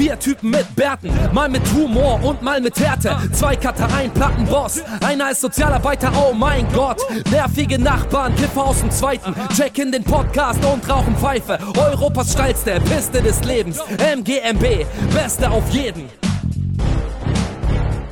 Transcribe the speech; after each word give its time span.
Vier 0.00 0.18
Typen 0.18 0.48
mit 0.48 0.74
Bärten, 0.76 1.10
mal 1.34 1.50
mit 1.50 1.60
Humor 1.74 2.24
und 2.24 2.40
mal 2.40 2.58
mit 2.58 2.80
Härte. 2.80 3.14
Zwei 3.32 3.54
Cutter, 3.54 3.86
ein 3.94 4.10
Plattenboss, 4.10 4.80
einer 5.04 5.30
ist 5.30 5.42
Sozialarbeiter, 5.42 6.10
oh 6.16 6.32
mein 6.32 6.66
Gott. 6.72 7.02
Nervige 7.30 7.78
Nachbarn, 7.78 8.34
Kiffer 8.34 8.64
aus 8.64 8.80
dem 8.80 8.90
Zweiten, 8.90 9.34
checken 9.54 9.92
den 9.92 10.02
Podcast 10.02 10.64
und 10.64 10.88
rauchen 10.88 11.14
Pfeife. 11.16 11.58
Europas 11.76 12.32
steilste 12.32 12.80
Piste 12.80 13.20
des 13.20 13.44
Lebens, 13.44 13.78
MGMB, 13.98 14.86
Beste 15.12 15.50
auf 15.50 15.68
jeden. 15.68 16.04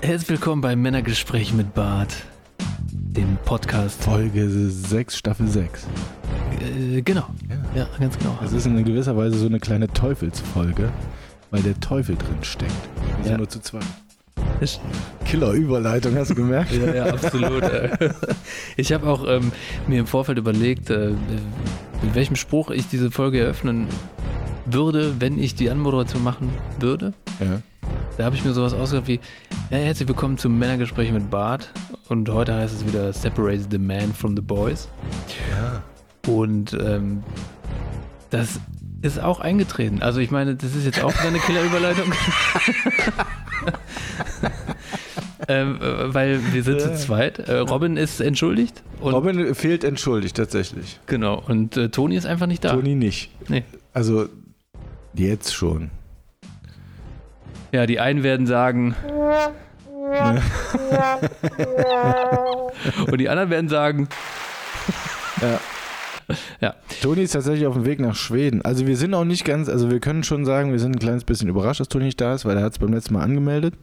Herzlich 0.02 0.29
willkommen 0.29 0.61
beim 0.61 0.82
Männergespräch 0.82 1.55
mit 1.55 1.73
Bart, 1.73 2.14
dem 2.91 3.39
Podcast. 3.46 4.05
Folge 4.05 4.46
6, 4.68 5.16
Staffel 5.16 5.48
6. 5.48 5.86
Äh, 6.61 7.00
genau. 7.00 7.29
Ja. 7.48 7.80
ja, 7.80 7.89
ganz 7.98 8.18
genau. 8.18 8.39
Es 8.45 8.52
ist 8.52 8.66
in 8.66 8.84
gewisser 8.84 9.16
Weise 9.16 9.39
so 9.39 9.46
eine 9.46 9.59
kleine 9.59 9.89
Teufelsfolge, 9.89 10.91
weil 11.51 11.62
der 11.62 11.79
Teufel 11.80 12.16
drin 12.16 12.38
steckt. 12.43 12.73
Wir 13.16 13.25
sind 13.25 13.33
Ja. 13.33 13.38
nur 13.38 13.48
zu 13.48 13.61
zweit. 13.61 13.84
Killer-Überleitung, 15.25 16.16
hast 16.16 16.30
du 16.30 16.34
gemerkt? 16.34 16.73
Ja, 16.73 16.95
ja, 16.95 17.06
absolut. 17.06 17.62
ich 18.77 18.93
habe 18.93 19.06
auch 19.06 19.25
ähm, 19.29 19.53
mir 19.87 20.01
im 20.01 20.06
Vorfeld 20.06 20.39
überlegt, 20.39 20.91
äh, 20.91 21.11
mit 22.03 22.15
welchem 22.15 22.37
Spruch 22.37 22.70
ich 22.70 22.89
diese 22.89 23.11
Folge 23.11 23.41
eröffnen 23.41 23.87
würde, 24.66 25.15
wenn 25.20 25.39
ich 25.39 25.55
die 25.55 25.70
Anmoderation 25.70 26.23
machen 26.25 26.51
würde. 26.80 27.12
Ja. 27.41 27.61
Da 28.17 28.25
habe 28.25 28.34
ich 28.37 28.45
mir 28.45 28.53
sowas 28.53 28.75
ausgedacht 28.75 29.06
wie, 29.06 29.20
ja, 29.70 29.78
herzlich 29.78 30.09
willkommen 30.09 30.39
zum 30.39 30.59
Männergespräch 30.59 31.12
mit 31.12 31.30
Bart. 31.30 31.70
Und 32.09 32.28
heute 32.30 32.55
heißt 32.55 32.75
es 32.75 32.87
wieder 32.87 33.12
Separate 33.12 33.65
the 33.70 33.78
Man 33.78 34.12
from 34.12 34.34
the 34.34 34.42
Boys. 34.42 34.89
ja. 35.53 35.83
Und 36.33 36.75
ähm, 36.75 37.23
das 38.30 38.61
ist 39.02 39.20
auch 39.20 39.41
eingetreten. 39.41 40.02
Also 40.02 40.20
ich 40.20 40.30
meine, 40.30 40.57
das 40.57 40.75
ist 40.75 40.84
jetzt 40.84 41.02
auch 41.02 41.12
wieder 41.12 41.29
eine 41.29 41.39
Killerüberleitung. 41.39 42.12
ähm, 45.48 45.78
äh, 45.81 46.14
weil 46.14 46.41
wir 46.53 46.62
sind 46.62 46.81
zu 46.81 46.95
zweit. 46.97 47.39
Äh, 47.39 47.59
Robin 47.59 47.97
ist 47.97 48.20
entschuldigt. 48.20 48.83
Und, 49.00 49.14
Robin 49.14 49.55
fehlt 49.55 49.84
entschuldigt 49.84 50.37
tatsächlich. 50.37 50.98
Genau. 51.06 51.42
Und 51.47 51.77
äh, 51.77 51.91
Toni 51.91 52.17
ist 52.17 52.27
einfach 52.27 52.47
nicht 52.47 52.64
da. 52.64 52.72
Toni 52.72 52.95
nicht. 52.95 53.31
Nee. 53.48 53.64
Also 53.92 54.28
jetzt 55.15 55.55
schon. 55.55 55.91
Ja, 57.72 57.87
die 57.87 58.00
einen 58.00 58.22
werden 58.22 58.47
sagen. 58.47 58.94
und 63.11 63.19
die 63.19 63.28
anderen 63.28 63.50
werden 63.50 63.69
sagen. 63.69 64.09
Ja. 65.41 65.61
Ja. 66.61 66.75
Toni 67.01 67.23
ist 67.23 67.33
tatsächlich 67.33 67.67
auf 67.67 67.75
dem 67.75 67.87
Weg 67.87 68.01
nach 68.01 68.15
Schweden. 68.15 68.62
Also 68.62 68.87
wir 68.87 68.97
sind 68.97 69.15
auch 69.15 69.25
nicht 69.25 69.45
ganz, 69.45 69.69
also 69.69 69.91
wir 69.91 70.01
können 70.01 70.25
schon 70.25 70.45
sagen, 70.45 70.73
wir 70.73 70.79
sind 70.79 70.97
ein 70.97 70.98
kleines 70.98 71.25
bisschen 71.25 71.48
überrascht, 71.48 71.81
dass 71.81 71.89
Toni 71.89 72.05
nicht 72.07 72.21
da 72.21 72.34
ist, 72.34 72.45
weil 72.45 72.57
er 72.57 72.65
hat 72.65 72.73
es 72.73 72.79
beim 72.79 72.93
letzten 72.93 73.15
Mal 73.15 73.23
angemeldet, 73.23 73.75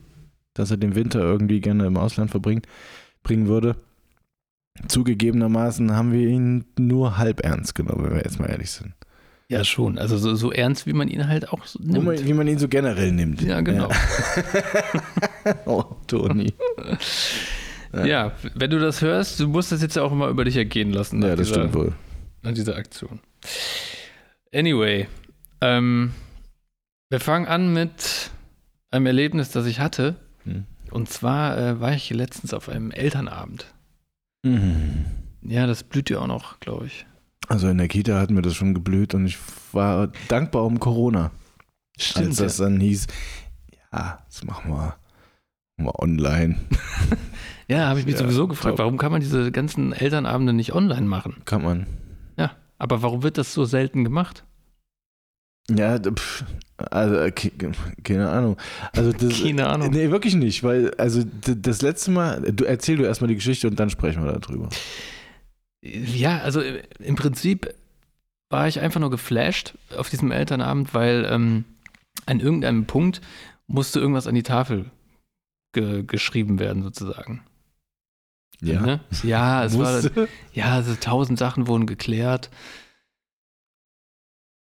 dass 0.53 0.71
er 0.71 0.77
den 0.77 0.95
Winter 0.95 1.19
irgendwie 1.21 1.59
gerne 1.61 1.85
im 1.87 1.97
Ausland 1.97 2.31
verbringt, 2.31 2.67
bringen 3.23 3.47
würde. 3.47 3.75
Zugegebenermaßen 4.87 5.95
haben 5.95 6.11
wir 6.11 6.27
ihn 6.27 6.65
nur 6.77 7.17
halb 7.17 7.43
ernst 7.43 7.75
genommen, 7.75 8.05
wenn 8.05 8.11
wir 8.15 8.23
jetzt 8.23 8.39
mal 8.39 8.49
ehrlich 8.49 8.71
sind. 8.71 8.93
Ja, 9.47 9.63
schon. 9.63 9.97
Also 9.97 10.17
so, 10.17 10.35
so 10.35 10.51
ernst, 10.51 10.87
wie 10.87 10.93
man 10.93 11.07
ihn 11.07 11.27
halt 11.27 11.49
auch 11.49 11.65
so 11.65 11.79
nimmt. 11.81 12.03
man, 12.03 12.25
wie 12.25 12.33
man 12.33 12.47
ihn 12.47 12.57
so 12.57 12.67
generell 12.67 13.11
nimmt. 13.11 13.41
ja, 13.41 13.61
genau. 13.61 13.89
Ja. 13.89 13.95
Oh, 15.65 15.83
Toni. 16.07 16.53
Ja. 17.93 18.31
wenn 18.55 18.71
du 18.71 18.79
das 18.79 19.01
hörst, 19.01 19.39
du 19.39 19.47
musst 19.47 19.71
das 19.71 19.83
jetzt 19.83 19.95
ja 19.95 20.01
auch 20.01 20.11
immer 20.11 20.27
über 20.29 20.43
dich 20.43 20.57
ergehen 20.57 20.91
lassen. 20.91 21.21
Ja, 21.21 21.35
das 21.35 21.49
stimmt 21.49 21.75
wohl. 21.75 21.93
Nach 22.45 22.53
dieser 22.53 22.75
Aktion. 22.75 23.19
Anyway, 24.53 25.07
ähm, 25.61 26.13
wir 27.09 27.19
fangen 27.19 27.47
an 27.47 27.73
mit 27.73 28.31
einem 28.91 29.05
Erlebnis, 29.07 29.51
das 29.51 29.65
ich 29.65 29.79
hatte. 29.79 30.15
Hm. 30.43 30.65
Und 30.91 31.09
zwar 31.09 31.57
äh, 31.57 31.79
war 31.81 31.93
ich 31.93 32.09
letztens 32.11 32.53
auf 32.53 32.69
einem 32.69 32.91
Elternabend. 32.91 33.65
Mhm. 34.43 35.05
Ja, 35.41 35.67
das 35.67 35.83
blüht 35.83 36.09
ja 36.09 36.19
auch 36.19 36.27
noch, 36.27 36.59
glaube 36.59 36.85
ich. 36.85 37.05
Also 37.47 37.67
in 37.67 37.77
der 37.77 37.87
Kita 37.87 38.19
hat 38.19 38.31
mir 38.31 38.41
das 38.41 38.55
schon 38.55 38.73
geblüht 38.73 39.13
und 39.13 39.25
ich 39.25 39.37
war 39.71 40.11
dankbar 40.27 40.63
um 40.63 40.79
Corona. 40.79 41.31
als 42.15 42.37
das 42.37 42.57
ja. 42.57 42.65
dann 42.65 42.79
hieß, 42.79 43.07
ja, 43.91 44.19
das 44.25 44.43
machen 44.43 44.71
wir 44.71 44.95
mal 45.77 45.93
online. 45.97 46.57
ja 47.67 47.87
habe 47.87 47.99
ich 47.99 48.05
mich 48.05 48.15
Ja, 48.15 48.21
sowieso 48.21 48.47
gefragt, 48.47 48.77
warum 48.77 48.97
kann 48.97 49.11
man 49.11 49.21
diese 49.21 49.51
ganzen 49.51 49.93
Elternabende 49.93 50.53
nicht 50.53 50.73
online 50.73 51.05
machen? 51.05 51.41
Kann 51.45 51.63
man. 51.63 51.87
Aber 52.77 53.01
warum 53.01 53.23
wird 53.23 53.37
das 53.37 53.53
so 53.53 53.65
selten 53.65 54.03
gemacht? 54.03 54.43
Ja, 55.69 55.97
pff, 55.99 56.43
also 56.91 57.15
äh, 57.15 57.31
ke- 57.31 57.51
keine 58.03 58.29
Ahnung. 58.29 58.57
Also 58.91 59.11
das, 59.13 59.41
Keine 59.41 59.67
Ahnung. 59.67 59.89
Nee, 59.91 60.11
wirklich 60.11 60.35
nicht, 60.35 60.63
weil 60.63 60.93
also 60.95 61.23
das 61.41 61.81
letzte 61.81 62.11
Mal, 62.11 62.41
du 62.53 62.65
erzähl 62.65 62.97
du 62.97 63.03
erstmal 63.03 63.29
die 63.29 63.35
Geschichte 63.35 63.67
und 63.67 63.79
dann 63.79 63.89
sprechen 63.89 64.23
wir 64.23 64.33
darüber. 64.33 64.69
Ja, 65.81 66.39
also 66.39 66.61
äh, 66.61 66.83
im 66.99 67.15
Prinzip 67.15 67.73
war 68.49 68.67
ich 68.67 68.79
einfach 68.79 68.99
nur 68.99 69.09
geflasht 69.09 69.73
auf 69.97 70.09
diesem 70.09 70.31
Elternabend, 70.31 70.93
weil 70.93 71.27
ähm, 71.29 71.65
an 72.27 72.39
irgendeinem 72.39 72.85
Punkt 72.85 73.21
musste 73.67 73.99
irgendwas 73.99 74.27
an 74.27 74.35
die 74.35 74.43
Tafel 74.43 74.91
ge 75.73 76.03
geschrieben 76.03 76.59
werden, 76.59 76.83
sozusagen. 76.83 77.43
Ne? 78.73 78.99
Ja, 79.23 79.63
es 79.63 79.77
war, 79.77 80.01
ja, 80.53 80.73
also 80.73 80.95
tausend 80.95 81.39
Sachen 81.39 81.67
wurden 81.67 81.85
geklärt. 81.85 82.49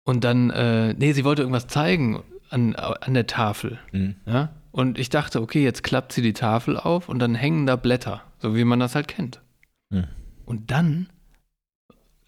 Und 0.05 0.25
dann, 0.25 0.51
äh, 0.51 0.95
nee, 0.95 1.13
sie 1.13 1.25
wollte 1.25 1.43
irgendwas 1.43 1.67
zeigen 1.67 2.23
an, 2.51 2.75
an 2.75 3.15
der 3.15 3.27
Tafel. 3.27 3.79
Mhm. 3.93 4.17
Ja? 4.27 4.51
Und 4.71 4.99
ich 4.99 5.09
dachte, 5.09 5.41
okay, 5.41 5.63
jetzt 5.63 5.83
klappt 5.83 6.13
sie 6.13 6.23
die 6.23 6.33
Tafel 6.35 6.77
auf 6.77 7.09
und 7.09 7.19
dann 7.21 7.35
hängen 7.35 7.67
da 7.67 7.77
Blätter, 7.77 8.23
so 8.39 8.55
wie 8.55 8.65
man 8.65 8.81
das 8.81 8.95
halt 8.95 9.09
kennt. 9.09 9.41
Mhm. 9.91 10.09
Und 10.45 10.71
dann 10.71 11.09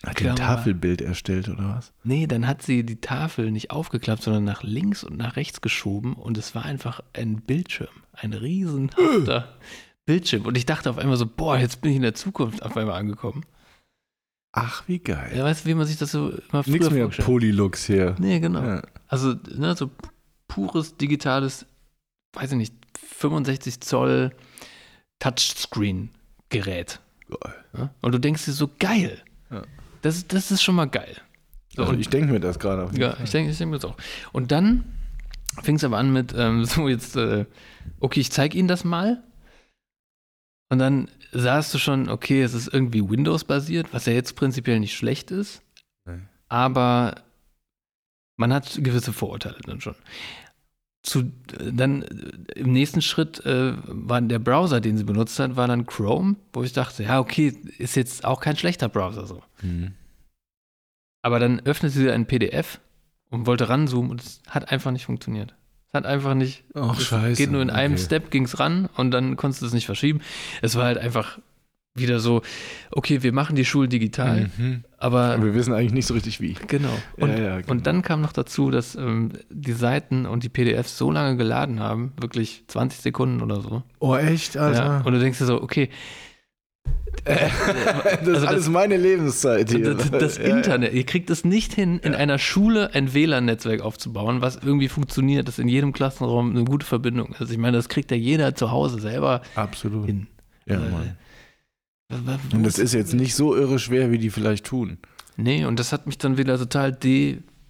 Hat 0.05 0.17
Klar. 0.17 0.33
ein 0.33 0.37
Tafelbild 0.37 1.01
erstellt 1.03 1.49
oder 1.49 1.77
was? 1.77 1.93
Nee, 2.05 2.27
dann 2.27 2.47
hat 2.47 2.63
sie 2.63 2.85
die 2.85 3.01
Tafel 3.01 3.51
nicht 3.51 3.71
aufgeklappt, 3.71 4.23
sondern 4.23 4.45
nach 4.45 4.63
links 4.63 5.05
und 5.05 5.17
nach 5.19 5.37
rechts 5.37 5.61
geschoben 5.61 6.15
und 6.15 6.39
es 6.39 6.55
war 6.55 6.65
einfach 6.65 7.01
ein 7.13 7.43
Bildschirm. 7.43 7.89
Ein 8.13 8.33
riesenhafter 8.33 9.55
Bildschirm. 10.07 10.47
Und 10.47 10.57
ich 10.57 10.65
dachte 10.67 10.89
auf 10.89 10.99
einmal 10.99 11.17
so, 11.17 11.27
boah, 11.27 11.59
jetzt 11.59 11.81
bin 11.83 11.91
ich 11.91 11.97
in 11.97 12.03
der 12.03 12.15
Zukunft 12.15 12.63
auf 12.63 12.77
einmal 12.77 12.95
angekommen. 12.99 13.45
Ach, 14.53 14.85
wie 14.87 15.01
geil. 15.01 15.33
Ja, 15.37 15.45
weißt 15.45 15.65
du, 15.65 15.69
wie 15.69 15.75
man 15.75 15.87
sich 15.87 15.99
das 15.99 16.13
so 16.13 16.31
immer 16.31 16.63
früher 16.63 16.73
Nix 16.79 16.91
mehr? 16.91 17.09
Polylux 17.09 17.85
hier. 17.85 18.15
Nee, 18.19 18.41
genau. 18.41 18.63
Ja. 18.63 18.83
Also, 19.09 19.35
ne, 19.55 19.77
so 19.77 19.91
pures 20.49 20.97
digitales, 20.97 21.67
weiß 22.33 22.53
ich 22.53 22.57
nicht, 22.59 22.75
65 23.19 23.81
Zoll 23.81 24.33
Touchscreen-Gerät. 25.19 27.01
Ja? 27.77 27.91
Und 28.01 28.13
du 28.13 28.19
denkst 28.19 28.45
dir 28.45 28.53
so, 28.53 28.71
geil. 28.79 29.23
Ja. 29.51 29.63
Das, 30.03 30.27
das 30.27 30.51
ist 30.51 30.63
schon 30.63 30.75
mal 30.77 30.87
geil. 30.87 31.17
So, 31.75 31.83
Also 31.83 31.93
und 31.95 32.01
ich 32.01 32.09
denke 32.09 32.33
mir 32.33 32.41
das 32.41 32.59
gerade 32.59 32.89
Ja, 32.99 33.13
Fall. 33.13 33.25
ich 33.25 33.31
denke 33.31 33.51
ich 33.51 33.59
denk 33.59 33.71
mir 33.71 33.79
das 33.79 33.85
auch. 33.91 33.97
Und 34.33 34.53
dann 34.53 34.85
fing 35.63 35.77
es 35.77 35.85
aber 35.85 35.99
an 35.99 36.13
mit, 36.13 36.35
ähm, 36.37 36.65
so 36.67 36.89
jetzt, 36.89 37.17
äh, 37.17 37.45
okay, 38.01 38.21
ich 38.21 38.31
zeige 38.33 38.57
Ihnen 38.57 38.69
das 38.69 38.85
mal. 38.85 39.23
Und 40.69 40.79
dann 40.79 41.09
sahst 41.33 41.73
du 41.75 41.79
schon, 41.79 42.09
okay, 42.09 42.43
es 42.43 42.55
ist 42.55 42.73
irgendwie 42.73 43.09
Windows-basiert, 43.09 43.93
was 43.93 44.07
ja 44.07 44.13
jetzt 44.13 44.35
prinzipiell 44.35 44.81
nicht 44.81 44.97
schlecht 44.97 45.31
ist. 45.31 45.63
Nee. 46.05 46.21
Aber 46.49 47.23
man 48.37 48.53
hat 48.53 48.79
gewisse 48.83 49.13
Vorurteile 49.13 49.59
dann 49.65 49.81
schon. 49.81 49.95
Zu, 51.03 51.33
dann 51.73 52.03
äh, 52.03 52.59
im 52.59 52.73
nächsten 52.73 53.01
Schritt 53.01 53.45
äh, 53.47 53.75
war 53.87 54.21
der 54.21 54.41
Browser, 54.41 54.81
den 54.81 54.99
sie 54.99 55.05
benutzt 55.05 55.39
hat, 55.39 55.57
war 55.57 55.69
dann 55.69 55.87
Chrome, 55.87 56.37
wo 56.53 56.63
ich 56.65 56.73
dachte, 56.73 57.05
ja, 57.05 57.21
okay, 57.21 57.57
ist 57.79 57.97
jetzt 57.97 58.25
auch 58.25 58.41
kein 58.41 58.57
schlechter 58.57 58.89
Browser 58.89 59.27
so. 59.27 59.43
Mhm. 59.63 59.95
Aber 61.23 61.39
dann 61.39 61.61
öffnete 61.61 61.97
sie 61.97 62.11
ein 62.11 62.27
PDF 62.27 62.81
und 63.31 63.47
wollte 63.47 63.69
ranzoomen 63.69 64.11
und 64.11 64.21
es 64.21 64.43
hat 64.49 64.71
einfach 64.71 64.91
nicht 64.91 65.07
funktioniert. 65.07 65.56
Es 65.93 65.95
hat 65.99 66.07
einfach 66.07 66.35
nicht. 66.35 66.65
Ach, 66.75 66.99
es 66.99 67.07
scheiße. 67.07 67.41
Geht 67.43 67.51
nur 67.53 67.63
in 67.63 67.71
einem 67.71 67.95
Okay. 67.95 68.03
Step, 68.05 68.31
ging 68.31 68.45
es 68.45 68.59
ran 68.59 68.89
und 68.97 69.11
dann 69.13 69.37
konntest 69.37 69.63
du 69.63 69.67
es 69.67 69.73
nicht 69.73 69.87
verschieben. 69.87 70.21
Es 70.63 70.75
war 70.77 70.85
halt 70.85 70.99
einfach 70.99 71.39
wieder 71.95 72.21
so, 72.21 72.43
okay, 72.91 73.23
wir 73.23 73.33
machen 73.33 73.57
die 73.57 73.65
Schulen 73.65 73.89
digital, 73.89 74.51
Mhm. 74.59 74.85
aber 74.99 75.33
Aber 75.35 75.45
wir 75.47 75.55
wissen 75.55 75.73
eigentlich 75.73 75.95
nicht 75.95 76.05
so 76.07 76.13
richtig 76.13 76.43
wie. 76.43 76.55
genau. 76.67 76.91
Und, 77.17 77.31
ja, 77.31 77.39
ja, 77.39 77.57
genau. 77.61 77.71
und 77.73 77.87
dann 77.87 78.03
kam 78.03 78.21
noch 78.21 78.35
dazu, 78.35 78.71
dass 78.71 78.97
ähm, 78.97 79.31
die 79.49 79.73
Seiten 79.73 80.27
und 80.27 80.43
die 80.43 80.51
PDFs 80.51 80.99
so 80.99 81.11
lange 81.11 81.39
geladen 81.39 81.81
haben, 81.81 82.13
wirklich 82.21 82.65
20 82.69 83.01
Sekunden 83.01 83.41
oder 83.41 83.63
so. 83.63 83.83
Oh, 83.99 84.15
echt, 84.15 84.57
Ja, 84.57 84.63
Alter? 84.67 85.07
und 85.07 85.15
du 85.15 85.19
denkst 85.21 85.39
dir 85.39 85.47
so, 85.47 85.63
okay, 85.63 85.89
das 87.25 87.39
ist 87.43 88.29
also 88.29 88.47
alles 88.47 88.65
das- 88.65 88.69
meine 88.69 88.97
Lebenszeit 88.97 89.71
hier. 89.71 89.95
Das, 89.95 90.11
das 90.11 90.39
Ja, 90.39 90.49
ja. 90.49 90.57
Internet, 90.57 90.93
ihr 90.95 91.05
kriegt 91.05 91.29
es 91.31 91.45
nicht 91.45 91.73
hin, 91.75 91.99
in 91.99 92.15
einer 92.15 92.39
Schule 92.39 92.95
ein 92.95 93.15
WLAN-Netzwerk 93.15 93.81
aufzubauen, 93.81 94.41
was 94.43 94.57
irgendwie 94.57 94.89
funktioniert, 94.89 95.49
das 95.49 95.59
in 95.59 95.67
jedem 95.69 95.93
Klassenraum 95.93 96.51
eine 96.51 96.65
gute 96.65 96.87
Verbindung 96.87 97.35
ist. 97.39 97.51
Ich 97.51 97.59
meine, 97.59 97.77
das 97.77 97.89
kriegt 97.89 98.11
ja 98.11 98.17
jeder 98.17 98.55
zu 98.55 98.71
Hause 98.71 99.01
selber 99.01 99.43
Absolut. 99.57 100.07
hin. 100.07 100.27
Ja, 100.67 100.77
Äh, 100.77 100.79
Mann. 100.91 101.17
Und 102.53 102.63
das 102.65 102.79
ist 102.79 102.95
jetzt 102.95 103.15
nicht 103.15 103.35
so 103.35 103.57
irre 103.57 103.81
schwer, 103.81 104.13
wie 104.13 104.19
die 104.19 104.31
vielleicht 104.31 104.65
tun. 104.67 104.99
Nee, 105.37 105.65
und 105.65 105.81
das 105.81 105.93
hat 105.93 106.07
mich 106.07 106.19
dann 106.19 106.39
wieder 106.39 106.57
total 106.59 106.93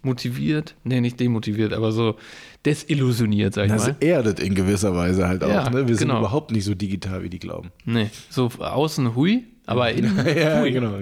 motiviert, 0.06 0.74
nee, 0.84 1.02
nicht 1.02 1.20
demotiviert, 1.20 1.74
aber 1.74 1.92
so 1.92 2.16
desillusioniert, 2.64 3.52
sag 3.52 3.66
ich 3.66 3.72
Das 3.72 3.88
mal. 3.88 3.96
erdet 4.00 4.40
in 4.40 4.54
gewisser 4.54 4.94
Weise 4.96 5.28
halt 5.28 5.44
auch. 5.44 5.48
Ja, 5.50 5.68
ne? 5.68 5.86
Wir 5.86 5.96
sind 5.96 6.08
genau. 6.08 6.20
überhaupt 6.20 6.50
nicht 6.52 6.64
so 6.64 6.74
digital, 6.74 7.22
wie 7.22 7.28
die 7.28 7.38
glauben. 7.38 7.70
Nee, 7.84 8.08
so 8.30 8.46
außen 8.46 9.14
hui, 9.14 9.44
aber 9.66 9.92
innen 9.92 10.16
ja, 10.36 10.60
hui. 10.62 10.72
genau. 10.72 10.94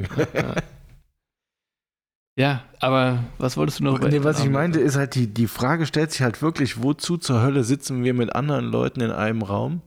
Ja, 2.36 2.64
aber 2.80 3.22
was 3.38 3.56
wolltest 3.56 3.78
du 3.78 3.84
noch? 3.84 4.00
Nee, 4.00 4.24
was 4.24 4.42
ich 4.42 4.50
meinte, 4.50 4.80
ist 4.80 4.96
halt, 4.96 5.14
die, 5.14 5.28
die 5.28 5.46
Frage 5.46 5.86
stellt 5.86 6.10
sich 6.10 6.22
halt 6.22 6.42
wirklich, 6.42 6.82
wozu 6.82 7.16
zur 7.16 7.42
Hölle 7.42 7.62
sitzen 7.62 8.02
wir 8.02 8.12
mit 8.12 8.34
anderen 8.34 8.64
Leuten 8.64 9.00
in 9.00 9.12
einem 9.12 9.42
Raum, 9.42 9.82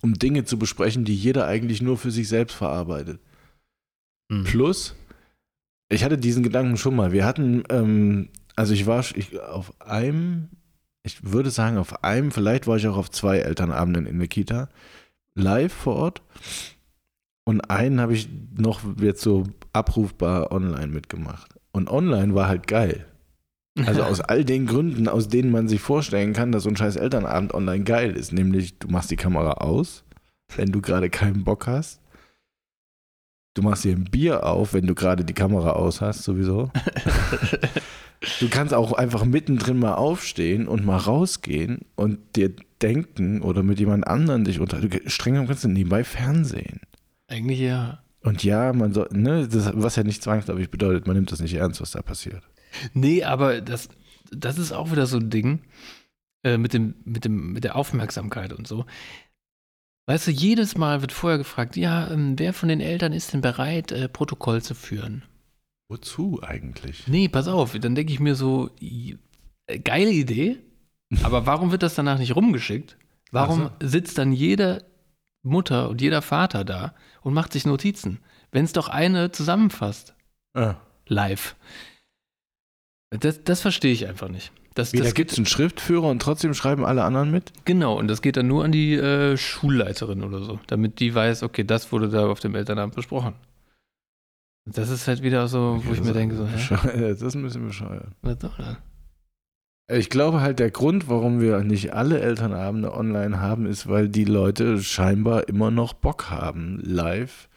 um 0.00 0.14
Dinge 0.14 0.44
zu 0.44 0.58
besprechen, 0.58 1.04
die 1.04 1.14
jeder 1.14 1.46
eigentlich 1.46 1.80
nur 1.80 1.98
für 1.98 2.10
sich 2.10 2.28
selbst 2.28 2.54
verarbeitet. 2.56 3.20
Hm. 4.32 4.42
Plus, 4.42 4.96
ich 5.92 6.04
hatte 6.04 6.18
diesen 6.18 6.42
Gedanken 6.42 6.76
schon 6.76 6.96
mal. 6.96 7.12
Wir 7.12 7.24
hatten, 7.24 7.64
ähm, 7.68 8.28
also 8.56 8.72
ich 8.72 8.86
war 8.86 9.04
ich, 9.14 9.40
auf 9.40 9.80
einem, 9.80 10.48
ich 11.02 11.32
würde 11.32 11.50
sagen, 11.50 11.78
auf 11.78 12.02
einem, 12.02 12.30
vielleicht 12.30 12.66
war 12.66 12.76
ich 12.76 12.86
auch 12.88 12.96
auf 12.96 13.10
zwei 13.10 13.38
Elternabenden 13.38 14.06
in 14.06 14.18
der 14.18 14.28
Kita, 14.28 14.68
live 15.34 15.72
vor 15.72 15.96
Ort. 15.96 16.22
Und 17.44 17.70
einen 17.70 18.00
habe 18.00 18.14
ich 18.14 18.28
noch 18.56 18.80
jetzt 19.00 19.22
so 19.22 19.44
abrufbar 19.72 20.52
online 20.52 20.88
mitgemacht. 20.88 21.54
Und 21.72 21.90
online 21.90 22.34
war 22.34 22.48
halt 22.48 22.68
geil. 22.68 23.06
Also 23.86 24.02
aus 24.02 24.20
all 24.20 24.44
den 24.44 24.66
Gründen, 24.66 25.08
aus 25.08 25.28
denen 25.28 25.50
man 25.50 25.66
sich 25.66 25.80
vorstellen 25.80 26.34
kann, 26.34 26.52
dass 26.52 26.64
so 26.64 26.68
ein 26.68 26.76
scheiß 26.76 26.96
Elternabend 26.96 27.54
online 27.54 27.84
geil 27.84 28.12
ist. 28.12 28.32
Nämlich, 28.32 28.78
du 28.78 28.88
machst 28.88 29.10
die 29.10 29.16
Kamera 29.16 29.52
aus, 29.52 30.04
wenn 30.56 30.72
du 30.72 30.82
gerade 30.82 31.08
keinen 31.08 31.42
Bock 31.44 31.66
hast. 31.66 32.01
Du 33.54 33.62
machst 33.62 33.84
dir 33.84 33.92
ein 33.92 34.04
Bier 34.04 34.46
auf, 34.46 34.72
wenn 34.72 34.86
du 34.86 34.94
gerade 34.94 35.24
die 35.24 35.34
Kamera 35.34 35.70
aus 35.70 36.00
hast, 36.00 36.22
sowieso. 36.22 36.70
Du 38.38 38.48
kannst 38.48 38.72
auch 38.72 38.92
einfach 38.92 39.24
mittendrin 39.24 39.78
mal 39.78 39.94
aufstehen 39.94 40.68
und 40.68 40.84
mal 40.84 40.96
rausgehen 40.96 41.80
und 41.96 42.18
dir 42.36 42.52
denken 42.80 43.42
oder 43.42 43.62
mit 43.62 43.80
jemand 43.80 44.06
anderen 44.06 44.44
dich 44.44 44.60
unter. 44.60 44.80
Streng 45.06 45.34
genommen 45.34 45.48
kannst 45.48 45.64
du 45.64 45.68
nebenbei 45.68 46.04
Fernsehen. 46.04 46.80
Eigentlich 47.26 47.60
ja. 47.60 48.02
Und 48.22 48.44
ja, 48.44 48.72
man 48.72 48.92
soll, 48.92 49.08
ne, 49.12 49.48
das, 49.48 49.72
was 49.74 49.96
ja 49.96 50.04
nicht 50.04 50.22
zwangsläufig 50.22 50.70
bedeutet, 50.70 51.06
man 51.06 51.16
nimmt 51.16 51.32
das 51.32 51.40
nicht 51.40 51.54
ernst, 51.54 51.80
was 51.80 51.90
da 51.90 52.02
passiert. 52.02 52.44
Nee, 52.94 53.24
aber 53.24 53.60
das, 53.60 53.88
das 54.30 54.58
ist 54.58 54.72
auch 54.72 54.92
wieder 54.92 55.06
so 55.06 55.18
ein 55.18 55.28
Ding 55.28 55.60
äh, 56.44 56.56
mit, 56.56 56.72
dem, 56.72 56.94
mit, 57.04 57.24
dem, 57.24 57.52
mit 57.52 57.64
der 57.64 57.74
Aufmerksamkeit 57.74 58.52
und 58.52 58.68
so. 58.68 58.86
Weißt 60.06 60.26
du, 60.26 60.30
jedes 60.32 60.76
Mal 60.76 61.00
wird 61.00 61.12
vorher 61.12 61.38
gefragt, 61.38 61.76
ja, 61.76 62.10
ähm, 62.10 62.38
wer 62.38 62.52
von 62.52 62.68
den 62.68 62.80
Eltern 62.80 63.12
ist 63.12 63.32
denn 63.32 63.40
bereit, 63.40 63.92
äh, 63.92 64.08
Protokoll 64.08 64.60
zu 64.62 64.74
führen? 64.74 65.22
Wozu 65.88 66.40
eigentlich? 66.42 67.06
Nee, 67.06 67.28
pass 67.28 67.48
auf, 67.48 67.78
dann 67.78 67.94
denke 67.94 68.12
ich 68.12 68.18
mir 68.20 68.34
so, 68.34 68.70
i- 68.80 69.16
äh, 69.66 69.78
geile 69.78 70.10
Idee, 70.10 70.58
aber 71.22 71.46
warum 71.46 71.70
wird 71.70 71.82
das 71.82 71.94
danach 71.94 72.18
nicht 72.18 72.34
rumgeschickt? 72.34 72.96
Warum 73.30 73.70
Ach 73.72 73.72
sitzt 73.80 74.18
dann 74.18 74.32
jede 74.32 74.84
Mutter 75.42 75.88
und 75.88 76.00
jeder 76.00 76.20
Vater 76.22 76.64
da 76.64 76.94
und 77.22 77.32
macht 77.34 77.52
sich 77.52 77.64
Notizen? 77.64 78.18
Wenn 78.50 78.64
es 78.64 78.72
doch 78.72 78.88
eine 78.88 79.30
zusammenfasst, 79.32 80.14
Ah. 80.54 80.76
live. 81.06 81.56
Das, 83.10 83.42
das 83.44 83.60
verstehe 83.60 83.92
ich 83.92 84.06
einfach 84.06 84.28
nicht. 84.28 84.52
Das, 84.74 84.92
Wie, 84.92 84.98
da 84.98 85.04
das 85.04 85.14
gibt 85.14 85.32
es 85.32 85.36
einen 85.36 85.46
Schriftführer 85.46 86.08
und 86.08 86.22
trotzdem 86.22 86.54
schreiben 86.54 86.84
alle 86.84 87.04
anderen 87.04 87.30
mit? 87.30 87.52
Genau, 87.64 87.98
und 87.98 88.08
das 88.08 88.22
geht 88.22 88.36
dann 88.36 88.46
nur 88.46 88.64
an 88.64 88.72
die 88.72 88.94
äh, 88.94 89.36
Schulleiterin 89.36 90.22
oder 90.22 90.42
so, 90.42 90.60
damit 90.66 91.00
die 91.00 91.14
weiß, 91.14 91.42
okay, 91.42 91.64
das 91.64 91.92
wurde 91.92 92.08
da 92.08 92.26
auf 92.26 92.40
dem 92.40 92.54
Elternabend 92.54 92.94
besprochen. 92.94 93.34
Das 94.64 94.90
ist 94.90 95.08
halt 95.08 95.22
wieder 95.22 95.48
so, 95.48 95.82
wo 95.84 95.92
ich 95.92 96.02
mir 96.02 96.12
denke, 96.12 96.36
so, 96.36 96.46
hä, 96.46 96.52
Bescheuert. 96.52 96.94
Das 96.94 97.22
ist 97.22 97.34
ein 97.34 97.42
bisschen 97.42 97.66
bescheuert. 97.66 98.08
was 98.22 98.40
soll 98.40 98.50
das? 98.56 98.76
Ich 99.88 100.08
glaube 100.08 100.40
halt, 100.40 100.58
der 100.58 100.70
Grund, 100.70 101.08
warum 101.08 101.40
wir 101.40 101.64
nicht 101.64 101.92
alle 101.92 102.20
Elternabende 102.20 102.94
online 102.94 103.40
haben, 103.40 103.66
ist, 103.66 103.88
weil 103.88 104.08
die 104.08 104.24
Leute 104.24 104.80
scheinbar 104.82 105.48
immer 105.48 105.70
noch 105.70 105.92
Bock 105.92 106.30
haben, 106.30 106.80
live 106.82 107.50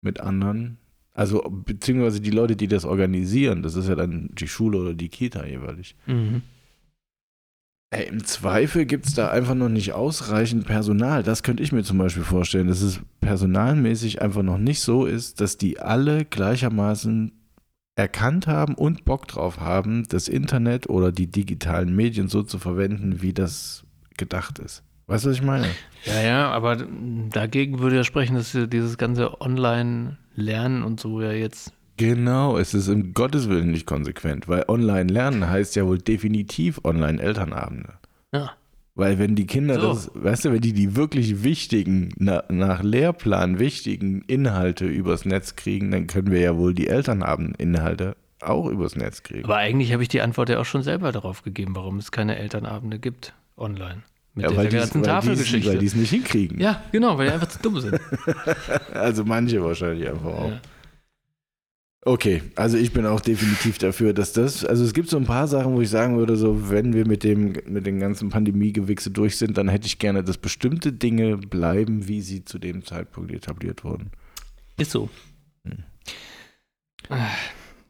mit 0.00 0.18
anderen. 0.20 0.78
Also, 1.12 1.42
beziehungsweise 1.42 2.20
die 2.20 2.30
Leute, 2.30 2.56
die 2.56 2.68
das 2.68 2.84
organisieren, 2.84 3.62
das 3.62 3.74
ist 3.74 3.88
ja 3.88 3.94
dann 3.94 4.30
die 4.32 4.48
Schule 4.48 4.78
oder 4.78 4.94
die 4.94 5.08
Kita 5.08 5.44
jeweilig. 5.44 5.96
Mhm. 6.06 6.42
Ey, 7.92 8.06
Im 8.06 8.22
Zweifel 8.22 8.86
gibt 8.86 9.06
es 9.06 9.14
da 9.14 9.30
einfach 9.30 9.56
noch 9.56 9.68
nicht 9.68 9.92
ausreichend 9.92 10.64
Personal. 10.64 11.24
Das 11.24 11.42
könnte 11.42 11.64
ich 11.64 11.72
mir 11.72 11.82
zum 11.82 11.98
Beispiel 11.98 12.22
vorstellen, 12.22 12.68
dass 12.68 12.82
es 12.82 13.00
personalmäßig 13.20 14.22
einfach 14.22 14.44
noch 14.44 14.58
nicht 14.58 14.80
so 14.80 15.06
ist, 15.06 15.40
dass 15.40 15.58
die 15.58 15.80
alle 15.80 16.24
gleichermaßen 16.24 17.32
erkannt 17.96 18.46
haben 18.46 18.76
und 18.76 19.04
Bock 19.04 19.26
drauf 19.26 19.58
haben, 19.58 20.06
das 20.08 20.28
Internet 20.28 20.88
oder 20.88 21.10
die 21.10 21.26
digitalen 21.26 21.94
Medien 21.96 22.28
so 22.28 22.44
zu 22.44 22.60
verwenden, 22.60 23.22
wie 23.22 23.32
das 23.32 23.84
gedacht 24.16 24.60
ist. 24.60 24.84
Weißt 25.08 25.24
du, 25.24 25.30
was 25.30 25.36
ich 25.36 25.42
meine? 25.42 25.66
Ja, 26.04 26.22
ja, 26.22 26.50
aber 26.50 26.76
dagegen 27.30 27.80
würde 27.80 27.96
ja 27.96 28.04
sprechen, 28.04 28.36
dass 28.36 28.52
dieses 28.52 28.96
ganze 28.96 29.40
Online-Lernen 30.40 30.82
und 30.82 31.00
so 31.00 31.20
ja 31.20 31.32
jetzt. 31.32 31.72
Genau, 31.96 32.56
es 32.56 32.72
ist 32.72 32.88
im 32.88 33.12
Gottes 33.12 33.48
Willen 33.48 33.70
nicht 33.70 33.86
konsequent, 33.86 34.48
weil 34.48 34.64
Online-Lernen 34.68 35.48
heißt 35.48 35.76
ja 35.76 35.86
wohl 35.86 35.98
definitiv 35.98 36.80
Online-Elternabende. 36.82 37.94
Ja. 38.32 38.52
Weil 38.94 39.18
wenn 39.18 39.34
die 39.34 39.46
Kinder 39.46 39.74
So. 39.74 39.88
das, 39.88 40.10
weißt 40.14 40.46
du, 40.46 40.52
wenn 40.52 40.60
die 40.60 40.72
die 40.72 40.96
wirklich 40.96 41.42
wichtigen, 41.44 42.10
na, 42.16 42.44
nach 42.48 42.82
Lehrplan 42.82 43.58
wichtigen 43.58 44.22
Inhalte 44.22 44.86
übers 44.86 45.24
Netz 45.24 45.56
kriegen, 45.56 45.90
dann 45.90 46.06
können 46.06 46.30
wir 46.30 46.40
ja 46.40 46.56
wohl 46.56 46.74
die 46.74 46.88
Elternabend-Inhalte 46.88 48.16
auch 48.40 48.66
übers 48.66 48.96
Netz 48.96 49.22
kriegen. 49.22 49.44
Aber 49.44 49.56
eigentlich 49.56 49.92
habe 49.92 50.02
ich 50.02 50.08
die 50.08 50.22
Antwort 50.22 50.48
ja 50.48 50.58
auch 50.58 50.64
schon 50.64 50.82
selber 50.82 51.12
darauf 51.12 51.42
gegeben, 51.42 51.76
warum 51.76 51.98
es 51.98 52.10
keine 52.10 52.36
Elternabende 52.36 52.98
gibt 52.98 53.34
online. 53.58 54.02
Mit 54.40 54.44
ja, 54.44 54.48
der 54.50 54.56
weil 54.58 54.68
die 54.68 54.76
ganzen 54.76 55.00
es 55.00 55.06
Tafelgeschichte. 55.06 55.76
nicht 55.98 56.10
hinkriegen. 56.10 56.60
ja, 56.60 56.82
genau, 56.92 57.16
weil 57.18 57.26
die 57.28 57.32
einfach 57.34 57.48
zu 57.48 57.58
dumm 57.60 57.80
sind. 57.80 58.00
Also 58.94 59.24
manche 59.24 59.62
wahrscheinlich 59.62 60.08
einfach 60.08 60.24
auch. 60.32 60.50
Ja. 60.50 60.60
Okay, 62.02 62.42
also 62.56 62.78
ich 62.78 62.92
bin 62.94 63.04
auch 63.04 63.20
definitiv 63.20 63.76
dafür, 63.76 64.14
dass 64.14 64.32
das, 64.32 64.64
also 64.64 64.84
es 64.84 64.94
gibt 64.94 65.10
so 65.10 65.18
ein 65.18 65.26
paar 65.26 65.46
Sachen, 65.46 65.74
wo 65.74 65.82
ich 65.82 65.90
sagen 65.90 66.16
würde, 66.16 66.34
so 66.36 66.70
wenn 66.70 66.94
wir 66.94 67.06
mit 67.06 67.24
dem, 67.24 67.52
mit 67.66 67.86
den 67.86 68.00
ganzen 68.00 68.30
Pandemie-Gewichse 68.30 69.10
durch 69.10 69.36
sind, 69.36 69.58
dann 69.58 69.68
hätte 69.68 69.86
ich 69.86 69.98
gerne, 69.98 70.24
dass 70.24 70.38
bestimmte 70.38 70.94
Dinge 70.94 71.36
bleiben, 71.36 72.08
wie 72.08 72.22
sie 72.22 72.42
zu 72.46 72.58
dem 72.58 72.86
Zeitpunkt 72.86 73.30
etabliert 73.32 73.84
wurden. 73.84 74.10
Ist 74.78 74.92
so. 74.92 75.10
Hm. 75.66 75.84
Ah, 77.10 77.26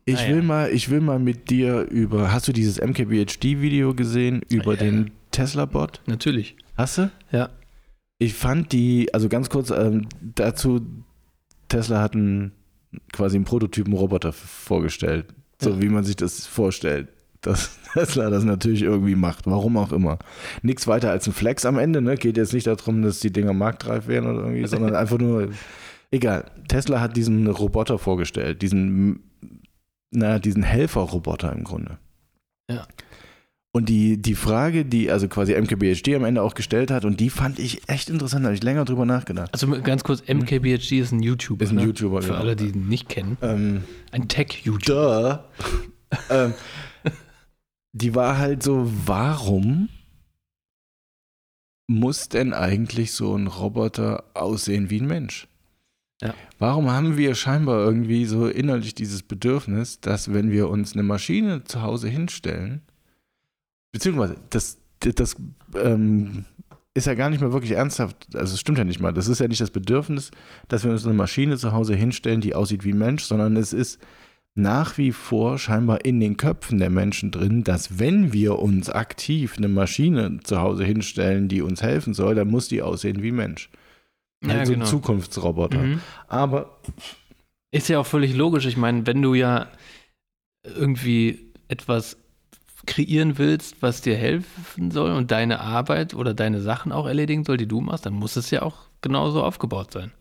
Ich 0.07 0.15
Naja. 0.17 0.35
will 0.35 0.43
mal, 0.43 0.71
ich 0.73 0.91
will 0.91 1.01
mal 1.01 1.21
mit 1.21 1.49
dir 1.51 1.83
über, 1.83 2.33
hast 2.33 2.49
du 2.49 2.53
dieses 2.53 2.81
MKBHD-Video 2.81 3.95
gesehen 3.95 4.43
über 4.49 4.75
Ja, 4.75 4.83
ja. 4.85 4.91
den 4.91 5.11
Tesla-Bot? 5.31 6.01
Natürlich. 6.07 6.57
Hast 6.77 6.99
du? 6.99 7.11
Ja. 7.33 7.51
Ich 8.19 8.35
fand 8.35 8.73
die, 8.73 9.13
also 9.15 9.29
ganz 9.29 9.49
kurz 9.49 9.71
ähm, 9.71 10.07
dazu, 10.21 10.81
Tesla 11.69 12.03
hat 12.03 12.15
einen, 12.15 12.53
quasi 13.13 13.37
einen 13.37 13.45
Prototypen-Roboter 13.45 14.33
vorgestellt, 14.33 15.27
so 15.61 15.71
Ja. 15.71 15.81
wie 15.83 15.89
man 15.89 16.05
sich 16.05 16.17
das 16.17 16.47
vorstellt, 16.47 17.09
dass 17.41 17.79
Tesla 17.95 18.29
das 18.29 18.45
natürlich 18.45 18.83
irgendwie 18.83 19.15
macht, 19.15 19.47
warum 19.47 19.77
auch 19.79 19.93
immer. 19.93 20.19
Nichts 20.63 20.87
weiter 20.87 21.11
als 21.11 21.27
ein 21.27 21.33
Flex 21.33 21.65
am 21.65 21.79
Ende, 21.79 22.03
ne? 22.03 22.17
geht 22.17 22.37
jetzt 22.37 22.53
nicht 22.53 22.67
darum, 22.67 23.01
dass 23.03 23.21
die 23.21 23.33
Dinger 23.33 23.53
marktreif 23.55 24.07
werden 24.07 24.29
oder 24.29 24.45
irgendwie, 24.45 24.67
sondern 24.67 24.95
einfach 24.95 25.19
nur, 25.19 25.49
egal. 26.11 26.51
Tesla 26.69 27.01
hat 27.01 27.17
diesen 27.17 27.47
Roboter 27.47 27.99
vorgestellt, 27.99 28.61
diesen, 28.61 29.23
na, 30.11 30.39
diesen 30.39 30.63
Helfer-Roboter 30.63 31.53
im 31.53 31.65
Grunde. 31.65 31.99
Ja. 32.71 32.87
Und 33.73 33.89
die, 33.89 34.21
die 34.21 34.35
Frage, 34.35 34.85
die 34.85 35.13
also 35.13 35.29
quasi 35.29 35.55
MKBHD 35.55 36.17
am 36.17 36.25
Ende 36.25 36.43
auch 36.43 36.55
gestellt 36.55 36.91
hat, 36.91 37.05
und 37.05 37.21
die 37.21 37.31
fand 37.31 37.61
ich 37.61 37.89
echt 37.89 38.11
interessant, 38.11 38.43
da 38.43 38.49
habe 38.49 38.57
ich 38.57 38.65
länger 38.65 38.85
drüber 38.85 39.07
nachgedacht. 39.07 39.51
Also 39.53 39.69
ganz 39.83 40.03
kurz, 40.03 40.23
MKBHD 40.27 40.93
ist 40.93 41.13
ein 41.13 41.23
YouTuber. 41.23 41.65
Ist 41.65 41.71
ein 41.71 41.77
ne? 41.77 41.85
YouTuber, 41.85 42.23
Für 42.23 42.29
genau. 42.29 42.41
alle, 42.41 42.57
die 42.57 42.67
ihn 42.67 42.89
nicht 42.89 43.09
kennen. 43.09 43.37
Ähm, 43.43 43.85
Ein 44.11 44.27
Tech-YouTuber. 44.27 45.49
ähm, 46.31 46.55
die 47.93 48.15
war 48.17 48.39
halt 48.39 48.65
so, 48.65 48.91
warum 49.07 49.89
muss 51.87 52.29
denn 52.29 52.53
eigentlich 52.53 53.13
so 53.13 53.37
ein 53.37 53.47
Roboter 53.47 54.25
aussehen 54.35 54.91
wie 54.91 55.01
ein 55.01 55.07
Mensch? 55.07 55.47
Ja. 56.21 56.35
Warum 56.59 56.91
haben 56.91 57.17
wir 57.17 57.37
scheinbar 57.37 57.79
irgendwie 57.85 58.27
so 58.27 58.49
innerlich 58.49 58.97
dieses 58.97 59.23
Bedürfnis, 59.23 60.01
dass 60.01 60.33
wenn 60.33 60.51
wir 60.51 60.69
uns 60.69 60.93
eine 60.93 61.05
Maschine 61.05 61.65
zu 61.65 61.83
Hause 61.83 62.09
hinstellen, 62.09 62.83
beziehungsweise 63.93 64.37
das, 64.51 64.79
das 65.01 65.37
ähm, 65.75 66.45
ist 66.95 67.07
ja 67.07 67.15
gar 67.15 67.31
nicht 67.31 67.41
mehr 67.41 67.53
wirklich 67.53 67.73
ernsthaft, 67.73 68.35
also 68.35 68.55
es 68.55 68.61
stimmt 68.61 68.79
ja 68.79 68.85
nicht 68.85 69.01
mal, 69.01 69.13
das 69.13 69.29
ist 69.29 69.41
ja 69.41 69.49
nicht 69.49 69.61
das 69.61 69.71
Bedürfnis, 69.71 70.31
dass 70.69 70.85
wir 70.85 70.91
uns 70.91 71.05
eine 71.05 71.15
Maschine 71.15 71.57
zu 71.57 71.73
Hause 71.73 71.95
hinstellen, 71.95 72.41
die 72.41 72.55
aussieht 72.55 72.85
wie 72.85 72.93
Mensch, 72.93 73.25
sondern 73.25 73.57
es 73.57 73.73
ist 73.73 74.01
nach 74.55 74.99
wie 74.99 75.13
vor 75.13 75.59
scheinbar 75.59 76.05
in 76.05 76.19
den 76.19 76.37
Köpfen 76.37 76.79
der 76.79 76.91
Menschen 76.91 77.31
drin, 77.31 77.63
dass 77.63 77.99
wenn 77.99 78.33
wir 78.33 78.59
uns 78.59 78.91
aktiv 78.91 79.55
eine 79.57 79.69
Maschine 79.69 80.41
zu 80.43 80.61
Hause 80.61 80.85
hinstellen, 80.85 81.49
die 81.49 81.63
uns 81.63 81.83
helfen 81.83 82.15
soll, 82.15 82.35
dann 82.35 82.49
muss 82.49 82.69
die 82.69 82.83
aussehen 82.83 83.23
wie 83.23 83.33
Mensch. 83.33 83.71
Ja, 84.43 84.55
halt 84.55 84.69
genau. 84.69 84.85
ein 84.85 84.89
Zukunftsroboter. 84.89 85.79
Mhm. 85.79 86.01
Aber 86.27 86.79
Ist 87.71 87.89
ja 87.89 88.01
auch 88.01 88.07
völlig 88.07 88.35
logisch. 88.35 88.67
Ich 88.67 88.77
meine, 88.77 89.07
wenn 89.07 89.23
du 89.23 89.35
ja 89.35 89.69
irgendwie 90.65 91.53
etwas 91.69 92.17
kreieren 92.87 93.39
willst, 93.39 93.83
was 93.83 94.01
dir 94.01 94.17
helfen 94.17 94.91
soll 94.91 95.13
und 95.13 95.31
deine 95.31 95.61
Arbeit 95.61 96.15
oder 96.15 96.35
deine 96.35 96.61
Sachen 96.61 96.93
auch 96.93 97.07
erledigen 97.07 97.45
soll, 97.45 97.57
die 97.57 97.69
du 97.69 97.81
machst, 97.81 98.07
dann 98.07 98.15
muss 98.15 98.37
es 98.37 98.51
ja 98.51 98.63
auch 98.63 98.77
genauso 99.03 99.43
aufgebaut 99.43 99.93
sein. 99.93 100.13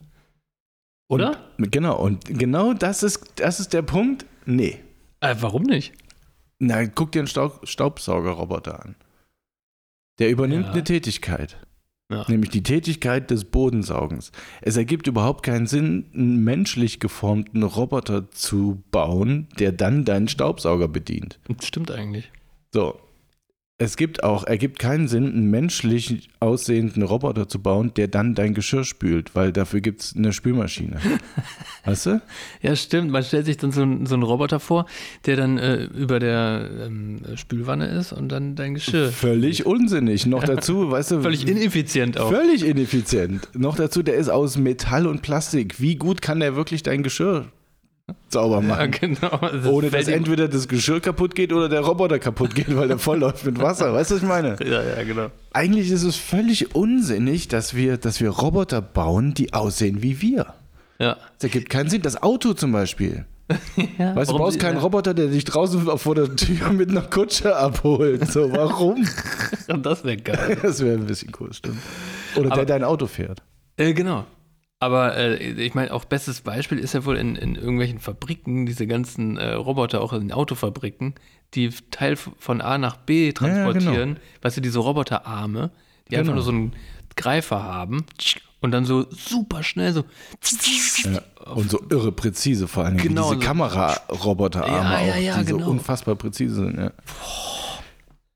Oder? 1.10 1.38
Und, 1.58 1.72
genau, 1.72 1.98
und 2.00 2.26
genau 2.26 2.74
das 2.74 3.04
ist, 3.04 3.34
das 3.40 3.60
ist 3.60 3.74
der 3.74 3.82
Punkt. 3.82 4.26
Nee. 4.46 4.80
Äh, 5.22 5.36
warum 5.40 5.64
nicht? 5.64 5.94
Na, 6.60 6.86
guck 6.86 7.12
dir 7.12 7.20
einen 7.20 7.28
Staub 7.28 7.68
Staubsaugerroboter 7.68 8.84
an. 8.86 8.96
Der 10.20 10.30
übernimmt 10.30 10.66
Ja. 10.68 10.72
eine 10.74 10.84
Tätigkeit. 10.84 11.58
Ja. 12.12 12.26
Nämlich 12.28 12.50
die 12.50 12.64
Tätigkeit 12.64 13.30
des 13.30 13.46
Bodensaugens. 13.46 14.32
Es 14.62 14.76
ergibt 14.78 15.06
überhaupt 15.08 15.44
keinen 15.44 15.68
Sinn, 15.68 16.10
einen 16.14 16.44
menschlich 16.44 17.00
geformten 17.00 17.62
Roboter 17.64 18.32
zu 18.32 18.84
bauen, 18.92 19.48
der 19.60 19.72
dann 19.72 20.06
deinen 20.06 20.28
Staubsauger 20.28 20.88
bedient. 20.88 21.40
Stimmt 21.64 21.92
eigentlich. 21.92 22.32
So. 22.74 23.00
Es 23.82 23.96
gibt 23.96 24.26
auch, 24.26 24.44
ergibt 24.46 24.78
keinen 24.78 25.08
Sinn, 25.08 25.26
einen 25.28 25.50
menschlich 25.50 26.28
aussehenden 26.42 27.02
Roboter 27.02 27.48
zu 27.48 27.62
bauen, 27.62 27.94
der 27.96 28.10
dann 28.10 28.36
dein 28.36 28.54
Geschirr 28.54 28.84
spült, 28.84 29.36
weil 29.36 29.54
dafür 29.54 29.80
gibt 29.80 30.02
es 30.02 30.14
eine 30.18 30.34
Spülmaschine. 30.34 31.00
weißt 31.86 32.06
du? 32.08 32.22
Ja, 32.62 32.76
stimmt. 32.76 33.10
Man 33.10 33.24
stellt 33.24 33.46
sich 33.46 33.56
dann 33.56 33.72
so, 33.72 33.84
einen- 33.84 34.06
so 34.06 34.16
einen 34.16 34.24
Roboter 34.24 34.60
vor, 34.60 34.86
der 35.26 35.38
dann 35.38 35.58
äh, 35.58 35.86
über 35.86 36.20
der 36.20 36.70
ähm, 36.88 37.22
Spülwanne 37.36 37.88
ist 37.88 38.12
und 38.12 38.28
dann 38.28 38.58
dein 38.58 38.74
Geschirr. 38.74 39.14
Völlig 39.14 39.66
unsinnig. 39.66 40.26
Noch 40.26 40.44
dazu, 40.44 40.92
weißt 40.92 41.12
du. 41.12 41.22
Völlig 41.22 41.48
ineffizient 41.48 42.18
auch. 42.20 42.30
Völlig 42.34 42.66
ineffizient. 42.66 43.48
Noch 43.56 43.78
dazu, 43.78 44.04
der 44.04 44.16
ist 44.16 44.28
aus 44.28 44.58
Metall 44.58 45.08
und 45.08 45.22
Plastik. 45.22 45.80
Wie 45.80 45.96
gut 45.96 46.22
kann 46.22 46.42
der 46.42 46.58
wirklich 46.58 46.84
dein 46.84 47.02
Geschirr 47.02 47.46
sauber 48.30 48.56
Ja, 48.62 48.62
machen? 48.62 48.92
genau. 48.92 49.38
Das 49.38 49.66
Ohne 49.66 49.90
dass 49.90 50.08
entweder 50.08 50.48
das 50.48 50.68
Geschirr 50.68 51.00
kaputt 51.00 51.36
geht 51.36 51.52
oder 51.54 51.70
der 51.70 51.82
Roboter 51.82 52.20
kaputt 52.20 52.56
geht, 52.56 52.76
weil 52.76 52.88
der 52.88 52.98
voll 53.00 53.20
läuft 53.20 53.46
mit 53.46 53.60
Wasser. 53.60 53.94
Weißt 53.94 54.12
du, 54.12 54.16
was 54.16 54.22
ich 54.24 54.28
meine? 54.28 54.56
Ja, 54.64 54.82
ja, 54.84 55.04
genau. 55.04 55.28
Eigentlich 55.54 55.90
ist 55.92 56.04
es 56.04 56.16
völlig 56.16 56.76
unsinnig, 56.76 57.48
dass 57.48 57.74
wir, 57.76 57.98
dass 57.98 58.20
wir 58.22 58.30
Roboter 58.30 58.82
bauen, 58.82 59.34
die 59.34 59.54
aussehen 59.54 60.02
wie 60.02 60.22
wir. 60.22 60.54
Ja. 61.00 61.16
Das 61.38 61.44
ergibt 61.44 61.70
keinen 61.70 61.90
Sinn. 61.90 62.02
Das 62.02 62.22
Auto 62.22 62.54
zum 62.54 62.72
Beispiel. 62.72 63.26
ja 63.98 64.16
Weißt 64.16 64.30
du, 64.30 64.34
du 64.36 64.40
brauchst 64.44 64.60
keinen 64.60 64.76
ja. 64.76 64.82
Roboter, 64.82 65.14
der 65.16 65.28
dich 65.28 65.44
draußen 65.44 65.82
vor 65.98 66.14
der 66.16 66.36
Tür 66.36 66.70
mit 66.72 66.90
einer 66.92 67.02
Kutsche 67.02 67.56
abholt. 67.56 68.32
So, 68.32 68.52
warum? 68.52 69.08
Das 69.84 70.04
wäre 70.04 70.18
geil. 70.18 70.58
Das 70.64 70.80
wäre 70.84 70.98
ein 70.98 71.06
bisschen 71.06 71.32
cool, 71.40 71.52
stimmt. 71.54 71.78
Oder 72.36 72.44
der 72.46 72.52
Aber- 72.54 72.66
dein 72.66 72.84
Auto 72.84 73.08
fährt. 73.08 73.42
Äh, 73.78 73.94
genau. 73.94 74.26
Aber 74.82 75.18
äh, 75.18 75.36
ich 75.36 75.74
meine, 75.74 75.94
auch 75.94 76.06
bestes 76.06 76.42
Beispiel 76.42 76.80
ist 76.80 76.94
ja 76.94 77.04
wohl 77.06 77.18
in, 77.18 77.36
in 77.36 77.56
irgendwelchen 77.56 78.00
Fabriken, 78.00 78.66
diese 78.66 78.88
ganzen 78.88 79.38
äh, 79.38 79.52
Roboter, 79.54 80.00
auch 80.02 80.14
in 80.14 80.32
Autofabriken, 80.32 81.16
die 81.54 81.70
Teil 81.92 82.16
von 82.16 82.62
A 82.62 82.78
nach 82.78 82.96
B 82.98 83.22
Ja, 83.22 83.28
ja, 83.28 83.34
transportieren. 83.34 84.18
Weißt 84.42 84.56
du, 84.58 84.62
diese 84.62 84.80
Roboterarme, 84.80 85.72
die 86.10 86.16
einfach 86.18 86.32
Genau. 86.34 86.36
nur 86.36 86.44
so 86.44 86.52
einen 86.52 86.74
Greifer 87.18 87.62
haben 87.64 88.06
und 88.62 88.72
dann 88.72 88.86
so 88.86 89.06
super 89.12 89.64
schnell 89.64 89.92
so. 89.92 90.06
Ja. 91.04 91.22
Und 91.52 91.70
so 91.72 91.82
irre 91.90 92.14
präzise 92.14 92.68
vor 92.70 92.86
allem. 92.86 92.98
Genau, 92.98 93.30
diese 93.34 93.42
so- 93.42 93.48
Kameraroboterarme 93.48 95.08
Ja, 95.08 95.18
ja, 95.18 95.34
auch, 95.36 95.40
die 95.40 95.46
so 95.48 95.58
genau. 95.58 95.70
unfassbar 95.72 96.16
präzise 96.16 96.56
sind. 96.56 96.78
Ja. 96.78 96.92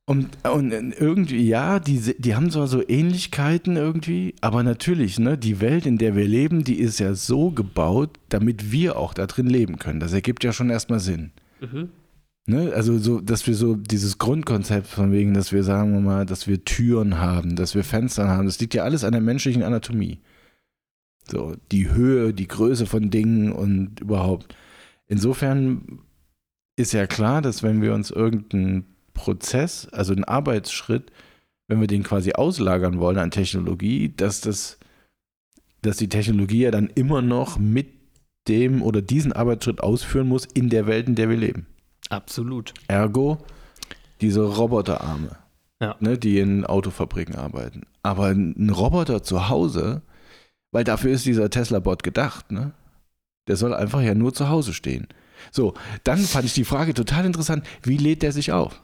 Und, 0.06 0.46
und 0.46 0.72
irgendwie, 0.72 1.48
ja, 1.48 1.80
die, 1.80 2.16
die 2.18 2.36
haben 2.36 2.52
zwar 2.52 2.68
so 2.68 2.86
Ähnlichkeiten 2.86 3.78
irgendwie, 3.78 4.36
aber 4.42 4.62
natürlich, 4.62 5.18
ne, 5.18 5.38
die 5.38 5.62
Welt, 5.62 5.86
in 5.86 5.98
der 5.98 6.16
wir 6.18 6.28
leben, 6.28 6.66
die 6.66 6.80
ist 6.80 7.00
ja 7.00 7.14
so 7.14 7.52
gebaut, 7.52 8.20
damit 8.28 8.72
wir 8.72 8.98
auch 8.98 9.14
da 9.14 9.28
drin 9.28 9.48
leben 9.48 9.80
können. 9.80 10.02
Das 10.02 10.12
ergibt 10.12 10.44
ja 10.44 10.52
schon 10.52 10.70
erstmal 10.70 11.00
Sinn. 11.00 11.32
Mhm. 11.62 11.90
Ne? 12.46 12.74
Also 12.76 12.98
so, 12.98 13.22
dass 13.22 13.48
wir 13.48 13.56
so 13.56 13.76
dieses 13.76 14.18
Grundkonzept 14.18 14.88
von 14.88 15.14
wegen, 15.14 15.34
dass 15.34 15.54
wir 15.54 15.64
sagen 15.64 15.94
wir 15.94 16.02
mal, 16.02 16.26
dass 16.26 16.48
wir 16.48 16.66
Türen 16.66 17.20
haben, 17.20 17.56
dass 17.56 17.74
wir 17.74 17.86
Fenster 17.86 18.28
haben, 18.28 18.46
das 18.46 18.60
liegt 18.60 18.74
ja 18.74 18.84
alles 18.84 19.06
an 19.06 19.14
der 19.14 19.22
menschlichen 19.22 19.64
Anatomie. 19.64 20.20
So, 21.32 21.56
die 21.72 21.90
Höhe, 21.90 22.34
die 22.34 22.50
Größe 22.50 22.86
von 22.86 23.10
Dingen 23.10 23.54
und 23.54 24.02
überhaupt. 24.02 24.54
Insofern 25.08 26.00
ist 26.76 26.92
ja 26.92 27.08
klar, 27.08 27.42
dass 27.42 27.64
wenn 27.64 27.82
wir 27.82 27.94
uns 27.94 28.12
irgendeinen 28.12 28.93
Prozess, 29.14 29.88
also 29.92 30.14
einen 30.14 30.24
Arbeitsschritt, 30.24 31.12
wenn 31.68 31.80
wir 31.80 31.88
den 31.88 32.04
quasi 32.04 32.34
auslagern 32.34 33.00
wollen 33.00 33.18
an 33.18 33.32
Technologie, 33.32 34.14
dass 34.16 34.42
das, 34.42 34.78
dass 35.82 35.98
die 35.98 36.10
Technologie 36.10 36.62
ja 36.64 36.72
dann 36.72 36.88
immer 36.96 37.22
noch 37.22 37.58
mit 37.58 37.88
dem 38.48 38.82
oder 38.82 39.02
diesen 39.02 39.32
Arbeitsschritt 39.34 39.82
ausführen 39.82 40.28
muss 40.28 40.46
in 40.46 40.70
der 40.70 40.86
Welt, 40.88 41.08
in 41.08 41.16
der 41.16 41.30
wir 41.30 41.38
leben. 41.38 41.66
Absolut. 42.10 42.74
Ergo 42.88 43.38
diese 44.22 44.42
Roboterarme, 44.42 45.38
Ja. 45.82 45.96
ne, 46.00 46.18
die 46.18 46.40
in 46.40 46.66
Autofabriken 46.66 47.36
arbeiten. 47.36 47.84
Aber 48.04 48.28
ein 48.28 48.70
Roboter 48.70 49.24
zu 49.24 49.50
Hause, 49.50 50.02
weil 50.72 50.84
dafür 50.84 51.12
ist 51.12 51.26
dieser 51.26 51.50
Tesla-Bot 51.50 52.04
gedacht, 52.04 52.52
ne? 52.52 52.74
Der 53.48 53.58
soll 53.58 53.74
einfach 53.74 54.02
ja 54.02 54.16
nur 54.16 54.34
zu 54.34 54.48
Hause 54.48 54.74
stehen. 54.74 55.08
So, 55.52 55.74
dann 56.06 56.20
fand 56.20 56.46
ich 56.46 56.54
die 56.54 56.64
Frage 56.64 56.94
total 56.94 57.26
interessant, 57.26 57.66
wie 57.82 57.98
lädt 57.98 58.22
der 58.22 58.32
sich 58.32 58.54
auf? 58.54 58.82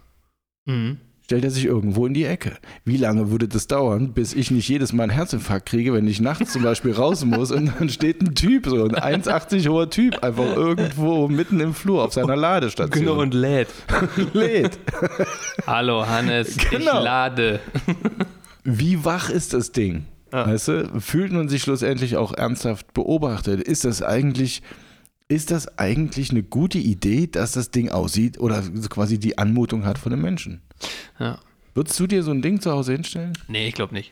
Mhm. 0.70 0.98
Stellt 1.26 1.44
er 1.44 1.52
sich 1.52 1.66
irgendwo 1.66 2.08
in 2.08 2.16
die 2.16 2.24
Ecke? 2.26 2.54
Wie 2.86 2.98
lange 2.98 3.30
würde 3.30 3.48
das 3.48 3.68
dauern, 3.68 4.14
bis 4.14 4.34
ich 4.34 4.50
nicht 4.50 4.68
jedes 4.68 4.94
Mal 4.94 5.04
einen 5.04 5.12
Herzinfarkt 5.12 5.68
kriege, 5.70 5.94
wenn 5.94 6.08
ich 6.08 6.20
nachts 6.20 6.54
zum 6.54 6.64
Beispiel 6.64 6.92
raus 6.94 7.24
muss 7.24 7.52
und 7.52 7.72
dann 7.78 7.88
steht 7.90 8.20
ein 8.22 8.34
Typ, 8.34 8.66
so 8.66 8.84
ein 8.86 8.96
1,80 8.96 9.68
hoher 9.70 9.92
Typ, 9.92 10.24
einfach 10.24 10.56
irgendwo 10.56 11.28
mitten 11.28 11.60
im 11.60 11.76
Flur 11.76 12.04
auf 12.04 12.14
seiner 12.14 12.36
Ladestation. 12.36 13.06
Genau, 13.06 13.22
und 13.22 13.36
lädt. 13.36 13.68
lädt. 14.34 14.80
Hallo 15.68 16.08
Hannes, 16.08 16.58
Genau. 16.58 16.98
ich 16.98 17.04
lade. 17.04 17.60
Wie 18.64 19.06
wach 19.06 19.30
ist 19.30 19.54
das 19.54 19.72
Ding? 19.72 20.06
Ja. 20.34 20.48
Weißt 20.48 20.68
du, 20.68 21.00
fühlt 21.00 21.32
man 21.32 21.48
sich 21.48 21.62
schlussendlich 21.62 22.18
auch 22.18 22.34
ernsthaft 22.34 22.92
beobachtet? 22.94 23.62
Ist 23.62 23.86
das 23.86 24.02
eigentlich, 24.02 24.64
ist 25.30 25.52
das 25.52 25.78
eigentlich 25.78 26.32
eine 26.32 26.44
gute 26.44 26.80
Idee, 26.80 27.28
dass 27.28 27.54
das 27.54 27.72
Ding 27.72 27.90
aussieht 27.90 28.40
oder 28.40 28.62
quasi 28.90 29.20
die 29.20 29.38
Anmutung 29.38 29.86
hat 29.86 29.98
von 29.98 30.12
einem 30.12 30.24
Menschen? 30.24 30.62
Ja. 31.20 31.40
Würdest 31.76 32.00
du 32.00 32.08
dir 32.08 32.24
so 32.24 32.32
ein 32.32 32.42
Ding 32.42 32.60
zu 32.60 32.72
Hause 32.72 32.94
hinstellen? 32.94 33.38
Nee, 33.48 33.68
ich 33.68 33.76
glaube 33.76 33.94
nicht. 33.94 34.12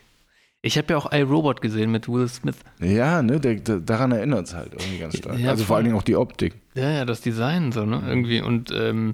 Ich 0.62 0.78
habe 0.78 0.92
ja 0.92 0.96
auch 0.96 1.12
iRobot 1.12 1.60
gesehen 1.60 1.90
mit 1.90 2.08
Will 2.08 2.28
Smith. 2.28 2.56
Ja, 2.80 3.22
ne, 3.22 3.38
der, 3.38 3.56
der, 3.56 3.80
daran 3.80 4.12
erinnert 4.12 4.46
es 4.46 4.54
halt 4.54 4.72
irgendwie 4.74 4.98
ganz 4.98 5.16
stark. 5.16 5.38
Ja, 5.38 5.50
also 5.50 5.64
vor 5.64 5.76
allen 5.76 5.84
Dingen 5.84 5.96
auch 5.96 6.02
die 6.02 6.16
Optik. 6.16 6.54
Ja, 6.74 6.90
ja, 6.90 7.04
das 7.04 7.20
Design 7.20 7.72
so, 7.72 7.84
ne? 7.84 8.02
Irgendwie. 8.06 8.40
Und 8.40 8.70
ähm, 8.72 9.12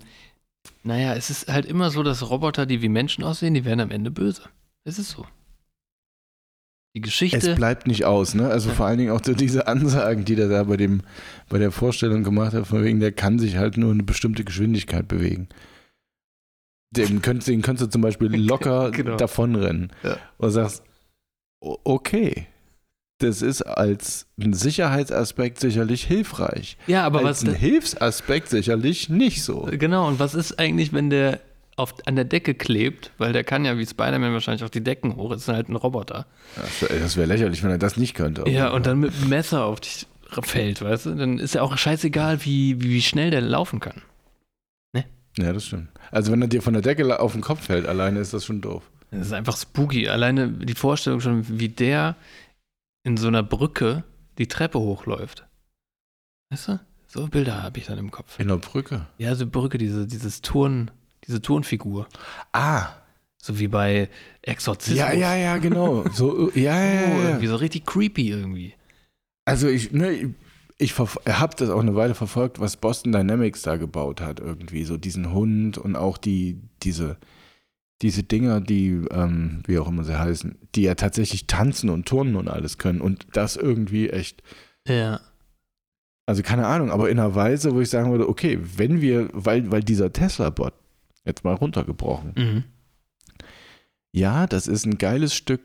naja, 0.82 1.14
es 1.14 1.30
ist 1.30 1.49
halt 1.49 1.66
immer 1.66 1.90
so, 1.90 2.02
dass 2.02 2.28
Roboter, 2.28 2.64
die 2.64 2.80
wie 2.80 2.88
Menschen 2.88 3.25
aussehen, 3.25 3.54
die 3.54 3.64
werden 3.64 3.80
am 3.80 3.90
Ende 3.90 4.11
böse. 4.11 4.42
Es 4.84 4.99
ist 4.99 5.11
so. 5.11 5.26
Die 6.96 7.00
Es 7.00 7.06
Geschichte. 7.06 7.54
bleibt 7.56 7.88
nicht 7.88 8.04
aus, 8.04 8.34
ne? 8.34 8.48
Also 8.48 8.70
vor 8.70 8.86
allen 8.86 8.98
Dingen 8.98 9.10
auch 9.10 9.20
diese 9.20 9.66
Ansagen, 9.66 10.24
die 10.24 10.36
der 10.36 10.48
da 10.48 10.62
bei 10.62 10.76
dem, 10.76 11.02
bei 11.48 11.58
der 11.58 11.72
Vorstellung 11.72 12.22
gemacht 12.22 12.52
hat, 12.54 12.66
von 12.68 12.84
wegen, 12.84 13.00
der 13.00 13.10
kann 13.10 13.38
sich 13.40 13.56
halt 13.56 13.76
nur 13.76 13.90
eine 13.92 14.04
bestimmte 14.04 14.44
Geschwindigkeit 14.44 15.08
bewegen. 15.08 15.48
Den 16.92 17.20
könntest, 17.22 17.48
den 17.48 17.62
könntest 17.62 17.88
du 17.88 17.90
zum 17.90 18.02
Beispiel 18.02 18.28
locker 18.36 18.92
Genau. 18.92 19.16
davonrennen. 19.16 19.92
Ja. 20.04 20.18
Und 20.38 20.50
sagst, 20.52 20.84
okay, 21.60 22.46
das 23.18 23.42
ist 23.42 23.62
als 23.62 24.26
ein 24.40 24.52
Sicherheitsaspekt 24.52 25.58
sicherlich 25.58 26.04
hilfreich. 26.04 26.76
ja, 26.86 27.04
aber 27.04 27.24
als 27.24 27.42
was. 27.42 27.48
ein 27.48 27.54
Hilfsaspekt 27.56 28.48
sicherlich 28.50 29.08
nicht 29.08 29.42
so. 29.42 29.68
Genau, 29.72 30.06
und 30.06 30.20
was 30.20 30.34
ist 30.36 30.60
eigentlich, 30.60 30.92
wenn 30.92 31.10
der 31.10 31.40
auf, 31.76 31.94
an 32.06 32.16
der 32.16 32.24
Decke 32.24 32.54
klebt? 32.54 33.12
Weil 33.18 33.32
der 33.32 33.44
kann 33.44 33.64
ja 33.64 33.78
wie 33.78 33.86
Spider-Man 33.86 34.32
wahrscheinlich 34.32 34.64
auch 34.64 34.70
die 34.70 34.84
Decken 34.84 35.16
hoch. 35.16 35.32
ist 35.32 35.48
halt 35.48 35.68
ein 35.68 35.76
Roboter. 35.76 36.26
Das 36.56 36.82
wäre 36.82 37.00
das 37.00 37.16
wär 37.16 37.26
lächerlich, 37.26 37.62
wenn 37.62 37.70
er 37.70 37.78
das 37.78 37.96
nicht 37.96 38.14
könnte. 38.14 38.48
Ja, 38.48 38.70
und 38.70 38.86
dann 38.86 39.00
mit 39.00 39.12
dem 39.12 39.28
Messer 39.28 39.64
auf 39.64 39.80
dich 39.80 40.06
fällt, 40.42 40.82
weißt 40.82 41.06
du? 41.06 41.14
Dann 41.14 41.38
ist 41.38 41.54
ja 41.54 41.62
auch 41.62 41.76
scheißegal, 41.76 42.44
wie, 42.44 42.80
wie 42.82 43.02
schnell 43.02 43.30
der 43.30 43.40
laufen 43.40 43.80
kann. 43.80 44.02
Ja, 45.38 45.52
das 45.52 45.66
stimmt. 45.66 45.88
Also 46.10 46.32
wenn 46.32 46.42
er 46.42 46.48
dir 46.48 46.62
von 46.62 46.74
der 46.74 46.82
Decke 46.82 47.18
auf 47.18 47.32
den 47.32 47.40
Kopf 47.40 47.64
fällt, 47.66 47.86
alleine 47.86 48.20
ist 48.20 48.32
das 48.32 48.44
schon 48.44 48.60
doof. 48.60 48.88
Das 49.10 49.26
ist 49.26 49.32
einfach 49.32 49.56
spooky. 49.56 50.08
Alleine 50.08 50.48
die 50.48 50.74
Vorstellung 50.74 51.20
schon, 51.20 51.58
wie 51.58 51.68
der 51.68 52.16
in 53.02 53.16
so 53.16 53.28
einer 53.28 53.42
Brücke 53.42 54.04
die 54.38 54.48
Treppe 54.48 54.78
hochläuft. 54.78 55.46
Weißt 56.50 56.68
du? 56.68 56.80
So 57.06 57.28
Bilder 57.28 57.62
habe 57.62 57.78
ich 57.78 57.86
dann 57.86 57.98
im 57.98 58.10
Kopf. 58.10 58.38
In 58.40 58.48
der 58.48 58.56
Brücke. 58.56 59.06
Ja, 59.18 59.34
so 59.34 59.46
Brücke, 59.46 59.78
diese, 59.78 60.06
dieses 60.06 60.42
Turn, 60.42 60.90
diese 61.26 61.40
Turnfigur. 61.42 62.06
Ah, 62.52 62.88
So 63.38 63.58
wie 63.58 63.68
bei 63.68 64.08
Exorzismus. 64.42 64.98
ja, 64.98 65.12
ja, 65.12 65.34
ja, 65.36 65.56
genau. 65.58 66.04
So, 66.12 66.50
ja, 66.54 66.82
ja, 66.82 67.02
Oh, 67.06 67.08
ja, 67.08 67.14
ja. 67.22 67.28
irgendwie 67.28 67.46
so 67.46 67.56
richtig 67.56 67.86
creepy 67.86 68.30
irgendwie. 68.30 68.74
Also 69.46 69.68
ich, 69.68 69.92
ne, 69.92 70.34
ich 70.78 70.98
habe 70.98 71.54
das 71.56 71.68
auch 71.70 71.80
eine 71.80 71.94
Weile 71.94 72.14
verfolgt, 72.14 72.58
was 72.60 72.76
Boston 72.78 73.12
Dynamics 73.12 73.62
da 73.62 73.76
gebaut 73.76 74.20
hat, 74.20 74.40
irgendwie. 74.40 74.84
So 74.84 74.96
diesen 74.96 75.32
Hund 75.32 75.76
und 75.78 75.96
auch 75.96 76.16
die, 76.18 76.58
diese, 76.82 77.16
diese 78.02 78.22
Dinger, 78.22 78.60
die, 78.60 79.02
ähm, 79.10 79.62
wie 79.66 79.78
auch 79.78 79.88
immer 79.88 80.04
sie 80.04 80.18
heißen, 80.18 80.56
die 80.74 80.82
ja 80.82 80.94
tatsächlich 80.94 81.46
tanzen 81.46 81.90
und 81.90 82.06
turnen 82.08 82.36
und 82.36 82.48
alles 82.48 82.78
können. 82.78 83.00
Und 83.02 83.26
das 83.32 83.56
irgendwie 83.56 84.08
echt, 84.10 84.42
Ja. 84.88 85.20
also 86.26 86.42
keine 86.42 86.66
Ahnung, 86.66 86.90
aber 86.90 87.08
in 87.10 87.18
einer 87.18 87.34
Weise, 87.34 87.74
wo 87.74 87.80
ich 87.80 87.90
sagen 87.90 88.10
würde, 88.10 88.28
okay, 88.28 88.58
wenn 88.76 89.00
wir, 89.02 89.28
weil, 89.32 89.70
weil 89.70 89.82
dieser 89.84 90.12
Tesla-Bot 90.12 90.72
Jetzt 91.24 91.44
mal 91.44 91.54
runtergebrochen. 91.54 92.32
Mhm. 92.36 92.64
Ja, 94.12 94.46
das 94.46 94.66
ist 94.66 94.86
ein 94.86 94.98
geiles 94.98 95.34
Stück 95.34 95.60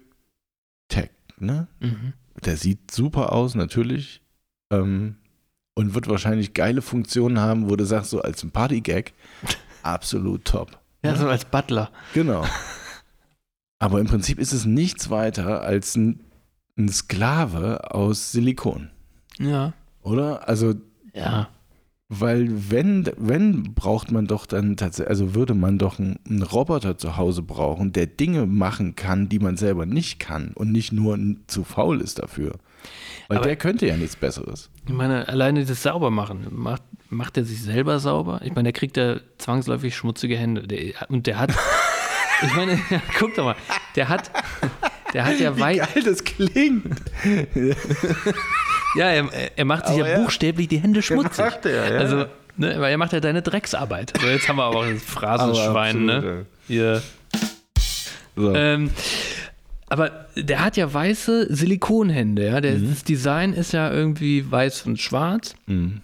Tech, 0.88 1.10
ne? 1.38 1.68
Mhm. 1.80 2.14
Der 2.46 2.58
sieht 2.58 2.92
super 2.92 3.32
aus, 3.34 3.54
natürlich. 3.56 4.22
Ähm, 4.72 5.18
und 5.76 5.94
wird 5.94 6.08
wahrscheinlich 6.08 6.54
geile 6.54 6.82
Funktionen 6.82 7.40
haben, 7.40 7.70
wo 7.70 7.76
du 7.76 7.86
sagst, 7.86 8.10
so 8.10 8.22
als 8.22 8.44
ein 8.44 8.52
Party-Gag, 8.52 9.14
absolut 9.84 10.46
top. 10.46 10.80
Ja, 11.04 11.16
so 11.16 11.28
als 11.28 11.46
Butler. 11.46 11.92
Genau. 12.14 12.46
Aber 13.80 14.00
im 14.02 14.08
Prinzip 14.08 14.40
ist 14.40 14.52
es 14.52 14.66
nichts 14.66 15.10
weiter 15.10 15.62
als 15.62 15.96
ein, 15.96 16.22
ein 16.78 16.90
Sklave 16.90 17.94
aus 17.94 18.32
Silikon, 18.32 18.90
Ja. 19.38 19.74
oder? 20.02 20.48
Also, 20.50 20.74
Ja. 21.14 21.50
Weil 22.12 22.50
wenn, 22.72 23.08
wenn 23.18 23.76
braucht 23.76 24.12
man 24.12 24.26
doch 24.26 24.48
dann 24.48 24.78
tatsächlich, 24.78 25.10
also 25.12 25.36
würde 25.36 25.54
man 25.54 25.78
doch 25.78 26.00
einen, 26.00 26.42
Roboter 26.42 26.98
zu 26.98 27.18
Hause 27.18 27.44
brauchen, 27.44 27.94
der 27.94 28.08
Dinge 28.08 28.48
machen 28.48 28.96
kann, 28.96 29.30
die 29.30 29.38
man 29.38 29.58
selber 29.58 29.86
nicht 29.86 30.20
kann 30.20 30.52
und 30.56 30.72
nicht 30.72 30.92
nur 30.92 31.18
zu 31.46 31.64
faul 31.64 32.02
ist 32.02 32.18
dafür. 32.18 32.54
Weil 33.28 33.38
Aber- 33.38 33.48
der 33.48 33.56
könnte 33.58 33.86
ja 33.86 33.96
nichts 33.96 34.16
Besseres. 34.16 34.72
Ich 34.88 34.94
meine, 34.94 35.28
alleine 35.28 35.64
das 35.64 35.84
Saubermachen, 35.84 36.48
macht, 36.52 36.82
macht 37.12 37.38
er 37.38 37.46
sich 37.46 37.62
selber 37.62 38.00
sauber? 38.00 38.42
Ich 38.44 38.56
meine, 38.56 38.64
der 38.64 38.74
kriegt 38.74 38.98
ja 38.98 39.18
zwangsläufig 39.38 39.96
schmutzige 39.96 40.36
Hände. 40.36 40.68
Der, 40.68 40.94
und 41.10 41.28
der 41.28 41.38
hat, 41.38 41.52
ich 42.42 42.56
meine, 42.56 42.80
guck 43.20 43.36
doch 43.36 43.46
mal, 43.46 43.56
der 43.96 44.10
hat, 44.10 44.32
der 45.14 45.26
hat 45.26 45.40
ja 45.40 45.60
weit, 45.60 45.94
Geil, 45.94 46.04
das 46.04 46.24
klingt. 46.24 46.86
ja, 48.96 49.06
er, 49.10 49.30
er 49.58 49.66
macht 49.66 49.88
sich 49.88 49.98
Aber 50.00 50.08
ja, 50.10 50.18
ja. 50.18 50.24
buchstäblich 50.24 50.68
die 50.68 50.78
Hände 50.80 51.02
schmutzig. 51.02 51.46
macht 51.46 51.66
er, 51.66 51.92
ja. 51.94 51.98
Also, 52.00 52.26
ne, 52.58 52.76
weil 52.80 52.92
er 52.92 52.98
macht 52.98 53.14
ja 53.14 53.20
deine 53.20 53.42
Drecksarbeit. 53.42 54.14
So, 54.20 54.28
jetzt 54.28 54.48
haben 54.48 54.58
wir 54.58 54.64
aber 54.66 54.78
auch 54.78 54.86
das 54.86 55.04
Phrasenschwein, 55.04 56.10
Aber 56.10 56.22
ne? 56.22 56.46
Hier. 56.68 57.02
So. 58.36 58.54
Ähm, 58.56 58.90
aber 59.90 60.28
der 60.36 60.64
hat 60.64 60.78
ja 60.78 60.92
weiße 60.94 61.54
Silikonhände, 61.54 62.46
ja. 62.46 62.62
Der, 62.62 62.76
Das 62.78 63.04
Design 63.04 63.54
ist 63.54 63.74
ja 63.74 63.92
irgendwie 63.92 64.50
weiß 64.50 64.86
und 64.86 65.00
schwarz. 65.00 65.56
Mhm. 65.66 66.02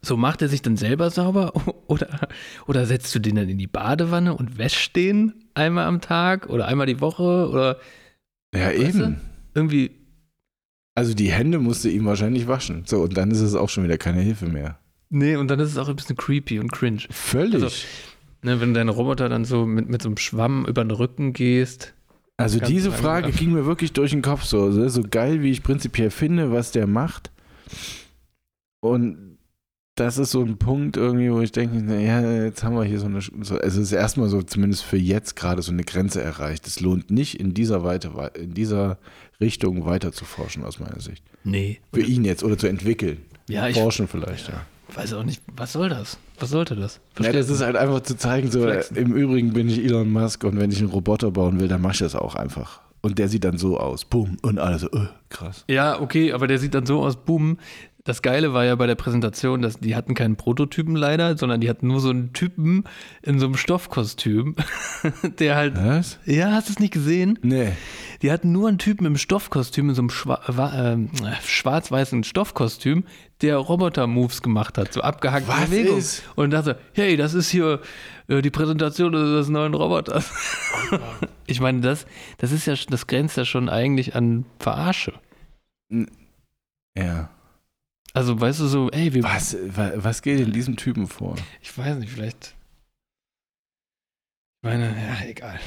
So 0.00 0.16
macht 0.16 0.40
er 0.42 0.48
sich 0.48 0.62
dann 0.62 0.76
selber 0.76 1.10
sauber 1.10 1.52
oder, 1.88 2.28
oder 2.66 2.86
setzt 2.86 3.12
du 3.14 3.18
den 3.18 3.34
dann 3.36 3.48
in 3.48 3.58
die 3.58 3.66
Badewanne 3.66 4.34
und 4.34 4.58
wäschst 4.58 4.94
den 4.94 5.32
einmal 5.54 5.86
am 5.86 6.00
Tag 6.00 6.48
oder 6.48 6.68
einmal 6.68 6.86
die 6.86 7.00
Woche 7.00 7.48
oder 7.50 7.78
Ja, 8.54 8.70
eben. 8.70 8.98
du? 8.98 9.16
irgendwie. 9.54 9.90
Also 10.96 11.14
die 11.14 11.30
Hände 11.30 11.60
musste 11.60 11.88
ihm 11.88 12.06
wahrscheinlich 12.06 12.48
waschen. 12.48 12.82
So, 12.86 13.02
und 13.02 13.16
dann 13.16 13.30
ist 13.30 13.40
es 13.40 13.54
auch 13.54 13.68
schon 13.68 13.84
wieder 13.84 13.98
keine 13.98 14.20
Hilfe 14.22 14.46
mehr. 14.46 14.78
Nee, 15.08 15.36
und 15.36 15.48
dann 15.48 15.60
ist 15.60 15.70
es 15.70 15.78
auch 15.78 15.88
ein 15.88 15.94
bisschen 15.94 16.16
creepy 16.16 16.58
und 16.58 16.72
cringe. 16.72 17.02
Völlig. 17.10 17.62
Also, 17.62 17.76
Ne, 18.42 18.60
wenn 18.60 18.74
dein 18.74 18.88
Roboter 18.88 19.28
dann 19.28 19.44
so 19.44 19.66
mit, 19.66 19.88
mit 19.88 20.02
so 20.02 20.08
einem 20.08 20.18
Schwamm 20.18 20.66
über 20.66 20.84
den 20.84 20.92
Rücken 20.92 21.32
gehst. 21.32 21.94
Also 22.36 22.60
diese 22.60 22.92
Frage 22.92 23.32
ging 23.32 23.52
mir 23.52 23.66
wirklich 23.66 23.92
durch 23.92 24.10
den 24.12 24.22
Kopf 24.22 24.44
so. 24.44 24.68
ne? 24.68 24.88
So 24.88 25.02
geil, 25.02 25.42
wie 25.42 25.50
ich 25.50 25.64
prinzipiell 25.64 26.10
finde, 26.10 26.52
was 26.52 26.70
der 26.70 26.86
macht. 26.86 27.32
Und 28.80 29.38
das 29.96 30.18
ist 30.18 30.30
so 30.30 30.42
ein 30.42 30.58
Punkt 30.58 30.98
irgendwie, 30.98 31.32
wo 31.32 31.40
ich 31.40 31.50
denke, 31.50 31.78
ja, 32.00 32.44
jetzt 32.44 32.62
haben 32.62 32.76
wir 32.76 32.84
hier 32.84 33.00
so 33.00 33.06
eine, 33.06 33.20
so, 33.20 33.56
also 33.56 33.64
es 33.64 33.76
ist 33.76 33.92
erstmal 33.92 34.28
so, 34.28 34.42
zumindest 34.42 34.84
für 34.84 34.98
jetzt 34.98 35.34
gerade 35.34 35.62
so 35.62 35.72
eine 35.72 35.82
Grenze 35.82 36.22
erreicht. 36.22 36.66
Es 36.66 36.80
lohnt 36.80 37.10
nicht 37.10 37.40
in 37.40 37.54
dieser 37.54 37.82
Weite, 37.82 38.12
in 38.38 38.52
dieser 38.52 38.98
Richtung 39.40 39.84
weiter 39.84 40.12
zu 40.12 40.24
forschen, 40.24 40.64
aus 40.64 40.78
meiner 40.78 41.00
Sicht. 41.00 41.22
Nee. 41.44 41.80
Für 41.92 42.02
ihn 42.02 42.24
jetzt 42.24 42.42
oder 42.42 42.58
zu 42.58 42.66
entwickeln. 42.66 43.18
Ja, 43.48 43.68
ich 43.68 43.76
Forschen 43.76 44.08
vielleicht, 44.08 44.48
ja. 44.48 44.62
weiß 44.94 45.12
auch 45.14 45.22
nicht, 45.22 45.40
was 45.56 45.72
soll 45.72 45.88
das? 45.88 46.18
Was 46.38 46.50
sollte 46.50 46.74
das? 46.74 47.00
Ja, 47.20 47.32
das 47.32 47.48
ist 47.48 47.60
halt 47.60 47.76
einfach 47.76 48.00
zu 48.00 48.16
zeigen, 48.16 48.50
so 48.50 48.62
Flexen. 48.62 48.96
im 48.96 49.12
Übrigen 49.14 49.52
bin 49.52 49.68
ich 49.68 49.78
Elon 49.78 50.10
Musk 50.10 50.44
und 50.44 50.58
wenn 50.58 50.70
ich 50.70 50.78
einen 50.78 50.88
Roboter 50.88 51.30
bauen 51.30 51.60
will, 51.60 51.68
dann 51.68 51.80
mach 51.80 51.92
ich 51.92 51.98
das 51.98 52.14
auch 52.14 52.34
einfach. 52.34 52.80
Und 53.00 53.18
der 53.18 53.28
sieht 53.28 53.44
dann 53.44 53.56
so 53.56 53.78
aus. 53.78 54.04
Boom. 54.04 54.36
Und 54.42 54.58
alle 54.58 54.78
so, 54.78 54.88
äh, 54.88 55.06
krass. 55.28 55.64
Ja, 55.68 56.00
okay, 56.00 56.32
aber 56.32 56.48
der 56.48 56.58
sieht 56.58 56.74
dann 56.74 56.86
so 56.86 57.04
aus, 57.04 57.16
boom. 57.16 57.58
Das 58.06 58.22
Geile 58.22 58.54
war 58.54 58.64
ja 58.64 58.74
bei 58.76 58.86
der 58.86 58.94
Präsentation, 58.94 59.60
dass 59.62 59.78
die 59.80 59.96
hatten 59.96 60.14
keinen 60.14 60.36
Prototypen 60.36 60.94
leider, 60.96 61.36
sondern 61.36 61.60
die 61.60 61.68
hatten 61.68 61.88
nur 61.88 62.00
so 62.00 62.10
einen 62.10 62.32
Typen 62.32 62.84
in 63.22 63.38
so 63.40 63.46
einem 63.46 63.56
Stoffkostüm, 63.56 64.54
der 65.40 65.56
halt. 65.56 65.76
Was? 65.76 66.18
Ja, 66.24 66.52
hast 66.52 66.68
du 66.68 66.72
es 66.72 66.78
nicht 66.78 66.92
gesehen? 66.92 67.38
Nee. 67.42 67.72
Die 68.22 68.30
hatten 68.32 68.52
nur 68.52 68.68
einen 68.68 68.78
Typen 68.78 69.04
im 69.06 69.16
Stoffkostüm, 69.16 69.88
in 69.90 69.94
so 69.96 70.02
einem 70.02 70.10
schwa 70.10 70.40
wa- 70.46 70.94
äh, 70.94 70.98
schwarz-weißen 71.44 72.22
Stoffkostüm, 72.24 73.04
der 73.42 73.56
Roboter-Moves 73.56 74.40
gemacht 74.40 74.78
hat, 74.78 74.92
so 74.92 75.00
abgehackte 75.02 75.48
Was 75.48 75.66
Bewegungen. 75.68 75.98
ist? 75.98 76.22
Und 76.36 76.50
dachte, 76.52 76.78
hey, 76.94 77.16
das 77.16 77.34
ist 77.34 77.50
hier 77.50 77.80
äh, 78.28 78.40
die 78.40 78.50
Präsentation 78.50 79.12
des 79.12 79.48
neuen 79.48 79.74
Roboters. 79.74 80.32
ich 81.46 81.60
meine, 81.60 81.80
das, 81.80 82.06
das 82.38 82.52
ist 82.52 82.66
ja, 82.66 82.74
das 82.88 83.06
grenzt 83.08 83.36
ja 83.36 83.44
schon 83.44 83.68
eigentlich 83.68 84.14
an 84.14 84.46
Verarsche. 84.60 85.12
Ja. 86.96 87.30
Also, 88.16 88.40
weißt 88.40 88.60
du, 88.60 88.66
so, 88.66 88.90
ey, 88.92 89.12
wir, 89.12 89.22
Was, 89.24 89.54
wa- 89.76 89.92
was 89.96 90.22
geht 90.22 90.40
in 90.40 90.50
diesem 90.50 90.76
Typen 90.76 91.06
vor? 91.06 91.36
ich 91.60 91.76
weiß 91.76 91.98
nicht, 91.98 92.10
vielleicht. 92.10 92.54
Ich 94.62 94.62
meine, 94.62 94.86
ja, 94.96 95.26
egal. 95.26 95.60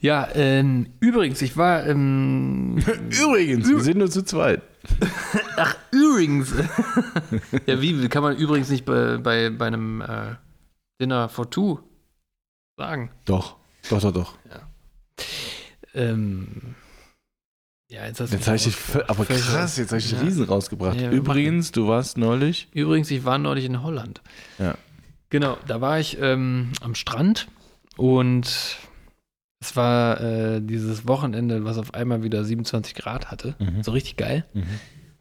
Ja, 0.00 0.28
ähm, 0.34 0.92
übrigens, 1.00 1.40
ich 1.40 1.56
war, 1.56 1.86
ähm, 1.86 2.76
Übrigens, 3.08 3.66
wir 3.68 3.80
sind 3.80 3.96
nur 3.96 4.10
zu 4.10 4.22
zweit. 4.22 4.60
ach, 5.56 5.76
übrigens. 5.92 6.52
ja, 7.66 7.80
wie, 7.80 8.06
kann 8.10 8.22
man 8.22 8.36
übrigens 8.36 8.68
nicht 8.68 8.84
bei, 8.84 9.16
bei, 9.16 9.48
bei 9.48 9.66
einem 9.66 10.02
äh, 10.02 10.34
Dinner 11.00 11.30
for 11.30 11.48
Two 11.50 11.78
sagen? 12.76 13.10
Doch. 13.24 13.56
Doch, 13.88 14.02
doch, 14.02 14.12
doch. 14.12 14.38
Ähm, 15.94 16.74
ja, 17.88 18.06
jetzt 18.06 18.20
hast 18.20 18.32
du 18.32 18.36
Jetzt 18.36 18.46
habe 18.46 18.56
ich 18.56 18.64
dich, 18.64 18.76
aber 19.08 19.24
krass, 19.24 19.76
jetzt 19.76 19.90
habe 19.90 19.98
ich 19.98 20.10
Ja. 20.12 20.20
riesen 20.20 20.44
rausgebracht. 20.44 21.00
Ja, 21.00 21.10
Übrigens, 21.10 21.72
du 21.72 21.88
warst 21.88 22.18
neulich. 22.18 22.68
Übrigens, 22.72 23.10
ich 23.10 23.24
war 23.24 23.38
neulich 23.38 23.64
in 23.64 23.82
Holland. 23.82 24.20
Ja. 24.58 24.76
Genau, 25.30 25.56
da 25.66 25.80
war 25.80 25.98
ich 26.00 26.18
ähm, 26.20 26.72
am 26.80 26.94
Strand 26.94 27.48
und 27.96 28.78
es 29.60 29.74
war 29.76 30.20
äh, 30.20 30.60
dieses 30.62 31.06
Wochenende, 31.08 31.64
was 31.64 31.78
auf 31.78 31.94
einmal 31.94 32.22
wieder 32.22 32.44
27 32.44 32.94
Grad 32.94 33.30
hatte. 33.30 33.54
Mhm. 33.58 33.82
So 33.82 33.90
richtig 33.92 34.16
geil. 34.16 34.44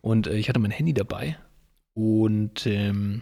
Und 0.02 0.28
äh, 0.28 0.36
ich 0.36 0.48
hatte 0.50 0.60
mein 0.60 0.72
Handy 0.72 0.94
dabei 0.94 1.38
und 1.94 2.66
ähm, 2.68 3.22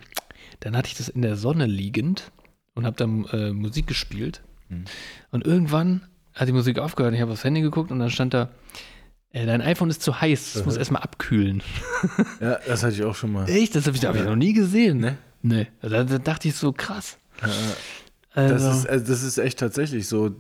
dann 0.60 0.76
hatte 0.76 0.88
ich 0.90 0.96
das 0.96 1.08
in 1.10 1.22
der 1.22 1.36
Sonne 1.38 1.66
liegend 1.66 2.32
und 2.76 2.86
habe 2.86 2.98
dann 2.98 3.26
äh, 3.32 3.52
Musik 3.54 3.88
gespielt. 3.88 4.42
Mhm. 4.70 4.86
Und 5.32 5.46
irgendwann 5.46 6.08
hat 6.34 6.48
die 6.50 6.52
Musik 6.54 6.78
aufgehört. 6.80 7.14
Ich 7.16 7.22
habe 7.22 7.32
aufs 7.32 7.44
Handy 7.44 7.62
geguckt 7.62 7.92
und 7.92 8.00
dann 8.00 8.10
stand 8.10 8.34
da, 8.34 8.50
dein 9.46 9.62
iPhone 9.62 9.90
ist 9.90 10.02
zu 10.02 10.22
heiß, 10.22 10.56
es 10.56 10.66
muss 10.66 10.78
erstmal 10.78 11.02
abkühlen. 11.02 11.62
Ja, 12.40 12.60
das 12.68 12.84
hatte 12.84 12.94
ich 12.94 13.04
auch 13.04 13.16
schon 13.16 13.32
mal. 13.34 13.50
Echt? 13.50 13.76
Das 13.76 13.88
habe 13.88 13.98
ich, 13.98 14.06
hab 14.06 14.16
ich 14.16 14.24
noch 14.24 14.36
nie 14.36 14.54
gesehen. 14.54 15.00
Ne? 15.00 15.18
Nee. 15.42 15.68
Da, 15.82 16.04
da 16.04 16.18
dachte 16.20 16.48
ich 16.48 16.56
so, 16.56 16.72
krass. 16.72 17.18
Ja, 17.42 17.48
Also, 18.34 18.54
Das, 18.54 18.78
ist, 18.78 18.90
also 18.90 19.06
das 19.08 19.24
ist 19.24 19.38
echt 19.38 19.60
tatsächlich 19.60 20.08
so. 20.08 20.36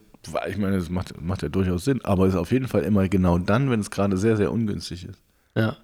Ich 0.47 0.58
meine, 0.58 0.77
das 0.77 0.89
macht, 0.89 1.19
macht 1.21 1.41
ja 1.43 1.49
durchaus 1.49 1.86
Sinn, 1.86 1.99
aber 2.03 2.25
es 2.25 2.34
ist 2.34 2.39
auf 2.39 2.51
jeden 2.51 2.67
Fall 2.67 2.84
immer 2.84 3.08
genau 3.10 3.38
dann, 3.38 3.69
wenn 3.69 3.79
es 3.79 3.91
gerade 3.91 4.17
sehr, 4.17 4.38
sehr 4.38 4.51
ungünstig 4.51 5.05
ist. 5.05 5.21
ja. 5.55 5.77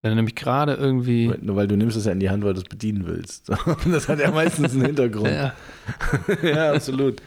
Wenn 0.00 0.12
du 0.12 0.14
nämlich 0.16 0.36
gerade 0.36 0.74
irgendwie. 0.74 1.28
Weil, 1.28 1.56
weil 1.56 1.66
du 1.66 1.76
nimmst 1.76 1.96
es 1.96 2.04
ja 2.04 2.12
in 2.12 2.20
die 2.20 2.30
Hand, 2.30 2.44
weil 2.44 2.54
du 2.54 2.60
es 2.60 2.68
bedienen 2.68 3.04
willst. 3.04 3.50
Das 3.90 4.08
hat 4.08 4.20
ja 4.20 4.30
meistens 4.30 4.70
einen 4.72 4.84
Hintergrund. 4.84 5.26
Ja. 5.28 5.54
ja, 6.44 6.72
absolut. 6.72 7.20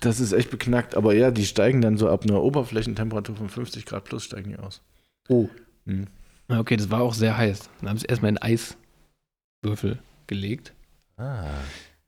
Das 0.00 0.18
ist 0.20 0.32
echt 0.32 0.50
beknackt. 0.50 0.94
Aber 0.96 1.14
ja, 1.14 1.30
die 1.30 1.44
steigen 1.46 1.80
dann 1.80 1.96
so 1.98 2.08
ab 2.08 2.24
einer 2.24 2.42
Oberflächentemperatur 2.42 3.36
von 3.36 3.48
50 3.48 3.84
Grad 3.86 4.04
plus 4.04 4.24
steigen 4.24 4.50
die 4.50 4.56
aus. 4.58 4.82
Oh. 5.28 5.48
Mhm. 5.84 6.06
Ja, 6.48 6.58
Okay, 6.60 6.76
das 6.76 6.90
war 6.90 7.02
auch 7.02 7.14
sehr 7.14 7.36
heiß. 7.36 7.70
Dann 7.80 7.90
haben 7.90 7.98
sie 7.98 8.06
erstmal 8.06 8.30
in 8.30 8.38
Eiswürfel 8.38 9.98
gelegt. 10.26 10.72
Ah. 11.16 11.44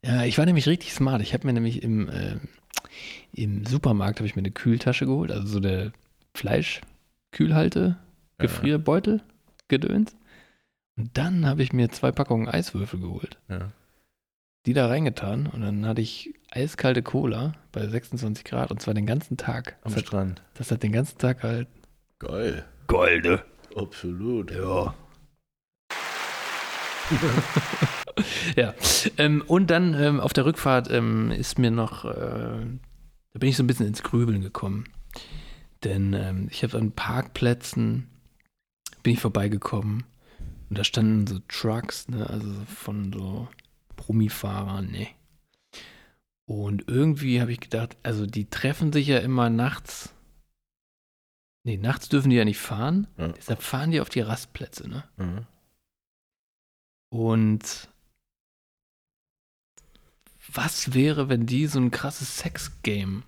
Ja, 0.04 0.24
ich 0.24 0.36
war 0.38 0.46
nämlich 0.46 0.66
richtig 0.66 0.92
smart. 0.94 1.22
Ich 1.22 1.32
habe 1.34 1.46
mir 1.46 1.52
nämlich 1.52 1.82
im, 1.82 2.08
ähm, 2.12 2.40
im 3.32 3.64
Supermarkt 3.66 4.18
habe 4.18 4.26
ich 4.26 4.34
mir 4.36 4.40
eine 4.40 4.50
Kühltasche 4.50 5.06
geholt, 5.06 5.30
also 5.30 5.46
so 5.46 5.58
eine 5.58 5.92
Fleischkühlhalte, 6.34 7.98
Gefrierbeutel, 8.38 9.22
Gedöns. 9.68 10.16
Und 10.96 11.16
dann 11.16 11.46
habe 11.46 11.62
ich 11.62 11.72
mir 11.72 11.90
zwei 11.90 12.10
Packungen 12.12 12.48
Eiswürfel 12.48 13.00
geholt, 13.00 13.38
Ja. 13.48 13.70
die 14.66 14.72
da 14.74 14.86
reingetan 14.88 15.46
und 15.46 15.60
dann 15.60 15.86
hatte 15.86 16.00
ich 16.00 16.34
eiskalte 16.54 17.02
Cola 17.02 17.54
bei 17.72 17.86
26 17.86 18.44
Grad 18.44 18.70
und 18.70 18.80
zwar 18.80 18.94
den 18.94 19.06
ganzen 19.06 19.36
Tag. 19.36 19.76
Am 19.82 19.90
Das 19.92 19.96
hat, 19.96 20.06
Strand. 20.06 20.42
das 20.54 20.70
hat 20.70 20.82
den 20.82 20.92
ganzen 20.92 21.18
Tag 21.18 21.42
halt 21.42 21.68
Geil. 22.18 22.64
Golde. 22.86 23.42
Absolut. 23.74 24.50
Ja. 24.52 24.94
ja. 28.56 28.74
Ähm, 29.18 29.42
und 29.46 29.70
dann 29.70 29.94
ähm, 29.94 30.20
auf 30.20 30.32
der 30.32 30.44
Rückfahrt 30.44 30.90
ähm, 30.90 31.30
ist 31.30 31.58
mir 31.58 31.70
noch, 31.70 32.04
äh, 32.04 32.08
da 32.12 33.38
bin 33.38 33.48
ich 33.48 33.56
so 33.56 33.62
ein 33.62 33.66
bisschen 33.66 33.86
ins 33.86 34.02
Grübeln 34.02 34.40
gekommen. 34.40 34.84
Denn 35.84 36.12
ähm, 36.12 36.48
ich 36.50 36.62
habe 36.62 36.78
an 36.78 36.92
Parkplätzen, 36.92 38.06
bin 39.02 39.14
ich 39.14 39.20
vorbeigekommen 39.20 40.04
und 40.68 40.78
da 40.78 40.84
standen 40.84 41.26
so 41.26 41.40
Trucks, 41.48 42.08
ne, 42.08 42.28
also 42.30 42.46
von 42.66 43.12
so 43.12 43.48
Brummiefahrern, 43.96 44.90
ne. 44.90 45.08
Und 46.52 46.86
irgendwie 46.86 47.40
habe 47.40 47.50
ich 47.50 47.60
gedacht, 47.60 47.96
also 48.02 48.26
die 48.26 48.44
treffen 48.44 48.92
sich 48.92 49.06
ja 49.06 49.20
immer 49.20 49.48
nachts. 49.48 50.14
Nee, 51.64 51.78
nachts 51.78 52.10
dürfen 52.10 52.28
die 52.28 52.36
ja 52.36 52.44
nicht 52.44 52.58
fahren. 52.58 53.06
Ja. 53.16 53.28
Deshalb 53.28 53.62
fahren 53.62 53.90
die 53.90 54.02
auf 54.02 54.10
die 54.10 54.20
Rastplätze, 54.20 54.86
ne? 54.86 55.02
Mhm. 55.16 55.46
Und 57.10 57.88
was 60.52 60.92
wäre, 60.92 61.30
wenn 61.30 61.46
die 61.46 61.66
so 61.68 61.80
ein 61.80 61.90
krasses 61.90 62.36
Sex-Game 62.36 63.22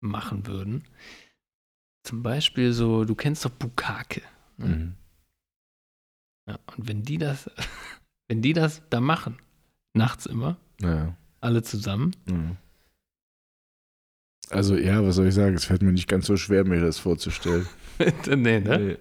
machen 0.00 0.46
würden? 0.46 0.86
Zum 2.02 2.22
Beispiel 2.22 2.74
so, 2.74 3.06
du 3.06 3.14
kennst 3.14 3.46
doch 3.46 3.50
Bukake. 3.52 4.20
Ne? 4.58 4.66
Mhm. 4.66 4.96
Ja, 6.46 6.58
und 6.76 6.88
wenn 6.88 7.04
die 7.04 7.16
das, 7.16 7.50
wenn 8.28 8.42
die 8.42 8.52
das 8.52 8.82
da 8.90 9.00
machen, 9.00 9.40
nachts 9.94 10.26
immer, 10.26 10.58
Ja. 10.82 11.16
Alle 11.40 11.62
zusammen, 11.62 12.14
Mhm. 12.26 12.56
Also 14.50 14.76
ja, 14.76 15.04
was 15.04 15.16
soll 15.16 15.26
ich 15.26 15.34
sagen? 15.34 15.56
Es 15.56 15.66
fällt 15.66 15.82
mir 15.82 15.92
nicht 15.92 16.08
ganz 16.08 16.26
so 16.26 16.38
schwer, 16.38 16.64
mir 16.64 16.80
das 16.80 16.98
vorzustellen. 16.98 17.66
nee, 18.26 18.60
ne? 18.60 18.96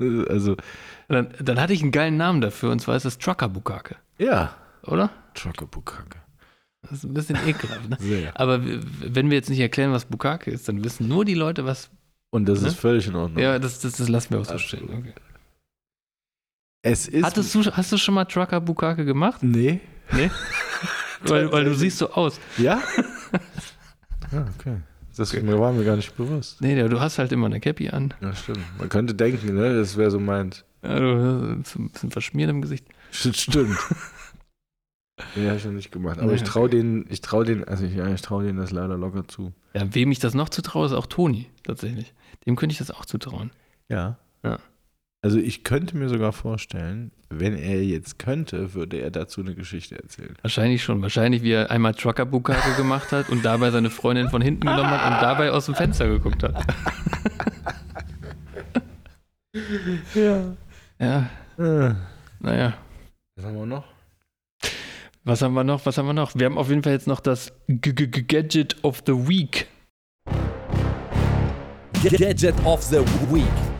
Nee. 0.00 0.24
also 0.28 0.56
Dann, 1.06 1.28
dann 1.40 1.60
hatte 1.60 1.72
ich 1.74 1.82
einen 1.82 1.92
geilen 1.92 2.16
Namen 2.16 2.40
dafür, 2.40 2.72
und 2.72 2.80
zwar 2.80 2.96
ist 2.96 3.04
das 3.04 3.18
Trucker 3.18 3.48
Bukake, 3.48 3.94
ja, 4.18 4.52
oder? 4.82 5.10
Trucker 5.34 5.66
Bukake. 5.66 6.18
Das 6.82 6.92
ist 6.92 7.04
ein 7.04 7.14
bisschen 7.14 7.36
ekelhaft, 7.46 7.88
ne? 7.88 7.96
Sehr. 8.00 8.38
Aber 8.38 8.60
wenn 8.64 9.30
wir 9.30 9.36
jetzt 9.36 9.48
nicht 9.48 9.60
erklären, 9.60 9.92
was 9.92 10.06
Bukake 10.06 10.50
ist, 10.50 10.68
dann 10.68 10.82
wissen 10.82 11.06
nur 11.06 11.24
die 11.24 11.34
Leute, 11.34 11.64
was. 11.64 11.88
Und 12.30 12.46
das 12.48 12.60
Ne? 12.62 12.68
ist 12.68 12.78
völlig 12.80 13.06
in 13.06 13.14
Ordnung. 13.14 13.40
Ja, 13.42 13.60
das, 13.60 13.78
das, 13.78 13.92
das 13.92 14.08
lassen 14.08 14.32
wir 14.32 14.40
auch 14.40 14.44
so 14.44 14.54
Absolut. 14.54 14.86
stehen. 14.86 14.98
Okay. 14.98 15.12
Es 16.82 17.06
ist. 17.06 17.24
Hattest 17.24 17.54
du, 17.54 17.64
hast 17.64 17.92
du 17.92 17.96
schon 17.96 18.14
mal 18.14 18.24
Trucker 18.24 18.60
Bukake 18.60 19.04
gemacht? 19.04 19.40
Nee. 19.42 19.80
Nee? 20.12 20.30
Weil, 21.28 21.52
weil 21.52 21.64
du 21.64 21.74
siehst 21.74 21.98
so 21.98 22.10
aus. 22.10 22.40
Ja? 22.58 22.82
ah, 24.32 24.44
okay. 24.58 24.76
Das 25.16 25.32
war 25.34 25.72
mir 25.72 25.84
gar 25.84 25.96
nicht 25.96 26.16
bewusst. 26.16 26.60
Nee, 26.60 26.88
du 26.88 27.00
hast 27.00 27.18
halt 27.18 27.30
immer 27.30 27.46
eine 27.46 27.60
Cappy 27.60 27.88
an. 27.88 28.12
Ja, 28.20 28.34
stimmt. 28.34 28.64
Man 28.78 28.88
könnte 28.88 29.14
denken, 29.14 29.54
ne, 29.54 29.76
das 29.76 29.96
wäre 29.96 30.10
so 30.10 30.18
meint. 30.18 30.64
Ja, 30.82 30.98
du 30.98 31.58
hast 31.60 31.76
ein 31.76 31.90
bisschen 31.90 32.10
verschmiert 32.10 32.50
im 32.50 32.60
Gesicht. 32.60 32.86
Stimmt. 33.10 33.78
nee, 35.36 35.48
hab 35.48 35.56
ich 35.56 35.64
noch 35.64 35.72
nicht 35.72 35.92
gemacht. 35.92 36.18
Aber 36.18 36.28
Nee, 36.28 36.36
ich 36.36 36.42
traue 36.42 36.68
denen, 36.68 37.06
ich 37.08 37.20
traue 37.20 37.44
denen, 37.44 37.64
also 37.64 37.84
ich, 37.84 37.94
ja, 37.94 38.12
ich 38.12 38.22
traue 38.22 38.44
denen 38.44 38.58
das 38.58 38.72
leider 38.72 38.96
locker 38.96 39.26
zu. 39.28 39.52
Ja, 39.72 39.82
wem 39.94 40.10
ich 40.10 40.18
das 40.18 40.34
noch 40.34 40.48
zutraue, 40.48 40.86
ist 40.86 40.92
auch 40.92 41.06
Toni, 41.06 41.46
tatsächlich. 41.62 42.12
Dem 42.44 42.56
könnte 42.56 42.72
ich 42.72 42.78
das 42.78 42.90
auch 42.90 43.06
zutrauen. 43.06 43.50
Ja. 43.88 44.18
Ja. 44.42 44.58
Also 45.24 45.38
ich 45.38 45.64
könnte 45.64 45.96
mir 45.96 46.10
sogar 46.10 46.32
vorstellen, 46.34 47.10
wenn 47.30 47.56
er 47.56 47.82
jetzt 47.82 48.18
könnte, 48.18 48.74
würde 48.74 48.98
er 48.98 49.10
dazu 49.10 49.40
eine 49.40 49.54
Geschichte 49.54 49.96
erzählen. 49.96 50.34
Wahrscheinlich 50.42 50.84
schon. 50.84 51.00
Wahrscheinlich, 51.00 51.42
wie 51.42 51.52
er 51.52 51.70
einmal 51.70 51.94
Trucker 51.94 52.26
Bukake 52.26 52.76
gemacht 52.76 53.10
hat 53.10 53.30
und 53.30 53.42
dabei 53.42 53.70
seine 53.70 53.88
Freundin 53.88 54.28
von 54.28 54.42
hinten 54.42 54.66
genommen 54.66 54.90
hat 54.90 55.14
und 55.14 55.22
dabei 55.22 55.50
aus 55.50 55.64
dem 55.64 55.76
Fenster 55.76 56.08
geguckt 56.08 56.42
hat. 56.42 56.62
Ja. 60.14 60.56
Ja, 60.98 61.30
Äh, 61.58 61.94
naja. 62.40 62.74
Was 63.36 63.46
haben 63.46 63.54
wir 63.56 63.66
noch? 63.66 63.84
Was 65.22 65.40
haben 65.40 65.54
wir 65.54 65.64
noch? 65.64 65.86
Was 65.86 65.96
haben 65.96 66.06
wir 66.06 66.12
noch? 66.12 66.34
Wir 66.34 66.46
haben 66.46 66.58
auf 66.58 66.68
jeden 66.68 66.82
Fall 66.82 66.92
jetzt 66.92 67.06
noch 67.06 67.20
das 67.20 67.52
G 67.68 67.92
-G 67.92 68.10
-G 68.10 68.22
Gadget 68.26 68.76
of 68.84 69.02
the 69.06 69.12
Week. 69.12 69.68
Gadget 72.02 72.54
of 72.66 72.82
the 72.82 72.98
Week. 73.32 73.73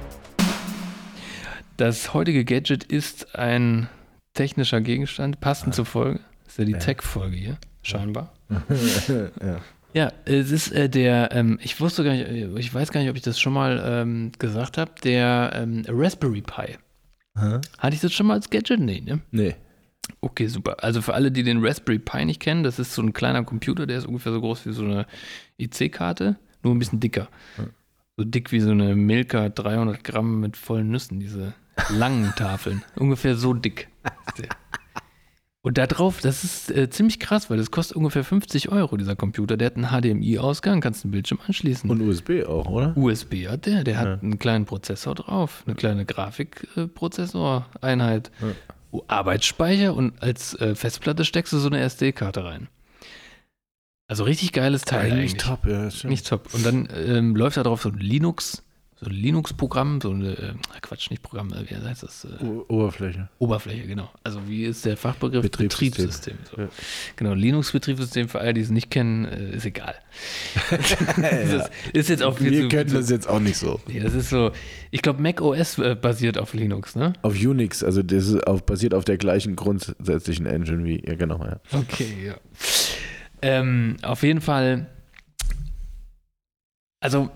Das 1.77 2.15
heutige 2.15 2.45
Gadget 2.45 2.85
ist 2.85 3.35
ein 3.37 3.89
technischer 4.35 4.81
Gegenstand, 4.81 5.41
passend 5.41 5.75
zur 5.75 5.87
Folge. 5.87 6.21
Das 6.45 6.53
ist 6.55 6.59
ja 6.59 6.65
die 6.67 6.73
Ja. 6.73 6.79
Tech-Folge 6.79 7.37
hier, 7.37 7.59
scheinbar. 7.83 8.33
ja. 9.09 9.61
Ja, 9.93 10.13
es 10.25 10.51
ist 10.51 10.73
äh, 10.73 10.89
der, 10.89 11.31
ähm, 11.33 11.59
ich 11.63 11.81
wusste 11.81 12.03
gar 12.03 12.13
nicht, 12.13 12.27
äh, 12.29 12.49
ich 12.59 12.73
weiß 12.75 12.91
gar 12.91 13.01
nicht, 13.01 13.11
ob 13.11 13.17
ich 13.17 13.23
das 13.23 13.39
schon 13.39 13.53
mal 13.53 13.81
ähm, 13.85 14.33
gesagt 14.39 14.77
habe, 14.77 14.91
der 15.05 15.53
ähm, 15.55 15.85
Raspberry 15.89 16.43
Pi. 16.43 16.77
Hä? 17.39 17.61
Hatte 17.79 17.95
ich 17.95 18.01
das 18.01 18.13
schon 18.13 18.27
mal 18.27 18.35
als 18.35 18.51
Gadget? 18.51 18.81
Nee, 18.81 19.01
ne? 19.01 19.21
Nee. 19.31 19.55
Okay, 20.21 20.49
super. 20.49 20.77
Also 20.83 21.01
für 21.01 21.15
alle, 21.15 21.31
die 21.31 21.45
den 21.45 21.65
Raspberry 21.65 22.01
Pi 22.01 22.25
nicht 22.25 22.41
kennen, 22.41 22.65
das 22.65 22.79
ist 22.81 22.93
so 22.95 23.03
ein 23.03 23.13
kleiner 23.13 23.45
Computer, 23.45 23.87
der 23.87 23.99
ist 23.99 24.07
ungefähr 24.07 24.33
so 24.33 24.41
groß 24.41 24.67
wie 24.67 24.73
so 24.73 24.85
eine 24.85 25.07
IC-Karte, 25.61 26.37
nur 26.65 26.75
ein 26.75 26.79
bisschen 26.81 27.01
dicker. 27.01 27.29
So 28.17 28.25
dick 28.25 28.51
wie 28.51 28.61
so 28.61 28.71
eine 28.73 28.97
Milka 28.97 29.49
300 29.49 30.03
Gramm 30.03 30.41
mit 30.41 30.57
vollen 30.57 30.91
Nüssen, 30.91 31.21
diese 31.21 31.55
langen 31.91 32.33
Tafeln. 32.37 32.83
ungefähr 32.97 33.37
so 33.37 33.55
dick. 33.55 33.89
Und 35.63 35.79
da 35.79 35.87
drauf, 35.87 36.21
das 36.21 36.45
ist 36.45 36.71
äh, 36.71 36.91
ziemlich 36.91 37.19
krass, 37.21 37.49
weil 37.49 37.57
das 37.57 37.71
kostet 37.71 37.97
ungefähr 37.97 38.23
50 38.23 38.69
Euro, 38.71 38.99
dieser 38.99 39.17
Computer. 39.17 39.57
Der 39.57 39.67
hat 39.69 39.77
einen 39.77 39.87
HDMI-Ausgang, 39.87 40.83
kannst 40.83 41.05
einen 41.05 41.13
Bildschirm 41.13 41.39
anschließen. 41.47 41.89
Und 41.89 42.03
USB 42.03 42.45
auch, 42.47 42.69
oder? 42.69 42.95
USB 42.97 43.49
hat 43.49 43.65
der, 43.65 43.83
der 43.83 43.97
hat 43.99 44.07
Ja. 44.07 44.19
einen 44.21 44.39
kleinen 44.39 44.67
Prozessor 44.67 45.15
drauf, 45.15 45.63
eine 45.67 45.75
kleine 45.75 46.05
Grafikprozessoreinheit, 46.05 48.31
Ja. 48.41 48.49
Arbeitsspeicher 49.09 49.95
und 49.95 50.23
als 50.23 50.55
äh, 50.61 50.75
Festplatte 50.77 51.25
steckst 51.25 51.53
du 51.53 51.59
so 51.59 51.67
eine 51.69 51.81
SD-Karte 51.81 52.45
rein. 52.45 52.69
Also 54.07 54.25
richtig 54.25 54.53
geiles 54.53 54.83
Teil 54.83 55.11
eigentlich. 55.13 55.33
Eigentlich 55.33 55.37
top, 55.39 55.67
ja. 55.67 55.89
Nicht 56.09 56.29
top. 56.29 56.53
Und 56.55 56.65
dann 56.65 56.89
ähm, 56.95 57.35
läuft 57.35 57.57
da 57.57 57.63
drauf 57.63 57.83
so 57.83 57.89
ein 57.89 57.99
Linux, 57.99 58.63
so 59.05 59.11
ein 59.11 59.17
Linux-Programm, 59.17 60.01
so 60.01 60.11
eine, 60.11 60.31
äh, 60.33 60.53
Quatsch, 60.81 61.11
nicht 61.11 61.23
Programm, 61.23 61.53
äh, 61.53 61.69
wie 61.71 61.75
heißt 61.77 62.03
das? 62.03 62.25
Äh, 62.25 62.45
Oberfläche. 62.45 63.29
Oberfläche, 63.39 63.87
genau. 63.87 64.11
Also 64.25 64.41
wie 64.49 64.65
ist 64.65 64.85
der 64.85 64.97
Fachbegriff? 64.97 65.43
Betriebssystem. 65.43 66.37
so. 66.51 66.61
Ja. 66.63 66.69
Genau, 67.17 67.35
Linux-Betriebssystem 67.35 68.29
für 68.29 68.41
alle, 68.41 68.55
die 68.55 68.61
es 68.63 68.71
nicht 68.71 68.91
kennen, 68.91 69.25
äh, 69.27 69.51
ist 69.57 69.67
egal. 69.67 69.95
das 70.71 71.71
ist, 71.93 72.09
jetzt 72.09 72.23
auch 72.23 72.41
Wir 72.41 72.63
zu- 72.63 72.69
kennen 72.69 72.89
zu- 72.89 72.97
das 72.97 73.11
jetzt 73.11 73.29
auch 73.29 73.41
nicht 73.41 73.57
so. 73.57 73.81
Nee, 73.87 74.01
das 74.01 74.15
ist 74.15 74.31
so, 74.31 74.53
ich 74.91 75.03
glaube, 75.03 75.21
Mac 75.23 75.41
OS 75.41 75.77
basiert 76.01 76.39
auf 76.39 76.55
Linux, 76.55 76.97
ne? 76.97 77.13
Auf 77.23 77.35
Unix, 77.35 77.83
also 77.85 78.03
das 78.03 78.27
ist 78.29 78.47
auf, 78.47 78.65
basiert 78.65 78.95
auf 78.95 79.05
der 79.05 79.19
gleichen 79.19 79.57
grundsätzlichen 79.57 80.47
Engine 80.47 80.85
wie, 80.85 81.05
ja 81.07 81.15
genau, 81.15 81.39
ja. 81.45 81.61
Okay, 81.73 82.07
ja. 82.27 82.35
Ähm, 83.43 83.97
auf 84.03 84.23
jeden 84.23 84.41
Fall, 84.41 84.87
also 87.01 87.31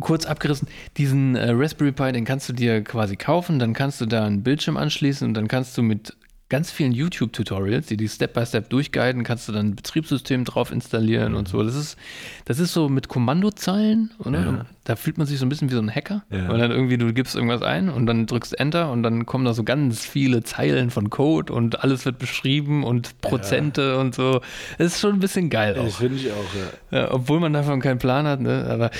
kurz 0.00 0.26
abgerissen, 0.26 0.68
diesen 0.96 1.36
äh, 1.36 1.50
Raspberry 1.50 1.92
Pi, 1.92 2.12
den 2.12 2.24
kannst 2.24 2.48
du 2.48 2.52
dir 2.52 2.82
quasi 2.82 3.16
kaufen, 3.16 3.58
dann 3.58 3.72
kannst 3.72 4.00
du 4.00 4.06
da 4.06 4.24
einen 4.24 4.42
Bildschirm 4.42 4.76
anschließen 4.76 5.26
und 5.26 5.34
dann 5.34 5.48
kannst 5.48 5.78
du 5.78 5.82
mit 5.82 6.16
ganz 6.50 6.70
vielen 6.70 6.92
YouTube-Tutorials, 6.92 7.86
die 7.86 7.96
die 7.96 8.08
Step-by-Step 8.08 8.68
durchguiden, 8.68 9.24
kannst 9.24 9.48
du 9.48 9.52
dann 9.52 9.68
ein 9.68 9.76
Betriebssystem 9.76 10.44
drauf 10.44 10.70
installieren 10.70 11.34
und 11.34 11.48
so. 11.48 11.62
Das 11.62 11.74
ist, 11.74 11.96
das 12.44 12.58
ist 12.58 12.72
so 12.74 12.88
mit 12.88 13.08
Kommandozeilen, 13.08 14.12
oder? 14.18 14.40
Ja. 14.40 14.66
Da 14.84 14.96
fühlt 14.96 15.16
man 15.16 15.26
sich 15.26 15.38
so 15.38 15.46
ein 15.46 15.48
bisschen 15.48 15.70
wie 15.70 15.74
so 15.74 15.80
ein 15.80 15.90
Hacker, 15.90 16.22
Ja. 16.30 16.48
weil 16.48 16.58
dann 16.58 16.70
irgendwie 16.70 16.98
du 16.98 17.12
gibst 17.14 17.34
irgendwas 17.34 17.62
ein 17.62 17.88
und 17.88 18.06
dann 18.06 18.26
drückst 18.26 18.58
Enter 18.60 18.92
und 18.92 19.02
dann 19.02 19.24
kommen 19.24 19.46
da 19.46 19.54
so 19.54 19.64
ganz 19.64 20.04
viele 20.04 20.42
Zeilen 20.42 20.90
von 20.90 21.08
Code 21.08 21.52
und 21.52 21.82
alles 21.82 22.04
wird 22.04 22.18
beschrieben 22.18 22.84
und 22.84 23.20
Prozente 23.22 23.98
und 23.98 24.14
so. 24.14 24.40
Das 24.76 24.88
ist 24.88 25.00
schon 25.00 25.14
ein 25.14 25.20
bisschen 25.20 25.48
geil 25.48 25.78
auch. 25.78 25.96
finde 25.96 26.16
ich 26.18 26.30
auch, 26.30 26.90
ja. 26.92 26.98
Ja, 26.98 27.12
obwohl 27.12 27.40
man 27.40 27.52
davon 27.54 27.80
keinen 27.80 27.98
Plan 27.98 28.26
hat, 28.26 28.40
ne? 28.40 28.66
aber 28.70 28.90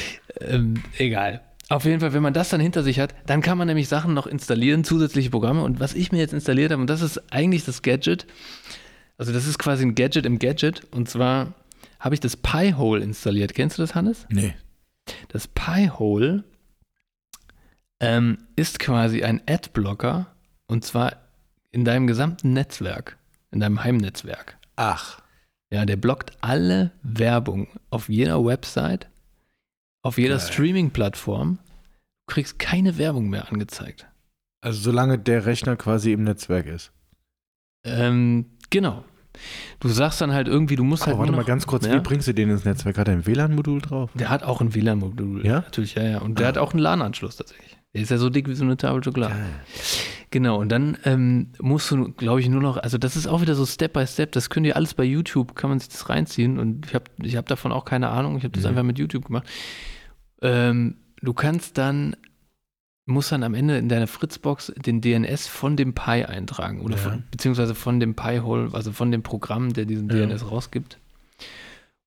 ähm, 0.40 0.82
egal. 0.96 1.42
Auf 1.68 1.84
jeden 1.84 2.00
Fall, 2.00 2.12
wenn 2.12 2.22
man 2.22 2.34
das 2.34 2.50
dann 2.50 2.60
hinter 2.60 2.82
sich 2.82 3.00
hat, 3.00 3.14
dann 3.26 3.40
kann 3.40 3.56
man 3.56 3.66
nämlich 3.66 3.88
Sachen 3.88 4.12
noch 4.12 4.26
installieren, 4.26 4.84
zusätzliche 4.84 5.30
Programme. 5.30 5.62
Und 5.62 5.80
was 5.80 5.94
ich 5.94 6.12
mir 6.12 6.18
jetzt 6.18 6.34
installiert 6.34 6.72
habe, 6.72 6.80
und 6.80 6.90
das 6.90 7.00
ist 7.00 7.32
eigentlich 7.32 7.64
das 7.64 7.82
Gadget, 7.82 8.26
also 9.16 9.32
das 9.32 9.46
ist 9.46 9.58
quasi 9.58 9.84
ein 9.84 9.94
Gadget 9.94 10.26
im 10.26 10.38
Gadget, 10.38 10.82
und 10.92 11.08
zwar 11.08 11.54
habe 11.98 12.14
ich 12.14 12.20
das 12.20 12.36
Pi-Hole 12.36 13.02
installiert. 13.02 13.54
Kennst 13.54 13.78
du 13.78 13.82
das, 13.82 13.94
Hannes? 13.94 14.26
Nee. 14.28 14.54
Das 15.28 15.48
Pi-Hole 15.48 16.44
ähm, 18.00 18.38
ist 18.56 18.78
quasi 18.78 19.22
ein 19.22 19.40
Adblocker, 19.48 20.26
und 20.66 20.84
zwar 20.84 21.16
in 21.72 21.84
deinem 21.84 22.06
gesamten 22.06 22.52
Netzwerk, 22.52 23.16
in 23.50 23.60
deinem 23.60 23.82
Heimnetzwerk. 23.82 24.58
Ach. 24.76 25.20
Ja, 25.70 25.86
der 25.86 25.96
blockt 25.96 26.32
alle 26.40 26.92
Werbung 27.02 27.68
auf 27.90 28.08
jeder 28.08 28.44
Website, 28.44 29.08
auf 30.04 30.18
jeder. 30.18 30.38
Streaming-Plattform. 30.38 31.58
Du 32.26 32.34
kriegst 32.34 32.58
keine 32.58 32.96
Werbung 32.98 33.28
mehr 33.28 33.50
angezeigt. 33.50 34.06
Also 34.62 34.80
solange 34.80 35.18
der 35.18 35.44
Rechner 35.46 35.76
quasi 35.76 36.12
im 36.12 36.22
Netzwerk 36.24 36.66
ist. 36.66 36.92
Ähm, 37.84 38.46
genau. 38.70 39.04
Du 39.80 39.88
sagst 39.88 40.20
dann 40.20 40.32
halt 40.32 40.46
irgendwie, 40.48 40.76
du 40.76 40.84
musst 40.84 41.02
Aber 41.02 41.10
halt. 41.12 41.18
warte 41.18 41.32
nur 41.32 41.36
mal 41.38 41.42
noch, 41.42 41.46
ganz 41.48 41.66
kurz, 41.66 41.84
ja? 41.86 41.94
wie 41.94 42.00
bringst 42.00 42.28
du 42.28 42.32
den 42.32 42.50
ins 42.50 42.64
Netzwerk? 42.64 42.96
Hat 42.96 43.08
er 43.08 43.14
ein 43.14 43.26
WLAN-Modul 43.26 43.80
drauf? 43.82 44.10
Der 44.14 44.30
hat 44.30 44.42
auch 44.44 44.60
ein 44.60 44.74
WLAN-Modul. 44.74 45.44
Ja? 45.44 45.60
Natürlich, 45.60 45.96
ja, 45.96 46.04
ja. 46.04 46.18
Und 46.20 46.38
der 46.38 46.46
Ah. 46.46 46.48
hat 46.50 46.58
auch 46.58 46.72
einen 46.72 46.80
LAN-Anschluss 46.80 47.36
tatsächlich. 47.36 47.76
Der 47.94 48.02
ist 48.02 48.10
ja 48.10 48.18
so 48.18 48.30
dick 48.30 48.48
wie 48.48 48.54
so 48.54 48.64
eine 48.64 48.76
Tafel 48.76 49.02
Schokolade. 49.04 49.34
Geil. 49.34 49.44
Genau, 50.30 50.58
und 50.60 50.68
dann 50.70 50.96
ähm, 51.04 51.52
musst 51.60 51.90
du, 51.90 52.12
glaube 52.12 52.40
ich, 52.40 52.48
nur 52.48 52.60
noch, 52.60 52.76
also 52.78 52.96
das 52.98 53.14
ist 53.16 53.26
auch 53.28 53.40
wieder 53.40 53.54
so 53.54 53.66
Step 53.66 53.92
by 53.92 54.06
Step, 54.06 54.32
das 54.32 54.50
könnt 54.50 54.66
ihr 54.66 54.74
alles 54.76 54.94
bei 54.94 55.04
YouTube, 55.04 55.54
kann 55.54 55.70
man 55.70 55.78
sich 55.78 55.90
das 55.90 56.08
reinziehen 56.08 56.58
und 56.58 56.86
ich 56.86 56.94
habe 56.94 57.04
ich 57.22 57.36
hab 57.36 57.46
davon 57.46 57.70
auch 57.70 57.84
keine 57.84 58.08
Ahnung, 58.08 58.36
ich 58.38 58.42
habe 58.44 58.52
das 58.52 58.62
Mhm. 58.64 58.70
einfach 58.70 58.82
mit 58.82 58.98
YouTube 58.98 59.26
gemacht. 59.26 59.46
Ähm, 60.44 60.96
du 61.20 61.32
kannst 61.32 61.76
dann, 61.78 62.14
musst 63.06 63.32
dann 63.32 63.42
am 63.42 63.54
Ende 63.54 63.78
in 63.78 63.88
deiner 63.88 64.06
Fritzbox 64.06 64.72
den 64.76 65.00
DNS 65.00 65.46
von 65.48 65.76
dem 65.76 65.94
Pi 65.94 66.24
eintragen 66.24 66.80
oder 66.82 66.96
Ja. 66.96 67.02
von, 67.02 67.24
beziehungsweise 67.30 67.74
von 67.74 67.98
dem 67.98 68.14
Pi-Hole, 68.14 68.70
also 68.72 68.92
von 68.92 69.10
dem 69.10 69.22
Programm, 69.22 69.72
der 69.72 69.84
diesen 69.86 70.08
Ja. 70.08 70.26
DNS 70.26 70.50
rausgibt. 70.50 70.98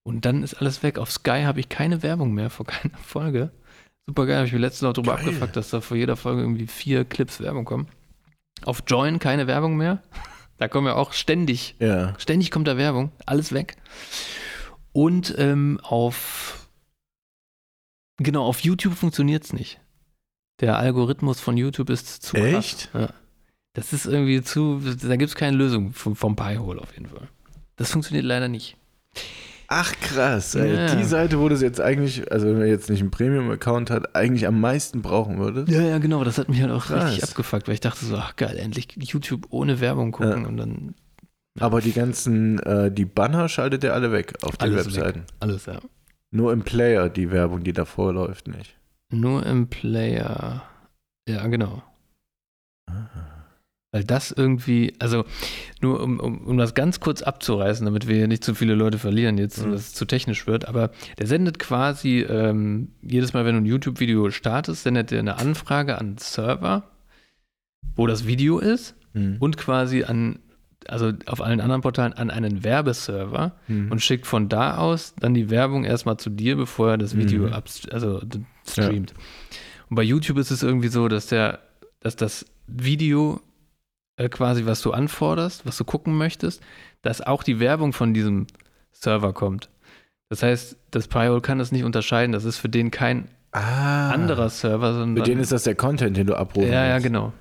Und 0.04 0.24
dann 0.26 0.42
ist 0.44 0.54
alles 0.54 0.84
weg. 0.84 1.00
Auf 1.00 1.12
Sky 1.12 1.44
habe 1.44 1.60
ich 1.60 1.68
keine 1.68 2.02
Werbung 2.04 2.34
mehr 2.34 2.50
vor 2.50 2.66
keiner 2.66 2.98
Folge. 3.00 3.52
Super 4.08 4.26
geil, 4.26 4.38
habe 4.38 4.48
ich 4.48 4.54
mir 4.54 4.60
letztens 4.60 4.84
noch 4.84 4.94
drüber 4.94 5.16
Geil. 5.18 5.26
abgefuckt, 5.26 5.56
dass 5.58 5.70
da 5.72 5.82
vor 5.82 5.98
jeder 5.98 6.16
Folge 6.16 6.42
irgendwie 6.42 6.68
vier 6.68 7.04
Clips 7.04 7.42
Werbung 7.42 7.66
kommen. 7.66 7.88
Auf 8.64 8.84
Join 8.88 9.20
keine 9.20 9.48
Werbung 9.48 9.76
mehr. 9.78 10.02
Da 10.60 10.68
kommen 10.68 10.88
ja 10.88 10.96
auch 10.96 11.14
ständig, 11.14 11.76
Ja. 11.78 12.16
ständig 12.18 12.50
kommt 12.50 12.68
da 12.68 12.78
Werbung, 12.78 13.12
alles 13.28 13.54
weg. 13.54 13.78
Und 14.92 15.36
ähm, 15.38 15.80
auf, 15.84 16.57
genau, 18.18 18.46
auf 18.46 18.60
YouTube 18.62 18.94
funktioniert 18.96 19.44
es 19.44 19.54
nicht. 19.54 19.80
Der 20.60 20.78
Algorithmus 20.78 21.40
von 21.40 21.56
YouTube 21.58 21.90
ist 21.90 22.24
zu 22.24 22.36
krass. 22.36 22.44
Echt? 22.46 22.90
Ja. 22.94 23.10
Das 23.74 23.94
ist 23.94 24.06
irgendwie 24.08 24.42
zu, 24.42 24.82
da 25.04 25.16
gibt 25.18 25.30
es 25.30 25.36
keine 25.36 25.56
Lösung 25.56 25.94
vom, 25.94 26.16
vom 26.16 26.36
Pi-Hole 26.36 26.82
auf 26.82 26.94
jeden 26.94 27.08
Fall. 27.08 27.28
Das 27.76 27.92
funktioniert 27.92 28.26
leider 28.26 28.48
nicht. 28.48 28.76
Ach 29.68 29.94
krass, 30.02 30.56
ey. 30.56 30.74
Ja. 30.76 30.96
die 30.96 31.04
Seite, 31.04 31.40
wo 31.40 31.50
du 31.50 31.54
es 31.54 31.62
jetzt 31.62 31.82
eigentlich, 31.82 32.32
also 32.32 32.48
wenn 32.48 32.58
man 32.60 32.68
jetzt 32.68 32.90
nicht 32.90 33.02
einen 33.02 33.12
Premium-Account 33.12 33.90
hat, 33.92 34.16
eigentlich 34.16 34.48
am 34.48 34.60
meisten 34.62 35.02
brauchen 35.02 35.38
würdest. 35.40 35.70
Ja, 35.70 35.82
ja, 35.82 35.98
genau. 35.98 36.24
Das 36.24 36.38
hat 36.38 36.48
mich 36.50 36.62
halt 36.62 36.72
auch 36.72 36.86
Krass. 36.86 37.10
richtig 37.12 37.30
abgefuckt, 37.30 37.68
weil 37.68 37.74
ich 37.76 37.82
dachte 37.82 38.06
so, 38.06 38.16
ach 38.16 38.36
geil, 38.38 38.58
endlich 38.58 38.88
YouTube 38.98 39.48
ohne 39.50 39.80
Werbung 39.82 40.12
gucken 40.14 40.44
Ja. 40.44 40.48
und 40.48 40.58
dann 40.58 40.96
Aber 41.60 41.82
die 41.82 41.92
ganzen, 41.92 42.60
äh, 42.60 42.92
die 42.92 43.06
Banner 43.06 43.50
schaltet 43.50 43.84
er 43.84 43.94
alle 43.94 44.12
weg 44.14 44.34
auf 44.42 44.56
den 44.58 44.72
Alles 44.74 44.86
Webseiten. 44.86 45.26
alles, 45.42 45.66
ja. 45.66 45.80
Nur 46.32 46.52
im 46.54 46.62
Player 46.64 47.10
die 47.10 47.32
Werbung, 47.32 47.64
die 47.64 47.74
davor 47.74 48.14
läuft, 48.14 48.48
nicht. 48.48 48.76
Nur 49.12 49.46
im 49.46 49.68
Player. 49.70 50.64
Ja, 51.30 51.48
genau. 51.48 51.84
Ah. 52.90 53.08
Weil 53.94 54.04
das 54.04 54.32
irgendwie, 54.32 54.94
also 55.00 55.24
nur 55.82 56.02
um, 56.04 56.20
um, 56.20 56.46
um 56.46 56.58
das 56.58 56.74
ganz 56.74 57.00
kurz 57.00 57.22
abzureißen, 57.22 57.86
damit 57.86 58.08
wir 58.08 58.18
hier 58.18 58.28
nicht 58.28 58.44
zu 58.44 58.54
viele 58.54 58.76
Leute 58.76 58.98
verlieren 59.00 59.38
jetzt 59.38 59.60
und 59.60 59.70
Mhm. 59.70 59.76
es 59.76 59.94
zu 59.94 60.04
technisch 60.06 60.46
wird, 60.46 60.68
aber 60.68 60.92
der 61.18 61.28
sendet 61.28 61.58
quasi 61.58 62.20
ähm, 62.20 62.92
jedes 63.02 63.34
Mal, 63.34 63.46
wenn 63.46 63.56
du 63.56 63.62
ein 63.62 63.66
YouTube-Video 63.66 64.30
startest, 64.30 64.84
sendet 64.84 65.12
er 65.14 65.20
eine 65.20 65.38
Anfrage 65.38 65.98
an 65.98 66.12
den 66.12 66.18
Server, 66.18 66.92
wo 67.96 68.08
das 68.08 68.28
Video 68.28 68.60
ist 68.60 68.94
Hm. 69.14 69.38
und 69.40 69.56
quasi 69.58 70.04
an, 70.04 70.40
also 70.88 71.12
auf 71.26 71.42
allen 71.42 71.60
anderen 71.60 71.82
Portalen 71.82 72.14
an 72.14 72.30
einen 72.30 72.64
Werbeserver 72.64 73.54
Hm. 73.68 73.92
und 73.92 74.02
schickt 74.02 74.28
von 74.28 74.48
da 74.50 74.78
aus 74.78 75.16
dann 75.20 75.34
die 75.34 75.50
Werbung 75.50 75.84
erstmal 75.84 76.18
zu 76.18 76.30
dir, 76.30 76.56
bevor 76.56 76.92
er 76.92 76.98
das 76.98 77.18
Video 77.18 77.48
Mhm. 77.48 77.54
also 77.92 78.22
streamt. 78.68 79.14
Und 79.90 79.96
bei 79.96 80.04
YouTube 80.04 80.38
ist 80.38 80.52
es 80.52 80.64
irgendwie 80.64 80.90
so, 80.90 81.08
dass 81.08 81.28
der, 81.28 81.60
dass 82.00 82.16
das 82.16 82.46
Video 82.68 83.42
äh, 84.18 84.30
quasi, 84.30 84.66
was 84.66 84.82
du 84.82 84.92
anforderst, 84.92 85.66
was 85.66 85.78
du 85.78 85.84
gucken 85.86 86.18
möchtest, 86.18 86.62
dass 87.02 87.22
auch 87.22 87.44
die 87.44 87.60
Werbung 87.60 87.94
von 87.94 88.14
diesem 88.14 88.48
Server 88.92 89.34
kommt. 89.34 89.70
Das 90.30 90.44
heißt, 90.44 90.76
das 90.92 91.08
Pi-hole 91.08 91.42
kann 91.42 91.60
das 91.60 91.72
nicht 91.72 91.84
unterscheiden. 91.86 92.34
Das 92.34 92.44
ist 92.44 92.58
für 92.58 92.68
den 92.68 92.92
kein 92.92 93.30
ah, 93.52 94.10
anderer 94.10 94.50
Server, 94.50 94.94
sondern 94.94 95.18
Für 95.18 95.24
den 95.24 95.40
ist 95.40 95.52
das 95.52 95.64
der 95.64 95.76
Content, 95.76 96.18
den 96.18 96.28
du 96.28 96.36
abrufen 96.36 96.72
ja, 96.72 96.86
ja, 96.86 97.00
genau. 97.00 97.32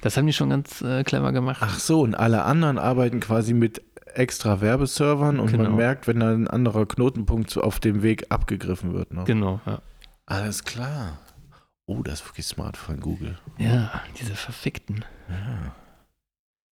Das 0.00 0.16
haben 0.16 0.26
die 0.26 0.32
schon 0.32 0.50
ganz 0.50 0.82
äh, 0.82 1.02
clever 1.04 1.32
gemacht. 1.32 1.58
Ach 1.60 1.78
so, 1.78 2.02
und 2.02 2.14
alle 2.14 2.44
anderen 2.44 2.78
arbeiten 2.78 3.20
quasi 3.20 3.54
mit 3.54 3.82
extra 4.14 4.60
Werbeservern 4.60 5.38
und 5.40 5.50
Genau. 5.50 5.64
man 5.64 5.76
merkt, 5.76 6.06
wenn 6.06 6.20
da 6.20 6.30
ein 6.32 6.48
anderer 6.48 6.86
Knotenpunkt 6.86 7.56
auf 7.58 7.80
dem 7.80 8.02
Weg 8.02 8.26
abgegriffen 8.30 8.94
wird. 8.94 9.12
Ne? 9.12 9.24
Genau, 9.24 9.60
ja. 9.66 9.80
Alles 10.26 10.64
klar. 10.64 11.18
Oh, 11.86 12.02
das 12.02 12.20
ist 12.20 12.26
wirklich 12.26 12.46
smart 12.46 12.76
von 12.76 12.98
Google. 13.00 13.38
Ja, 13.58 14.02
diese 14.18 14.34
verfickten. 14.34 15.04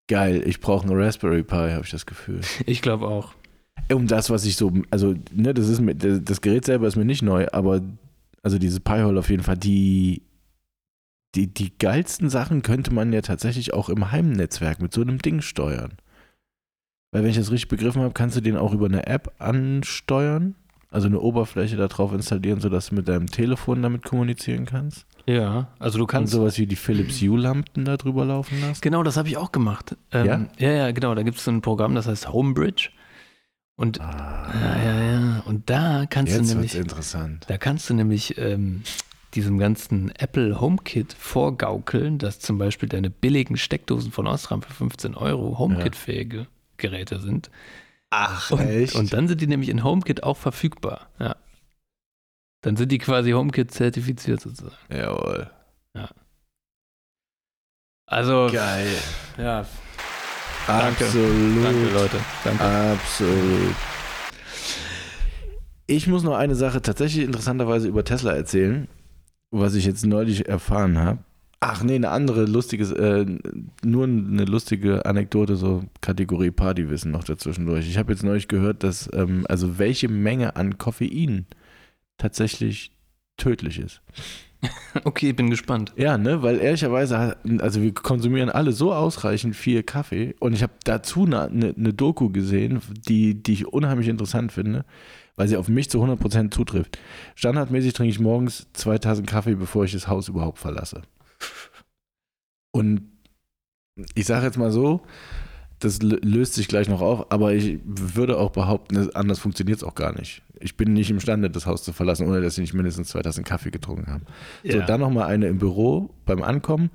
Geil, 0.09 0.43
ich 0.47 0.61
brauche 0.61 0.87
einen 0.87 0.97
Raspberry 1.01 1.43
Pi, 1.43 1.55
habe 1.55 1.83
ich 1.85 1.91
das 1.91 2.07
Gefühl. 2.07 2.41
Ich 2.67 2.83
glaube 2.83 3.07
auch. 3.07 3.33
Um 3.93 4.07
das, 4.07 4.31
was 4.31 4.45
ich 4.45 4.57
so, 4.57 4.73
also, 4.91 5.15
ne, 5.33 5.53
das 5.53 5.69
ist 5.69 5.81
mir, 5.81 5.95
das 5.95 6.41
Gerät 6.41 6.65
selber 6.65 6.87
ist 6.87 6.97
mir 6.97 7.05
nicht 7.05 7.23
neu, 7.23 7.47
aber 7.53 7.81
also 8.43 8.59
dieses 8.59 8.81
Pi-Hole 8.81 9.19
auf 9.19 9.31
jeden 9.31 9.43
Fall, 9.43 9.57
die, 9.57 10.23
die, 11.35 11.47
die 11.53 11.77
geilsten 11.79 12.31
Sachen 12.31 12.62
könnte 12.62 12.92
man 12.92 13.12
ja 13.12 13.20
tatsächlich 13.23 13.75
auch 13.75 13.88
im 13.88 14.11
Heimnetzwerk 14.12 14.81
mit 14.81 14.92
so 14.92 15.01
einem 15.03 15.18
Ding 15.18 15.40
steuern. 15.40 15.94
Weil 17.12 17.23
wenn 17.23 17.31
ich 17.31 17.37
das 17.37 17.51
richtig 17.51 17.68
begriffen 17.68 18.03
habe, 18.03 18.12
kannst 18.14 18.37
du 18.37 18.40
den 18.40 18.57
auch 18.57 18.73
über 18.73 18.87
eine 18.87 19.07
App 19.07 19.33
ansteuern, 19.38 20.55
also 20.90 21.07
eine 21.07 21.20
Oberfläche 21.20 21.77
da 21.77 21.88
drauf 21.88 22.12
installieren, 22.12 22.61
sodass 22.61 22.88
du 22.88 22.94
mit 22.97 23.09
deinem 23.09 23.27
Telefon 23.27 23.83
damit 23.83 24.05
kommunizieren 24.05 24.64
kannst. 24.64 25.07
Ja, 25.27 25.68
also 25.79 25.99
du 25.99 26.05
Und 26.05 26.09
kannst 26.11 26.33
sowas 26.33 26.59
wie 26.59 26.66
die 26.66 26.77
Philips 26.77 27.20
Hue-Lampen 27.20 27.85
da 27.85 27.97
drüber 27.97 28.25
laufen 28.25 28.61
lassen. 28.61 28.81
Genau, 28.81 29.03
das 29.03 29.16
habe 29.16 29.29
ich 29.29 29.37
auch 29.37 29.53
gemacht. 29.53 29.97
Ähm, 30.12 30.27
Ja? 30.27 30.47
ja? 30.59 30.70
Ja, 30.73 30.92
genau. 30.92 31.14
Da 31.14 31.23
gibt 31.23 31.38
es 31.38 31.44
so 31.44 31.51
ein 31.51 31.62
Programm, 31.62 31.94
das 31.94 32.07
heißt 32.07 32.33
Homebridge. 32.33 32.90
Und 33.77 34.01
Ah, 34.01 34.53
ja, 34.55 34.83
ja, 34.85 35.03
ja. 35.12 35.42
Und 35.47 35.68
da 35.70 36.05
kannst 36.09 36.33
jetzt 36.33 36.37
du 36.42 36.42
wird's 36.42 36.55
nämlich, 36.55 36.75
interessant. 36.77 37.44
da 37.49 37.59
kannst 37.59 37.88
du 37.90 37.94
nämlich 37.94 38.38
ähm, 38.38 38.83
diesem 39.35 39.59
ganzen 39.59 40.11
Apple 40.16 40.61
HomeKit 40.61 41.12
vorgaukeln, 41.12 42.18
dass 42.18 42.38
zum 42.40 42.59
Beispiel 42.59 42.88
deine 42.88 43.11
billigen 43.11 43.57
Steckdosen 43.57 44.12
von 44.12 44.27
Osram 44.27 44.62
für 44.62 44.73
15 44.73 45.14
Euro 45.14 45.59
HomeKit-fähige 45.59 46.47
Geräte 46.77 47.20
sind. 47.20 47.51
Ach, 48.11 48.51
Und, 48.51 48.94
und 48.94 49.12
dann 49.12 49.29
sind 49.29 49.40
die 49.40 49.47
nämlich 49.47 49.68
in 49.70 49.83
HomeKit 49.83 50.23
auch 50.23 50.37
verfügbar. 50.37 51.09
Ja. 51.18 51.37
Dann 52.62 52.77
sind 52.77 52.92
die 52.92 52.99
quasi 52.99 53.33
HomeKit 53.33 53.70
zertifiziert 53.73 54.40
sozusagen. 54.40 54.77
Jawohl. 54.90 55.51
Also, 58.07 58.51
Geil. 58.53 58.87
ja, 59.38 59.64
Danke. 60.66 61.05
Absolut. 61.05 61.64
danke 61.64 61.90
Leute. 61.92 62.16
Danke. 62.44 62.64
Absolut. 62.64 63.75
Ich 65.87 66.07
muss 66.07 66.23
noch 66.23 66.35
eine 66.35 66.55
Sache 66.55 66.81
tatsächlich 66.81 67.25
interessanterweise 67.25 67.88
über 67.88 68.05
Tesla 68.05 68.33
erzählen, 68.33 68.88
was 69.61 69.75
ich 69.75 69.85
jetzt 69.85 70.05
neulich 70.05 70.49
erfahren 70.49 70.99
habe. 70.99 71.19
Ach 71.61 71.83
nee, 71.83 71.95
eine 71.95 72.11
andere 72.11 72.45
lustige, 72.45 72.85
äh, 72.85 73.38
nur 73.83 74.05
eine 74.05 74.45
lustige 74.45 75.07
Anekdote, 75.07 75.57
so 75.57 75.83
Kategorie 76.03 76.51
Partywissen 76.51 77.11
noch 77.11 77.25
dazwischendurch. 77.25 77.88
Ich 77.88 77.97
habe 77.97 78.12
jetzt 78.12 78.23
neulich 78.23 78.49
gehört, 78.49 78.83
dass, 78.83 79.09
ähm, 79.14 79.47
also 79.49 79.79
welche 79.79 80.09
Menge 80.09 80.57
an 80.57 80.77
Koffein 80.77 81.47
tatsächlich 82.19 82.93
tödlich 83.37 83.79
ist. 83.79 84.03
Okay, 85.05 85.33
bin 85.33 85.51
gespannt. 85.51 85.93
Ja, 85.97 86.17
ne, 86.17 86.43
weil 86.43 86.59
ehrlicherweise, 86.59 87.37
also 87.59 87.83
wir 87.83 87.93
konsumieren 87.93 88.49
alle 88.49 88.73
so 88.73 88.95
ausreichend 88.95 89.55
viel 89.57 89.83
Kaffee 89.83 90.35
und 90.40 90.55
ich 90.55 90.62
habe 90.62 90.73
dazu 90.85 91.25
eine 91.25 91.51
ne, 91.51 91.75
ne 91.77 91.93
Doku 91.93 92.31
gesehen, 92.31 92.81
die, 93.07 93.43
die 93.43 93.53
ich 93.53 93.67
unheimlich 93.67 94.09
interessant 94.09 94.53
finde, 94.53 94.87
weil 95.37 95.49
sie 95.49 95.57
auf 95.57 95.68
mich 95.68 95.90
zu 95.90 96.03
100% 96.03 96.51
zutrifft. 96.53 96.99
Standardmäßig 97.35 97.92
trinke 97.92 98.11
ich 98.11 98.20
morgens 98.20 98.66
zwei 98.73 98.99
Tassen 98.99 99.27
Kaffee, 99.27 99.55
bevor 99.57 99.85
ich 99.85 99.92
das 99.92 100.09
Haus 100.09 100.29
überhaupt 100.29 100.59
verlasse. 100.59 101.03
Und 102.73 103.03
ich 104.14 104.27
sage 104.27 104.47
jetzt 104.47 104.59
mal 104.59 104.73
so, 104.73 105.03
das 105.79 106.01
lö- 106.01 106.25
löst 106.25 106.55
sich 106.55 106.68
gleich 106.68 106.88
noch 106.88 107.01
auf, 107.01 107.31
aber 107.31 107.53
ich 107.55 107.79
würde 107.85 108.38
auch 108.38 108.51
behaupten, 108.51 109.11
anders 109.14 109.38
funktioniert 109.38 109.79
es 109.79 109.85
auch 109.85 109.94
gar 109.94 110.12
nicht. 110.18 110.42
Ich 110.61 110.77
bin 110.77 110.92
nicht 110.92 111.11
imstande, 111.11 111.51
das 111.51 111.66
Haus 111.66 111.83
zu 111.85 111.92
verlassen, 111.92 112.27
ohne 112.27 112.40
dass 112.40 112.55
ich 112.55 112.61
nicht 112.62 112.75
mindestens 112.75 113.09
zwei 113.09 113.23
Tassen 113.23 113.44
Kaffee 113.44 113.70
getrunken 113.70 114.11
habe. 114.11 114.25
So, 114.64 114.79
dann 114.87 115.01
nochmal 115.01 115.25
eine 115.27 115.47
im 115.49 115.59
Büro 115.59 116.11
beim 116.25 116.42
Ankommen, 116.42 116.90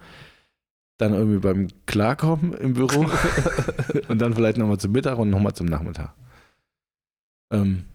dann 0.97 1.13
irgendwie 1.13 1.39
beim 1.39 1.67
Klarkommen 1.86 2.54
im 2.54 2.73
Büro 2.73 3.06
und 4.08 4.19
dann 4.19 4.34
vielleicht 4.34 4.58
nochmal 4.58 4.80
zum 4.80 4.91
Mittag 4.91 5.17
und 5.19 5.30
nochmal 5.30 5.54
zum 5.54 5.67
Nachmittag. 5.67 6.13
Ähm, 7.52 7.86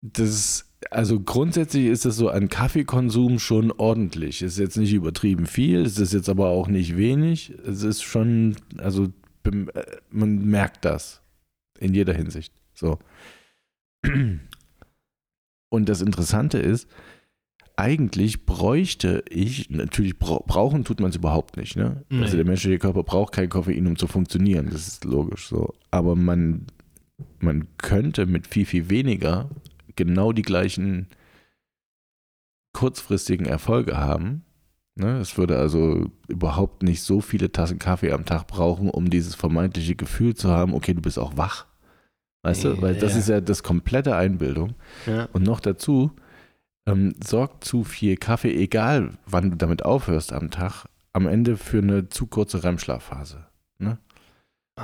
das 0.00 0.68
also 0.90 1.20
grundsätzlich 1.20 1.86
ist 1.86 2.04
das 2.04 2.16
so 2.16 2.28
ein 2.28 2.48
Kaffeekonsum 2.48 3.38
schon 3.38 3.72
ordentlich. 3.72 4.42
Ist 4.42 4.58
jetzt 4.58 4.76
nicht 4.76 4.92
übertrieben 4.92 5.46
viel, 5.46 5.80
es 5.80 5.98
ist 5.98 6.12
jetzt 6.12 6.28
aber 6.28 6.48
auch 6.48 6.68
nicht 6.68 6.96
wenig. 6.96 7.52
Es 7.66 7.82
ist 7.82 8.02
schon, 8.02 8.56
also 8.78 9.08
äh, 9.44 9.66
man 10.10 10.44
merkt 10.46 10.84
das 10.84 11.22
in 11.78 11.94
jeder 11.94 12.14
Hinsicht. 12.14 12.52
So. 12.74 12.98
Und 15.70 15.88
das 15.88 16.00
Interessante 16.00 16.58
ist, 16.58 16.88
eigentlich 17.76 18.46
bräuchte 18.46 19.24
ich, 19.28 19.70
natürlich 19.70 20.18
bra 20.18 20.40
brauchen 20.46 20.84
tut 20.84 21.00
man 21.00 21.10
es 21.10 21.16
überhaupt 21.16 21.56
nicht, 21.56 21.76
ne? 21.76 22.04
Nee. 22.08 22.22
Also 22.22 22.36
der 22.36 22.46
menschliche 22.46 22.78
Körper 22.78 23.04
braucht 23.04 23.34
kein 23.34 23.48
Koffein, 23.48 23.86
um 23.86 23.96
zu 23.96 24.08
funktionieren, 24.08 24.68
das 24.70 24.88
ist 24.88 25.04
logisch 25.04 25.48
so. 25.48 25.74
Aber 25.90 26.16
man, 26.16 26.66
man 27.38 27.68
könnte 27.76 28.26
mit 28.26 28.48
viel, 28.48 28.66
viel 28.66 28.90
weniger 28.90 29.48
genau 29.98 30.32
die 30.32 30.42
gleichen 30.42 31.08
kurzfristigen 32.72 33.46
Erfolge 33.46 33.98
haben. 33.98 34.44
Ne? 34.94 35.18
Es 35.18 35.36
würde 35.36 35.58
also 35.58 36.10
überhaupt 36.28 36.82
nicht 36.82 37.02
so 37.02 37.20
viele 37.20 37.52
Tassen 37.52 37.78
Kaffee 37.78 38.12
am 38.12 38.24
Tag 38.24 38.46
brauchen, 38.46 38.88
um 38.90 39.10
dieses 39.10 39.34
vermeintliche 39.34 39.94
Gefühl 39.96 40.34
zu 40.34 40.50
haben, 40.50 40.74
okay, 40.74 40.94
du 40.94 41.02
bist 41.02 41.18
auch 41.18 41.36
wach. 41.36 41.66
Weißt 42.42 42.64
du? 42.64 42.80
Weil 42.80 42.94
das 42.96 43.12
Ja. 43.12 43.18
ist 43.18 43.28
ja 43.28 43.40
das 43.40 43.62
komplette 43.62 44.16
Einbildung. 44.16 44.74
Ja. 45.06 45.28
Und 45.32 45.42
noch 45.42 45.60
dazu 45.60 46.12
ähm, 46.86 47.14
sorgt 47.22 47.64
zu 47.64 47.84
viel 47.84 48.16
Kaffee, 48.16 48.54
egal 48.54 49.18
wann 49.26 49.50
du 49.50 49.56
damit 49.56 49.84
aufhörst 49.84 50.32
am 50.32 50.50
Tag, 50.50 50.86
am 51.12 51.26
Ende 51.26 51.56
für 51.56 51.78
eine 51.78 52.08
zu 52.08 52.26
kurze 52.26 52.62
REM-Schlafphase. 52.62 53.46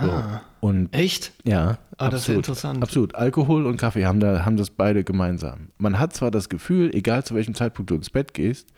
Ne? 0.00 0.12
Ah, 0.12 0.40
Und 0.60 0.94
echt? 0.94 1.32
ja, 1.44 1.78
Ah, 1.96 2.08
das 2.10 2.22
ist 2.22 2.24
absolut. 2.24 2.38
interessant. 2.38 2.82
Absolut. 2.82 3.14
Alkohol 3.14 3.66
und 3.66 3.76
Kaffee 3.76 4.04
haben, 4.06 4.18
da, 4.20 4.44
haben 4.44 4.56
das 4.56 4.70
beide 4.70 5.04
gemeinsam. 5.04 5.68
Man 5.78 5.98
hat 5.98 6.12
zwar 6.14 6.30
das 6.32 6.48
Gefühl, 6.48 6.90
egal 6.94 7.22
zu 7.24 7.34
welchem 7.34 7.54
Zeitpunkt 7.54 7.90
du 7.90 7.94
ins 7.94 8.10
Bett 8.10 8.34
gehst, 8.34 8.72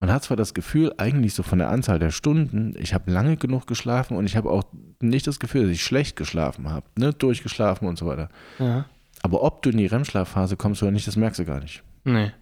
man 0.00 0.10
hat 0.10 0.24
zwar 0.24 0.36
das 0.36 0.54
Gefühl, 0.54 0.92
eigentlich 0.96 1.34
so 1.34 1.42
von 1.42 1.58
der 1.58 1.68
Anzahl 1.68 1.98
der 1.98 2.10
Stunden, 2.10 2.74
ich 2.78 2.94
habe 2.94 3.10
lange 3.10 3.36
genug 3.36 3.66
geschlafen 3.66 4.16
und 4.16 4.24
ich 4.26 4.36
habe 4.36 4.50
auch 4.50 4.64
nicht 5.00 5.26
das 5.26 5.38
Gefühl, 5.38 5.62
dass 5.62 5.70
ich 5.70 5.82
schlecht 5.84 6.16
geschlafen 6.16 6.70
habe, 6.70 6.86
ne, 6.98 7.12
durchgeschlafen 7.12 7.86
und 7.86 7.98
so 7.98 8.06
weiter. 8.06 8.28
Ja. 8.58 8.86
Aber 9.22 9.42
ob 9.42 9.62
du 9.62 9.70
in 9.70 9.76
die 9.76 9.86
REM-Schlafphase 9.86 10.56
kommst 10.56 10.82
oder 10.82 10.90
nicht, 10.90 11.06
das 11.06 11.16
merkst 11.16 11.38
du 11.38 11.44
gar 11.44 11.60
nicht. 11.60 11.82
Nee. 12.04 12.32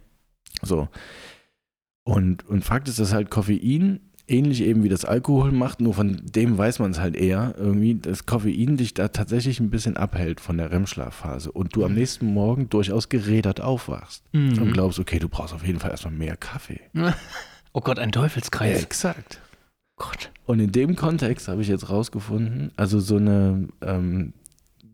So. 0.61 0.87
Und, 2.03 2.47
und 2.47 2.63
Fakt 2.63 2.87
ist, 2.87 2.97
dass 2.99 3.13
halt 3.13 3.29
Koffein 3.29 3.99
ähnlich 4.29 4.61
eben 4.61 4.83
wie 4.83 4.89
das 4.89 5.05
Alkohol 5.05 5.51
macht, 5.51 5.81
nur 5.81 5.93
von 5.93 6.21
dem 6.23 6.57
weiß 6.57 6.79
man 6.79 6.91
es 6.91 6.99
halt 6.99 7.15
eher, 7.15 7.55
irgendwie, 7.57 7.95
dass 7.95 8.25
Koffein 8.25 8.77
dich 8.77 8.93
da 8.93 9.07
tatsächlich 9.09 9.59
ein 9.59 9.69
bisschen 9.69 9.97
abhält 9.97 10.39
von 10.39 10.57
der 10.57 10.71
REM-Schlafphase 10.71 11.51
und 11.51 11.75
du 11.75 11.83
am 11.85 11.93
nächsten 11.93 12.27
Morgen 12.27 12.69
durchaus 12.69 13.09
gerädert 13.09 13.61
aufwachst 13.61 14.23
und 14.33 14.59
Mhm. 14.59 14.73
glaubst, 14.73 14.99
okay, 14.99 15.19
du 15.19 15.29
brauchst 15.29 15.53
auf 15.53 15.65
jeden 15.65 15.79
Fall 15.79 15.91
erstmal 15.91 16.13
mehr 16.13 16.37
Kaffee. 16.37 16.81
Oh 17.71 17.81
Gott, 17.81 17.99
ein 17.99 18.11
Teufelskreis. 18.11 18.81
exakt. 18.81 19.39
Gott. 19.95 20.31
Und 20.45 20.59
in 20.59 20.71
dem 20.71 20.95
Kontext 20.95 21.47
habe 21.47 21.61
ich 21.61 21.67
jetzt 21.67 21.89
rausgefunden, 21.89 22.71
also 22.77 22.99
so 22.99 23.17
eine, 23.17 23.67
ähm, 23.81 24.33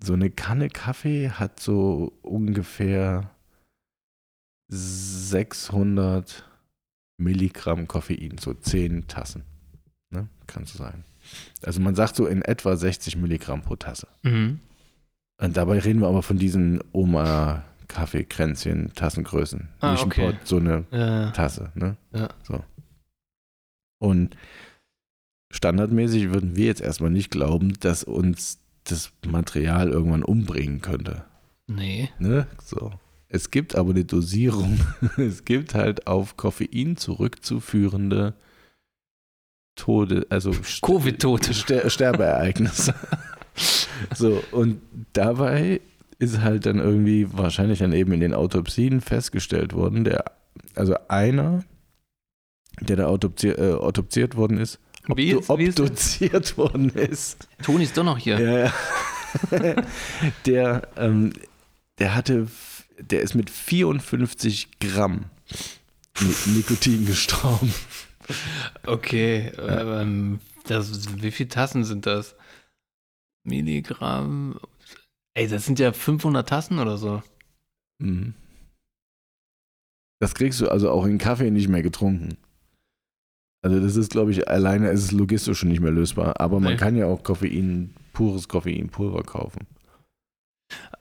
so 0.03 0.11
eine 0.11 0.29
Kanne 0.29 0.67
Kaffee 0.67 1.29
hat 1.29 1.61
so 1.61 2.11
ungefähr 2.21 3.31
600 4.67 6.43
Milligramm 7.17 7.87
Koffein, 7.87 8.37
so 8.39 8.53
10 8.53 9.07
Tassen. 9.07 9.43
Ne? 10.09 10.27
Kannst 10.47 10.73
du 10.73 10.79
sagen. 10.79 11.03
Also 11.63 11.79
man 11.81 11.95
sagt 11.95 12.15
so 12.15 12.27
in 12.27 12.41
etwa 12.41 12.75
60 12.75 13.17
Milligramm 13.17 13.61
pro 13.61 13.75
Tasse. 13.75 14.07
Mhm. 14.23 14.59
Und 15.41 15.57
dabei 15.57 15.79
reden 15.79 16.01
wir 16.01 16.07
aber 16.07 16.23
von 16.23 16.37
diesen 16.37 16.81
Oma-Kaffeekränzchen, 16.93 18.93
Tassengrößen. 18.93 19.69
Ah, 19.79 19.91
Nicht 19.93 20.03
ein 20.03 20.07
okay. 20.07 20.33
So 20.43 20.57
eine 20.57 20.85
Ja. 20.91 21.31
Tasse, 21.31 21.71
ne? 21.75 21.97
Ja. 22.13 22.29
So. 22.43 22.63
Und 23.99 24.35
standardmäßig 25.51 26.33
würden 26.33 26.55
wir 26.55 26.65
jetzt 26.65 26.81
erstmal 26.81 27.11
nicht 27.11 27.31
glauben, 27.31 27.73
dass 27.79 28.03
uns 28.03 28.59
das 28.83 29.11
Material 29.25 29.89
irgendwann 29.89 30.23
umbringen 30.23 30.81
könnte. 30.81 31.23
Nee. 31.67 32.09
Ne? 32.19 32.47
So. 32.63 32.91
Es 33.27 33.51
gibt 33.51 33.75
aber 33.75 33.91
eine 33.91 34.05
Dosierung. 34.05 34.79
Es 35.17 35.45
gibt 35.45 35.73
halt 35.75 36.07
auf 36.07 36.37
Koffein 36.37 36.95
zurückzuführende 36.97 38.33
Tode, 39.75 40.25
also 40.29 40.51
Covid-Tote. 40.81 41.53
Ster 41.53 41.89
Sterbeereignisse. 41.89 42.93
so, 44.15 44.41
und 44.51 44.81
dabei 45.13 45.81
ist 46.17 46.39
halt 46.39 46.65
dann 46.65 46.79
irgendwie 46.79 47.27
wahrscheinlich 47.33 47.79
dann 47.79 47.91
eben 47.91 48.13
in 48.13 48.21
den 48.21 48.33
Autopsien 48.33 49.01
festgestellt 49.01 49.73
worden, 49.73 50.05
der, 50.05 50.23
also 50.75 50.95
einer, 51.09 51.65
der 52.79 52.95
da 52.95 53.07
autopsi 53.07 53.49
äh, 53.49 53.73
autopsiert 53.73 54.37
worden 54.37 54.57
ist, 54.57 54.79
Wie 55.13 55.31
ist- 55.31 55.49
wie 55.49 55.63
ist- 55.65 55.79
obduziert 55.81 56.57
worden 56.57 56.89
ist, 56.89 57.49
Toni 57.63 57.83
ist 57.83 57.97
doch 57.97 58.05
noch 58.05 58.17
hier. 58.17 58.39
ja, 58.39 58.57
ja. 59.51 59.75
der, 60.45 60.87
ähm, 60.95 61.33
der 61.99 62.15
hatte, 62.15 62.47
der 62.99 63.21
ist 63.21 63.35
mit 63.35 63.49
54 63.49 64.79
Gramm 64.79 65.25
Ni- 66.19 66.53
Nikotin 66.57 67.05
gestorben. 67.05 67.73
Okay. 68.85 69.51
Ähm, 69.59 70.39
das, 70.65 71.21
wie 71.21 71.31
viele 71.31 71.49
Tassen 71.49 71.83
sind 71.83 72.05
das? 72.05 72.35
Milligramm. 73.43 74.59
Ey, 75.35 75.47
das 75.47 75.65
sind 75.65 75.77
ja 75.79 75.91
500 75.93 76.47
Tassen 76.47 76.79
oder 76.79 76.97
so. 76.97 77.21
Mhm. 77.99 78.33
Das 80.19 80.33
kriegst 80.33 80.61
du 80.61 80.69
also 80.69 80.89
auch 80.89 81.05
in 81.05 81.17
Kaffee 81.17 81.51
nicht 81.51 81.67
mehr 81.67 81.83
getrunken. 81.83 82.37
Also 83.61 83.79
das 83.79 83.95
ist, 83.95 84.11
glaube 84.11 84.31
ich, 84.31 84.47
alleine 84.47 84.89
ist 84.89 85.03
es 85.03 85.11
logistisch 85.11 85.59
schon 85.59 85.69
nicht 85.69 85.81
mehr 85.81 85.91
lösbar. 85.91 86.39
Aber 86.39 86.59
man 86.59 86.73
Nee. 86.73 86.79
kann 86.79 86.95
ja 86.95 87.07
auch 87.07 87.23
Koffein, 87.23 87.93
pures 88.13 88.47
Koffeinpulver 88.47 89.23
kaufen. 89.23 89.67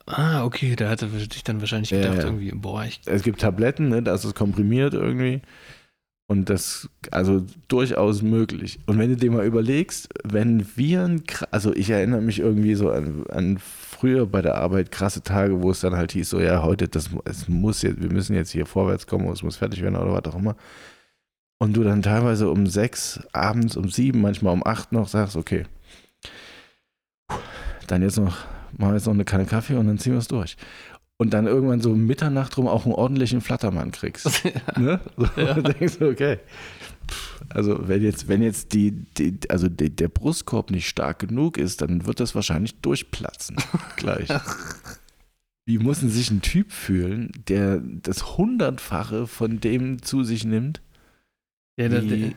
Ah, 0.07 0.45
okay. 0.45 0.77
Da 0.77 0.89
hatte 0.91 1.09
ich 1.17 1.45
dann 1.45 1.61
wahrscheinlich 1.61 1.91
Ja, 1.91 2.01
gedacht, 2.01 2.19
ja. 2.19 2.25
irgendwie, 2.25 2.53
boah, 2.53 2.85
ich. 2.85 3.01
Es 3.07 3.23
gibt 3.23 3.41
Tabletten, 3.41 3.89
ne, 3.89 4.03
da 4.03 4.15
ist 4.15 4.25
es 4.25 4.35
komprimiert 4.35 4.95
irgendwie. 4.95 5.41
Und 6.27 6.49
das, 6.49 6.89
also 7.11 7.45
durchaus 7.69 8.23
möglich. 8.23 8.79
Und 8.87 8.99
wenn 8.99 9.11
du 9.11 9.17
dir 9.17 9.31
mal 9.31 9.45
überlegst, 9.45 10.09
wenn 10.25 10.67
wir, 10.75 11.03
ein, 11.05 11.25
kra- 11.25 11.49
also 11.51 11.75
ich 11.75 11.91
erinnere 11.91 12.23
mich 12.23 12.39
irgendwie 12.39 12.75
so 12.75 12.91
an, 12.91 13.27
an 13.29 13.59
früher 13.59 14.27
bei 14.27 14.41
der 14.41 14.55
Arbeit 14.57 14.91
krasse 14.91 15.23
Tage, 15.23 15.63
wo 15.63 15.71
es 15.71 15.81
dann 15.81 15.95
halt 15.97 16.13
hieß, 16.13 16.31
so 16.31 16.41
ja, 16.41 16.63
heute, 16.63 16.89
das, 16.89 17.11
es 17.27 17.47
muss 17.49 17.83
jetzt, 17.83 18.01
wir 18.01 18.11
müssen 18.11 18.35
jetzt 18.35 18.51
hier 18.53 18.65
vorwärts 18.65 19.07
kommen, 19.07 19.29
es 19.29 19.43
muss 19.43 19.57
fertig 19.57 19.83
werden 19.83 19.97
oder 19.97 20.15
was 20.15 20.25
auch 20.33 20.39
immer. 20.39 20.57
Und 21.59 21.77
du 21.77 21.85
dann 21.85 22.01
teilweise 22.03 22.49
um 22.51 22.67
sechs, 22.67 23.21
abends 23.33 23.77
um 23.77 23.91
sieben, 23.91 24.23
manchmal 24.23 24.55
um 24.55 24.67
acht 24.67 24.93
noch 24.93 25.09
sagst, 25.09 25.37
okay, 25.37 25.65
dann 27.87 28.01
jetzt 28.03 28.17
noch, 28.19 28.39
machen 28.79 28.91
wir 28.93 28.95
jetzt 28.97 29.07
noch 29.07 29.15
eine 29.15 29.25
Kanne 29.25 29.47
Kaffee 29.47 29.75
und 29.77 29.87
dann 29.87 29.99
ziehen 29.99 30.13
wir 30.13 30.19
es 30.19 30.29
durch. 30.29 30.57
Und 31.17 31.33
dann 31.33 31.47
irgendwann 31.47 31.81
so 31.81 31.95
Mitternacht 31.95 32.57
rum 32.57 32.67
auch 32.67 32.85
einen 32.87 32.95
ordentlichen 32.95 33.41
Flattermann 33.41 33.93
kriegst. 33.93 34.45
ne? 34.77 35.01
So, 35.17 35.29
Ja. 35.41 35.55
und 35.55 35.69
denkst 35.81 35.99
du, 35.99 36.09
okay. 36.09 36.39
Also 37.51 37.87
wenn 37.87 38.03
jetzt, 38.03 38.29
wenn 38.29 38.43
jetzt 38.43 38.73
die, 38.73 38.91
die 38.91 39.39
also 39.49 39.69
die, 39.69 39.95
der 39.95 40.09
Brustkorb 40.09 40.71
nicht 40.71 40.89
stark 40.89 41.21
genug 41.21 41.57
ist, 41.59 41.83
dann 41.83 42.07
wird 42.07 42.19
das 42.19 42.35
wahrscheinlich 42.35 42.81
durchplatzen 42.81 43.57
gleich. 43.97 44.29
Wie 45.67 45.79
muss 45.79 46.01
denn 46.01 46.11
sich 46.11 46.31
ein 46.31 46.43
Typ 46.43 46.73
fühlen, 46.73 47.31
der 47.49 47.81
das 47.81 48.37
Hundertfache 48.37 49.27
von 49.27 49.61
dem 49.61 50.03
zu 50.03 50.25
sich 50.25 50.45
nimmt? 50.45 50.81
Ja, 51.77 51.89
der, 51.89 52.03
der, 52.03 52.33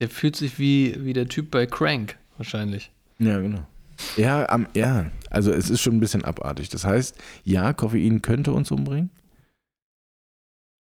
der 0.00 0.08
fühlt 0.08 0.36
sich 0.36 0.58
wie, 0.58 0.96
wie 1.04 1.12
der 1.12 1.28
Typ 1.28 1.50
bei 1.50 1.66
Crank, 1.66 2.16
wahrscheinlich. 2.36 2.90
Ja, 3.18 3.38
genau. 3.40 3.66
Ja, 4.16 4.48
am, 4.48 4.66
ja, 4.74 5.10
also 5.30 5.52
es 5.52 5.70
ist 5.70 5.80
schon 5.80 5.96
ein 5.96 6.00
bisschen 6.00 6.24
abartig. 6.24 6.68
Das 6.68 6.84
heißt, 6.84 7.16
ja, 7.44 7.72
Koffein 7.72 8.22
könnte 8.22 8.52
uns 8.52 8.70
umbringen. 8.70 9.10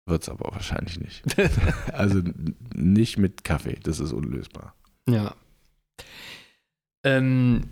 Wird 0.05 0.23
es 0.23 0.29
aber 0.29 0.51
wahrscheinlich 0.51 0.99
nicht. 0.99 1.23
Also 1.93 2.21
nicht 2.75 3.17
mit 3.17 3.43
Kaffee, 3.43 3.77
das 3.83 3.99
ist 3.99 4.11
unlösbar. 4.11 4.73
Ja. 5.09 5.33
Ähm, 7.05 7.65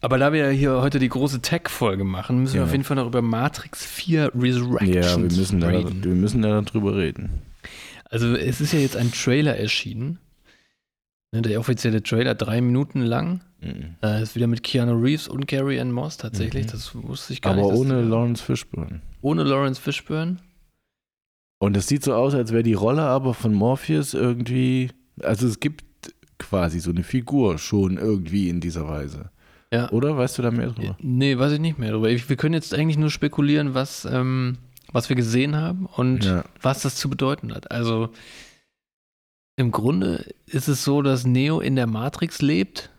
aber 0.00 0.18
da 0.18 0.32
wir 0.32 0.44
ja 0.46 0.50
hier 0.50 0.80
heute 0.80 0.98
die 0.98 1.08
große 1.08 1.40
Tech-Folge 1.42 2.04
machen, 2.04 2.40
müssen 2.40 2.54
wir 2.54 2.60
Ja. 2.60 2.66
auf 2.66 2.72
jeden 2.72 2.84
Fall 2.84 2.96
noch 2.96 3.06
über 3.06 3.22
Matrix 3.22 3.84
4 3.84 4.32
Resurrection 4.34 4.92
Ja, 4.94 5.16
wir 5.16 5.36
müssen, 5.36 5.60
da, 5.60 5.68
reden. 5.68 6.04
wir 6.04 6.14
müssen 6.14 6.42
da 6.42 6.60
drüber 6.62 6.96
reden. 6.96 7.42
Also 8.04 8.34
es 8.34 8.60
ist 8.60 8.72
ja 8.72 8.78
jetzt 8.78 8.96
ein 8.96 9.12
Trailer 9.12 9.56
erschienen. 9.56 10.18
Ne, 11.32 11.42
Der 11.42 11.60
offizielle 11.60 12.02
Trailer, 12.02 12.34
drei 12.34 12.60
Minuten 12.60 13.02
lang. 13.02 13.40
Mhm. 13.60 13.94
Äh, 14.02 14.22
ist 14.22 14.34
wieder 14.34 14.46
mit 14.46 14.62
Keanu 14.62 14.94
Reeves 15.00 15.28
und 15.28 15.46
Carrie 15.46 15.78
Ann 15.80 15.92
Moss 15.92 16.16
tatsächlich. 16.16 16.66
Mhm. 16.66 16.70
Das 16.70 16.94
wusste 16.94 17.32
ich 17.32 17.40
gar 17.42 17.52
Aber 17.52 17.62
nicht. 17.62 17.72
dass 17.72 17.78
ohne 17.80 18.02
Lawrence 18.02 18.42
Fishburne. 18.42 19.00
ohne 19.22 19.44
Lawrence 19.44 19.80
Fishburne. 19.80 20.38
Und 21.62 21.76
es 21.76 21.86
sieht 21.86 22.02
so 22.02 22.14
aus, 22.14 22.34
als 22.34 22.52
wäre 22.52 22.62
die 22.62 22.72
Rolle 22.74 23.02
aber 23.02 23.34
von 23.34 23.52
Morpheus 23.54 24.14
irgendwie, 24.14 24.90
also 25.22 25.46
es 25.46 25.60
gibt 25.60 25.84
quasi 26.38 26.80
so 26.80 26.90
eine 26.90 27.02
Figur 27.04 27.58
schon 27.58 27.98
irgendwie 27.98 28.48
in 28.48 28.60
dieser 28.60 28.88
Weise. 28.88 29.30
Ja. 29.72 29.90
Oder 29.90 30.16
weißt 30.16 30.38
du 30.38 30.42
da 30.42 30.50
mehr 30.50 30.68
drüber? 30.68 30.96
Nee, 31.00 31.38
weiß 31.38 31.52
ich 31.52 31.60
nicht 31.60 31.78
mehr 31.78 31.92
drüber. 31.92 32.08
Ich- 32.10 32.28
Wir 32.28 32.36
können 32.36 32.54
jetzt 32.54 32.74
eigentlich 32.74 32.96
nur 32.98 33.10
spekulieren, 33.10 33.74
was, 33.74 34.04
ähm, 34.10 34.56
was 34.90 35.08
wir 35.10 35.16
gesehen 35.16 35.54
haben 35.54 35.86
und 35.86 36.24
Ja. 36.24 36.44
was 36.62 36.80
das 36.82 36.96
zu 36.96 37.08
bedeuten 37.10 37.54
hat. 37.54 37.70
Also 37.70 38.08
im 39.56 39.70
Grunde 39.70 40.32
ist 40.46 40.68
es 40.68 40.84
so, 40.84 41.02
dass 41.02 41.26
Neo 41.26 41.60
in 41.60 41.76
der 41.76 41.86
Matrix 41.86 42.40
lebt, 42.42 42.90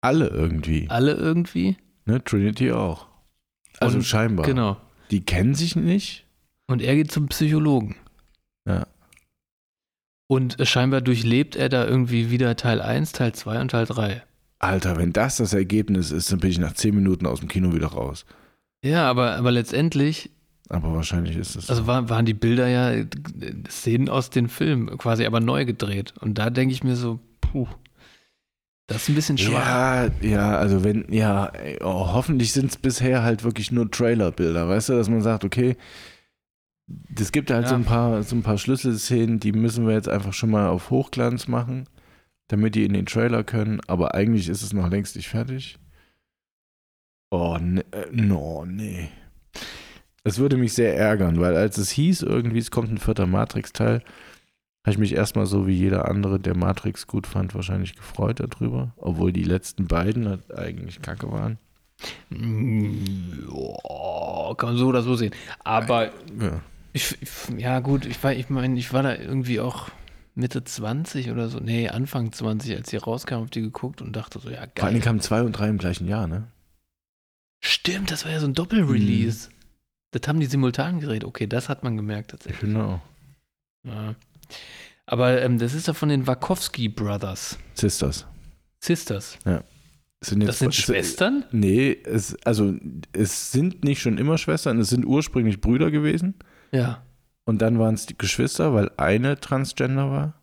Alle 0.00 0.28
irgendwie. 0.28 0.86
alle 0.90 1.12
irgendwie. 1.14 1.78
Ne? 2.04 2.22
Trinity 2.22 2.72
auch. 2.72 3.06
Also 3.80 3.96
Und- 3.98 4.02
scheinbar. 4.04 4.44
Genau. 4.44 4.76
Die 5.10 5.24
kennen 5.24 5.54
sich 5.54 5.76
nicht. 5.76 6.26
Und 6.66 6.82
er 6.82 6.94
geht 6.94 7.10
zum 7.10 7.28
Psychologen. 7.28 7.96
Ja. 8.68 8.86
Und 10.26 10.56
scheinbar 10.66 11.00
durchlebt 11.00 11.56
er 11.56 11.68
da 11.70 11.86
irgendwie 11.86 12.30
wieder 12.30 12.54
Teil 12.56 12.82
1, 12.82 13.12
Teil 13.12 13.32
2 13.34 13.60
und 13.62 13.70
Teil 13.70 13.86
3. 13.86 14.22
Alter, 14.58 14.96
wenn 14.98 15.12
das 15.14 15.36
das 15.36 15.52
Ergebnis 15.54 16.10
ist, 16.10 16.30
dann 16.32 16.40
bin 16.40 16.50
ich 16.50 16.58
nach 16.58 16.74
10 16.74 16.94
Minuten 16.94 17.26
aus 17.26 17.40
dem 17.40 17.48
Kino 17.48 17.72
wieder 17.74 17.88
raus. 17.88 18.24
Ja, 18.84 19.08
aber, 19.08 19.36
aber 19.36 19.52
letztendlich, 19.52 20.30
Aber 20.68 20.94
wahrscheinlich 20.94 21.36
ist 21.36 21.56
es. 21.56 21.68
also 21.68 21.82
so. 21.82 21.86
war, 21.86 22.08
waren 22.08 22.24
die 22.24 22.34
Bilder 22.34 22.66
ja 22.68 22.90
äh, 22.92 23.06
Szenen 23.68 24.08
aus 24.08 24.30
den 24.30 24.48
Filmen, 24.48 24.96
quasi 24.98 25.26
aber 25.26 25.40
neu 25.40 25.64
gedreht. 25.64 26.14
Und 26.20 26.38
da 26.38 26.50
denke 26.50 26.72
ich 26.74 26.82
mir 26.82 26.96
so, 26.96 27.20
puh, 27.40 27.66
das 28.86 29.02
ist 29.02 29.08
ein 29.10 29.14
bisschen 29.14 29.38
schwach. 29.38 29.64
Ja, 29.66 30.10
ja, 30.20 30.56
also 30.58 30.84
wenn, 30.84 31.06
ja, 31.12 31.46
ey, 31.46 31.78
oh, 31.82 32.12
hoffentlich 32.12 32.52
sind 32.52 32.70
es 32.70 32.76
bisher 32.76 33.22
halt 33.22 33.44
wirklich 33.44 33.72
nur 33.72 33.90
Trailerbilder, 33.90 34.68
weißt 34.68 34.90
du, 34.90 34.92
dass 34.94 35.08
man 35.08 35.22
sagt, 35.22 35.44
okay, 35.44 35.76
es 37.18 37.32
gibt 37.32 37.50
halt 37.50 37.64
Ja. 37.64 37.68
so 37.70 37.74
ein 37.76 37.84
paar, 37.84 38.22
so 38.22 38.36
ein 38.36 38.42
paar 38.42 38.58
Schlüsselszenen, 38.58 39.40
die 39.40 39.52
müssen 39.52 39.86
wir 39.86 39.94
jetzt 39.94 40.08
einfach 40.08 40.32
schon 40.34 40.50
mal 40.50 40.68
auf 40.68 40.90
Hochglanz 40.90 41.48
machen. 41.48 41.86
damit 42.48 42.74
die 42.74 42.84
in 42.84 42.92
den 42.92 43.06
Trailer 43.06 43.42
können, 43.42 43.80
aber 43.86 44.14
eigentlich 44.14 44.50
ist 44.50 44.62
es 44.62 44.74
noch 44.74 44.90
längst 44.90 45.16
nicht 45.16 45.28
fertig. 45.28 45.78
Oh, 47.30 47.56
ne, 47.58 47.82
äh, 47.90 48.06
no, 48.12 48.66
nee. 48.66 49.08
Das 50.24 50.38
würde 50.38 50.56
mich 50.56 50.72
sehr 50.72 50.96
ärgern, 50.96 51.38
weil 51.38 51.56
als 51.56 51.78
es 51.78 51.90
hieß, 51.90 52.22
irgendwie, 52.22 52.58
es 52.58 52.70
kommt 52.70 52.90
ein 52.90 52.98
vierter 52.98 53.26
Matrix-Teil, 53.26 54.02
habe 54.84 54.92
ich 54.92 54.98
mich 54.98 55.14
erstmal 55.14 55.46
so 55.46 55.66
wie 55.66 55.74
jeder 55.74 56.08
andere, 56.08 56.40
der 56.40 56.56
Matrix 56.56 57.06
gut 57.06 57.26
fand, 57.26 57.54
wahrscheinlich 57.54 57.94
gefreut 57.94 58.40
darüber, 58.40 58.92
obwohl 58.96 59.32
die 59.32 59.44
letzten 59.44 59.86
beiden 59.86 60.28
halt 60.28 60.52
eigentlich 60.54 61.02
kacke 61.02 61.30
waren. 61.30 61.58
Ja, 62.30 64.54
kann 64.56 64.70
man 64.70 64.78
so 64.78 64.88
oder 64.88 65.02
so 65.02 65.14
sehen. 65.14 65.32
Aber 65.62 66.06
Ja. 66.40 66.60
ich, 66.92 67.16
ich, 67.20 67.30
ja 67.58 67.80
gut, 67.80 68.06
ich 68.06 68.22
war, 68.22 68.32
ich 68.32 68.50
meine, 68.50 68.78
ich 68.78 68.92
war 68.92 69.02
da 69.02 69.14
irgendwie 69.14 69.60
auch 69.60 69.88
Mitte 70.34 70.64
20 70.64 71.30
oder 71.30 71.48
so, 71.48 71.60
nee, 71.60 71.88
Anfang 71.88 72.32
20, 72.32 72.76
als 72.76 72.90
die 72.90 72.96
rauskam, 72.96 73.36
hab 73.36 73.50
die 73.50 73.62
geguckt 73.62 74.02
und 74.02 74.14
dachte 74.14 74.38
so, 74.38 74.50
ja 74.50 74.60
Vor 74.60 74.68
geil. 74.74 74.90
Dingen 74.90 75.02
kamen 75.02 75.20
zwei 75.20 75.42
und 75.42 75.52
drei 75.52 75.68
im 75.68 75.78
gleichen 75.78 76.08
Jahr, 76.08 76.26
ne? 76.26 76.48
Stimmt, 77.62 78.10
das 78.10 78.24
war 78.24 78.32
ja 78.32 78.40
so 78.40 78.46
ein 78.46 78.54
Doppelrelease. 78.54 79.48
Mhm. 79.48 79.53
Das 80.14 80.28
haben 80.28 80.38
die 80.38 80.46
simultan 80.46 81.00
geredet. 81.00 81.24
Okay, 81.24 81.46
das 81.48 81.68
hat 81.68 81.82
man 81.82 81.96
gemerkt 81.96 82.30
tatsächlich. 82.30 82.60
Genau. 82.60 83.00
Ja. 83.82 84.14
Aber 85.06 85.42
ähm, 85.42 85.58
das 85.58 85.74
ist 85.74 85.88
ja 85.88 85.92
von 85.92 86.08
den 86.08 86.26
Wachowski 86.26 86.88
Brothers. 86.88 87.58
Sisters. 87.74 88.24
Sisters. 88.80 89.38
Es 90.20 90.28
sind 90.28 90.40
jetzt- 90.40 90.48
Das 90.48 90.58
sind 90.60 90.68
es- 90.70 90.76
Schwestern? 90.76 91.44
Nee, 91.50 91.98
es, 92.04 92.36
also 92.44 92.74
es 93.12 93.50
sind 93.52 93.82
nicht 93.84 94.00
schon 94.00 94.16
immer 94.18 94.38
Schwestern, 94.38 94.78
es 94.78 94.88
sind 94.88 95.04
ursprünglich 95.04 95.60
Brüder 95.60 95.90
gewesen. 95.90 96.34
Ja. 96.72 97.02
Und 97.44 97.60
dann 97.60 97.78
waren 97.78 97.94
es 97.94 98.06
die 98.06 98.16
Geschwister, 98.16 98.72
weil 98.72 98.90
eine 98.96 99.38
Transgender 99.40 100.10
war. 100.10 100.40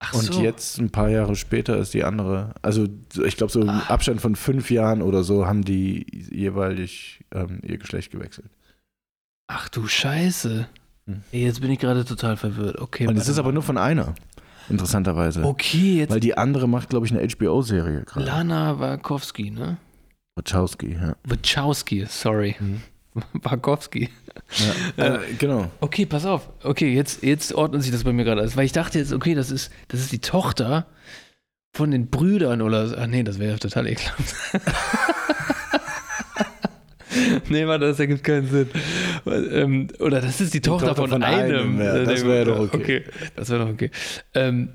Ach 0.00 0.12
Und 0.12 0.24
so. 0.24 0.42
jetzt, 0.42 0.78
ein 0.78 0.90
paar 0.90 1.08
Jahre 1.08 1.36
später, 1.36 1.78
ist 1.78 1.94
die 1.94 2.04
andere. 2.04 2.54
Also, 2.60 2.86
ich 3.24 3.36
glaube, 3.38 3.52
so 3.52 3.62
im 3.62 3.70
Ah. 3.70 3.84
Abstand 3.88 4.20
von 4.20 4.36
fünf 4.36 4.70
Jahren 4.70 5.00
oder 5.00 5.22
so 5.24 5.46
haben 5.46 5.64
die 5.64 6.04
jeweilig 6.30 7.24
ähm, 7.32 7.60
ihr 7.62 7.78
Geschlecht 7.78 8.10
gewechselt. 8.10 8.50
Ach 9.46 9.68
du 9.68 9.86
Scheiße. 9.86 10.68
Hm. 11.06 11.22
Ey, 11.32 11.44
jetzt 11.44 11.60
bin 11.60 11.70
ich 11.70 11.78
gerade 11.78 12.04
total 12.04 12.36
verwirrt. 12.36 12.80
Okay. 12.80 13.06
Und 13.06 13.16
es 13.16 13.28
ist 13.28 13.38
aber 13.38 13.52
nur 13.52 13.62
von 13.62 13.76
einer, 13.76 14.14
interessanterweise. 14.68 15.44
Okay, 15.44 15.98
jetzt 15.98 16.10
Weil 16.10 16.20
die 16.20 16.36
andere 16.36 16.68
macht, 16.68 16.88
glaube 16.88 17.06
ich, 17.06 17.12
eine 17.12 17.26
HBO-Serie 17.28 18.04
gerade. 18.04 18.24
Lana 18.24 18.78
Wachowski, 18.78 19.50
ne? 19.50 19.76
Wachowski, 20.36 20.94
ja. 20.94 21.16
Wachowski, 21.24 22.06
sorry. 22.08 22.56
Mhm. 22.58 22.80
Wachowski. 23.42 24.08
ja. 24.96 25.04
Äh, 25.16 25.34
genau. 25.38 25.70
Okay, 25.80 26.06
pass 26.06 26.24
auf. 26.24 26.48
Okay, 26.62 26.94
jetzt, 26.94 27.22
jetzt 27.22 27.52
ordnet 27.54 27.82
sich 27.82 27.92
das 27.92 28.04
bei 28.04 28.12
mir 28.12 28.24
gerade 28.24 28.40
alles. 28.40 28.56
Weil 28.56 28.66
ich 28.66 28.72
dachte 28.72 28.98
jetzt, 28.98 29.12
okay, 29.12 29.34
das 29.34 29.50
ist, 29.50 29.70
das 29.88 30.00
ist 30.00 30.12
die 30.12 30.20
Tochter 30.20 30.86
von 31.74 31.90
den 31.90 32.08
Brüdern 32.08 32.62
oder. 32.62 32.96
Ah, 32.98 33.06
nee, 33.06 33.22
das 33.22 33.38
wäre 33.38 33.52
ja 33.52 33.58
total 33.58 33.86
ekelhaft. 33.86 34.34
nee, 37.48 37.66
warte, 37.66 37.86
das 37.86 38.00
ergibt 38.00 38.24
keinen 38.24 38.48
Sinn. 38.48 38.68
Ähm, 39.26 39.88
oder 40.00 40.20
das 40.20 40.40
ist 40.40 40.54
die 40.54 40.60
Tochter, 40.60 40.88
Tochter 40.88 41.02
von, 41.02 41.10
von 41.10 41.22
einem. 41.22 41.78
einem, 41.78 41.80
ja, 41.80 42.04
das 42.04 42.24
wäre 42.24 42.44
doch 42.46 42.72
okay. 42.74 43.04
Das 43.36 43.50
wäre 43.50 43.64
doch 43.64 43.72
okay. 43.72 43.90
Ähm, 44.34 44.70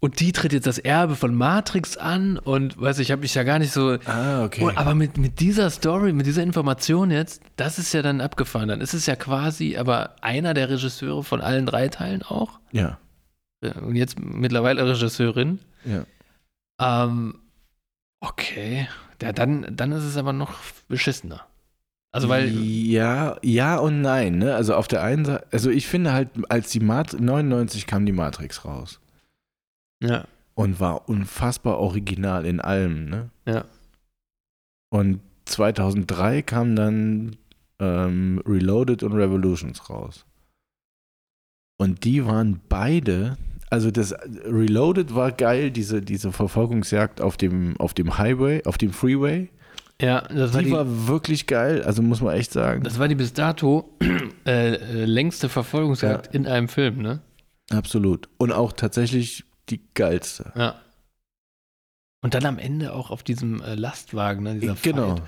und 0.00 0.18
die 0.18 0.32
tritt 0.32 0.52
jetzt 0.52 0.66
das 0.66 0.78
Erbe 0.78 1.14
von 1.14 1.32
Matrix 1.32 1.96
an 1.96 2.36
und 2.36 2.80
weiß 2.80 2.98
ich, 2.98 3.06
ich 3.08 3.12
habe 3.12 3.22
mich 3.22 3.34
ja 3.36 3.44
gar 3.44 3.60
nicht 3.60 3.72
so. 3.72 3.98
Ah, 4.06 4.44
okay. 4.44 4.64
Oh, 4.64 4.72
aber 4.74 4.96
mit, 4.96 5.16
mit 5.16 5.38
dieser 5.38 5.70
Story, 5.70 6.12
mit 6.12 6.26
dieser 6.26 6.42
Information 6.42 7.12
jetzt, 7.12 7.40
das 7.54 7.78
ist 7.78 7.92
ja 7.94 8.02
dann 8.02 8.20
abgefahren. 8.20 8.68
Dann 8.68 8.80
ist 8.80 8.94
es 8.94 9.06
ja 9.06 9.14
quasi 9.14 9.76
aber 9.76 10.16
einer 10.20 10.54
der 10.54 10.70
Regisseure 10.70 11.22
von 11.22 11.40
allen 11.40 11.66
drei 11.66 11.86
Teilen 11.86 12.22
auch. 12.22 12.58
ja, 12.72 12.98
Ja, 13.62 13.74
Und 13.76 13.94
jetzt 13.94 14.18
mittlerweile 14.18 14.84
Regisseurin. 14.88 15.60
ja. 15.84 16.04
Ähm, 16.80 17.36
okay. 18.18 18.88
Ja, 19.22 19.32
dann, 19.32 19.64
dann 19.70 19.92
ist 19.92 20.02
es 20.02 20.16
aber 20.16 20.32
noch 20.32 20.54
beschissener. 20.88 21.42
Also 22.12 22.28
weil. 22.28 22.48
Ja, 22.50 23.38
ja 23.42 23.78
und 23.78 24.02
nein, 24.02 24.38
ne? 24.38 24.54
Also 24.54 24.74
auf 24.74 24.86
der 24.86 25.02
einen 25.02 25.24
Seite, 25.24 25.46
also 25.50 25.70
ich 25.70 25.86
finde 25.86 26.12
halt, 26.12 26.28
als 26.50 26.70
die 26.70 26.80
Mat 26.80 27.16
99 27.18 27.86
kam 27.86 28.04
die 28.06 28.12
Matrix 28.12 28.64
raus 28.66 29.00
Ja. 30.02 30.26
und 30.54 30.78
war 30.78 31.08
unfassbar 31.08 31.78
original 31.78 32.44
in 32.44 32.60
allem, 32.60 33.06
ne? 33.06 33.30
Ja. 33.46 33.64
Und 34.90 35.20
2003 35.46 36.42
kam 36.42 36.76
dann 36.76 37.36
ähm, 37.80 38.42
Reloaded 38.46 39.02
und 39.02 39.12
Revolutions 39.14 39.88
raus. 39.88 40.26
Und 41.78 42.04
die 42.04 42.26
waren 42.26 42.60
beide, 42.68 43.38
also 43.70 43.90
das 43.90 44.12
Reloaded 44.44 45.14
war 45.14 45.32
geil, 45.32 45.70
diese, 45.70 46.02
diese 46.02 46.30
Verfolgungsjagd 46.30 47.22
auf 47.22 47.38
dem, 47.38 47.74
auf 47.78 47.94
dem 47.94 48.18
Highway, 48.18 48.62
auf 48.66 48.76
dem 48.76 48.92
Freeway. 48.92 49.48
Ja, 50.02 50.22
das 50.22 50.52
war, 50.52 50.60
Die 50.60 50.66
die, 50.68 50.72
war 50.72 51.06
wirklich 51.08 51.46
geil, 51.46 51.82
also 51.84 52.02
muss 52.02 52.20
man 52.20 52.34
echt 52.34 52.52
sagen. 52.52 52.82
das 52.82 52.98
war 52.98 53.06
die 53.08 53.14
bis 53.14 53.32
dato 53.32 53.88
äh, 54.46 54.74
äh, 54.74 55.04
längste 55.04 55.48
Verfolgungsjagd 55.48 56.34
in 56.34 56.46
einem 56.46 56.68
Film, 56.68 56.98
ne? 57.02 57.20
Absolut. 57.70 58.28
Und 58.36 58.52
auch 58.52 58.72
tatsächlich 58.72 59.44
die 59.68 59.80
geilste. 59.94 60.52
Ja. 60.56 60.74
Und 62.24 62.34
dann 62.34 62.44
am 62.46 62.58
Ende 62.58 62.92
auch 62.92 63.10
auf 63.10 63.22
diesem 63.22 63.62
äh, 63.62 63.74
Lastwagen, 63.76 64.42
ne? 64.42 64.56
Dieser 64.56 64.74
Genau. 64.82 65.16
Fight. 65.16 65.22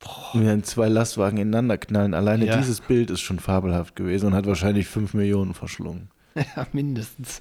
Boah. 0.00 0.30
Wenn 0.34 0.62
zwei 0.64 0.88
Lastwagen 0.88 1.38
ineinander 1.38 1.78
knallen. 1.78 2.12
Alleine 2.12 2.46
Ja. 2.46 2.56
dieses 2.58 2.80
Bild 2.80 3.10
ist 3.10 3.20
schon 3.20 3.38
fabelhaft 3.38 3.96
gewesen 3.96 4.26
und 4.26 4.34
hat 4.34 4.46
wahrscheinlich 4.46 4.88
5 4.88 5.14
Millionen 5.14 5.54
verschlungen. 5.54 6.10
Ja, 6.34 6.66
mindestens. 6.72 7.40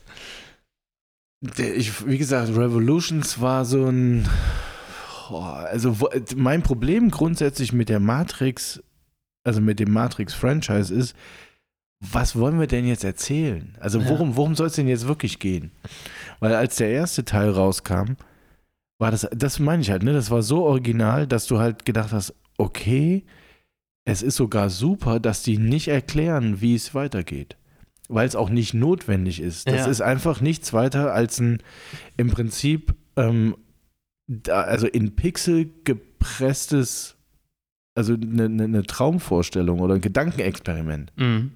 Der, 1.42 1.76
ich, 1.76 2.08
wie 2.08 2.18
gesagt, 2.18 2.50
Revolutions 2.56 3.42
war 3.42 3.66
so 3.66 3.86
ein. 3.88 4.26
Boah, 5.30 5.68
also 5.70 6.00
wo, 6.00 6.10
mein 6.36 6.62
Problem 6.62 7.10
grundsätzlich 7.10 7.74
mit 7.74 7.90
der 7.90 8.00
Matrix, 8.00 8.84
also 9.44 9.62
mit 9.62 9.80
dem 9.80 9.92
Matrix-Franchise 9.92 10.94
ist, 10.94 11.16
was 12.02 12.36
wollen 12.36 12.60
wir 12.60 12.68
denn 12.68 12.86
jetzt 12.86 13.04
erzählen? 13.04 13.76
Also 13.80 14.00
Ja. 14.00 14.10
worum, 14.10 14.36
worum 14.36 14.56
soll 14.56 14.68
es 14.68 14.74
denn 14.74 14.88
jetzt 14.88 15.08
wirklich 15.08 15.40
gehen? 15.40 15.72
Weil 16.40 16.54
als 16.54 16.76
der 16.76 16.90
erste 16.90 17.26
Teil 17.26 17.50
rauskam, 17.50 18.14
war 19.00 19.12
das, 19.12 19.28
das 19.36 19.60
meine 19.60 19.82
ich 19.82 19.90
halt, 19.92 20.04
ne? 20.04 20.14
Das 20.14 20.30
war 20.32 20.42
so 20.42 20.64
original, 20.64 21.28
dass 21.28 21.48
du 21.48 21.60
halt 21.60 21.86
gedacht 21.86 22.12
hast, 22.12 22.34
okay, 22.58 23.24
es 24.06 24.22
ist 24.22 24.36
sogar 24.36 24.70
super, 24.70 25.20
dass 25.20 25.42
die 25.42 25.58
nicht 25.58 25.88
erklären, 25.88 26.62
wie 26.62 26.76
es 26.76 26.94
weitergeht. 26.94 27.58
Weil 28.08 28.28
es 28.28 28.36
auch 28.36 28.50
nicht 28.50 28.74
notwendig 28.76 29.40
ist. 29.42 29.68
Das 29.68 29.86
Ja. 29.86 29.88
ist 29.88 30.02
einfach 30.02 30.40
nichts 30.40 30.74
weiter 30.74 31.12
als 31.14 31.40
ein 31.40 31.64
im 32.18 32.30
Prinzip 32.30 32.94
ähm, 33.18 33.56
da, 34.28 34.62
also 34.62 34.88
in 34.88 35.16
Pixel 35.16 35.70
gepresstes, 35.84 37.16
also 37.96 38.14
eine, 38.14 38.46
eine, 38.46 38.64
eine 38.64 38.84
Traumvorstellung 38.84 39.80
oder 39.80 39.96
ein 39.96 40.02
Gedankenexperiment. 40.02 41.12
Mhm. 41.16 41.52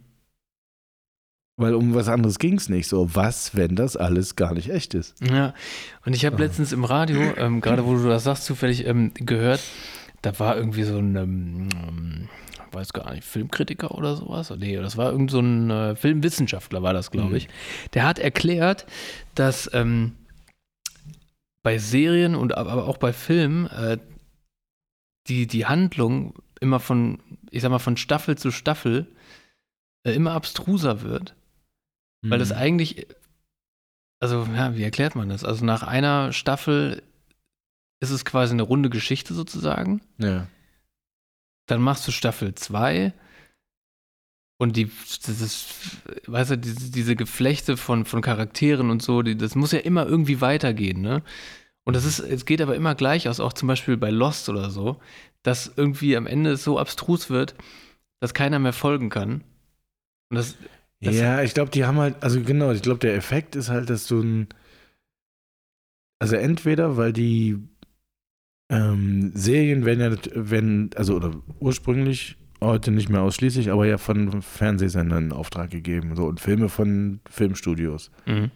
Weil 1.57 1.73
um 1.75 1.93
was 1.93 2.07
anderes 2.07 2.39
ging 2.39 2.55
es 2.55 2.69
nicht. 2.69 2.87
So, 2.87 3.13
was, 3.15 3.53
wenn 3.55 3.75
das 3.75 3.97
alles 3.97 4.37
gar 4.37 4.53
nicht 4.53 4.69
echt 4.69 4.93
ist? 4.93 5.15
Ja, 5.21 5.53
und 6.05 6.15
ich 6.15 6.25
habe 6.25 6.37
Ah. 6.37 6.39
letztens 6.39 6.71
im 6.71 6.85
Radio, 6.85 7.19
ähm, 7.37 7.59
gerade 7.59 7.85
wo 7.85 7.95
du 7.95 8.07
das 8.07 8.23
sagst, 8.23 8.45
zufällig 8.45 8.85
ähm, 8.87 9.11
gehört, 9.15 9.59
da 10.21 10.37
war 10.39 10.55
irgendwie 10.55 10.83
so 10.83 10.97
ein, 10.97 11.15
ähm, 11.17 11.69
ähm, 11.85 12.29
weiß 12.71 12.93
gar 12.93 13.11
nicht, 13.13 13.25
Filmkritiker 13.25 13.91
oder 13.91 14.15
sowas. 14.15 14.53
Nee, 14.57 14.77
das 14.77 14.95
war 14.95 15.11
irgend 15.11 15.31
so 15.31 15.39
ein 15.41 15.69
äh, 15.69 15.95
Filmwissenschaftler, 15.97 16.81
war 16.81 16.93
das, 16.93 17.11
glaube 17.11 17.31
Mhm. 17.31 17.35
ich. 17.35 17.49
Der 17.93 18.05
hat 18.07 18.19
erklärt, 18.19 18.85
dass 19.35 19.69
ähm, 19.73 20.13
bei 21.63 21.77
Serien 21.77 22.35
und 22.35 22.55
ab- 22.57 22.67
aber 22.67 22.87
auch 22.87 22.97
bei 22.97 23.13
Filmen 23.13 23.67
äh, 23.67 23.97
die, 25.27 25.47
die 25.47 25.65
Handlung 25.65 26.41
immer 26.61 26.79
von, 26.79 27.21
ich 27.51 27.61
sag 27.61 27.69
mal, 27.69 27.79
von 27.79 27.97
Staffel 27.97 28.37
zu 28.37 28.51
Staffel 28.51 29.07
äh, 30.03 30.13
immer 30.13 30.31
abstruser 30.31 31.01
wird. 31.01 31.35
Weil 32.23 32.37
Mhm. 32.37 32.41
das 32.41 32.51
eigentlich, 32.51 33.07
also 34.21 34.45
ja, 34.53 34.75
wie 34.75 34.83
erklärt 34.83 35.15
man 35.15 35.29
das? 35.29 35.43
Also 35.43 35.63
nach 35.65 35.83
einer 35.83 36.33
Staffel 36.33 37.01
ist 38.01 38.09
es 38.11 38.25
quasi 38.25 38.53
eine 38.53 38.63
runde 38.63 38.89
Geschichte 38.89 39.33
sozusagen. 39.33 40.01
Ja. 40.17 40.47
Dann 41.67 41.81
machst 41.81 42.07
du 42.07 42.11
Staffel 42.11 42.55
2 42.55 43.13
und 44.59 44.75
die, 44.75 44.91
ist, 45.41 45.67
weißt 46.27 46.51
du, 46.51 46.57
diese, 46.57 46.91
diese 46.91 47.15
Geflechte 47.15 47.77
von, 47.77 48.05
von 48.05 48.21
Charakteren 48.21 48.91
und 48.91 49.01
so, 49.01 49.21
die, 49.23 49.37
das 49.37 49.55
muss 49.55 49.71
ja 49.71 49.79
immer 49.79 50.05
irgendwie 50.05 50.41
weitergehen, 50.41 51.01
ne? 51.01 51.23
Und 51.85 51.95
das 51.95 52.05
ist, 52.05 52.19
es 52.19 52.45
geht 52.45 52.61
aber 52.61 52.75
immer 52.75 52.93
gleich 52.93 53.27
aus, 53.29 53.39
auch 53.39 53.53
zum 53.53 53.67
Beispiel 53.67 53.97
bei 53.97 54.11
Lost 54.11 54.49
oder 54.49 54.69
so, 54.69 54.99
dass 55.43 55.71
irgendwie 55.75 56.15
am 56.17 56.27
Ende 56.27 56.51
es 56.51 56.63
so 56.63 56.77
abstrus 56.77 57.31
wird, 57.31 57.55
dass 58.19 58.35
keiner 58.35 58.59
mehr 58.59 58.73
folgen 58.73 59.09
kann. 59.09 59.43
Und 60.29 60.35
das, 60.37 60.55
Das- 61.01 61.15
ja, 61.15 61.41
ich 61.41 61.53
glaube, 61.53 61.71
die 61.71 61.85
haben 61.85 61.97
halt, 61.97 62.21
also 62.21 62.41
genau, 62.41 62.71
ich 62.71 62.81
glaube, 62.81 62.99
der 62.99 63.15
Effekt 63.15 63.55
ist 63.55 63.69
halt, 63.69 63.89
dass 63.89 64.05
du 64.07 64.21
ein, 64.21 64.47
also 66.21 66.35
entweder, 66.35 66.97
weil 66.97 67.13
die 67.13 67.57
ähm, 68.69 69.31
Serien 69.33 69.85
werden 69.85 69.99
ja, 70.01 70.17
wenn, 70.35 70.91
also 70.95 71.15
oder 71.15 71.41
ursprünglich, 71.59 72.35
heute 72.61 72.91
nicht 72.91 73.09
mehr 73.09 73.21
ausschließlich, 73.21 73.71
aber 73.71 73.85
ja 73.85 73.97
von 73.97 74.41
Fernsehsendern 74.41 75.25
in 75.25 75.31
Auftrag 75.31 75.69
gegeben, 75.69 76.15
so 76.15 76.25
und 76.25 76.39
Filme 76.39 76.69
von 76.69 77.19
Filmstudios. 77.29 78.11
mhm. 78.25 78.51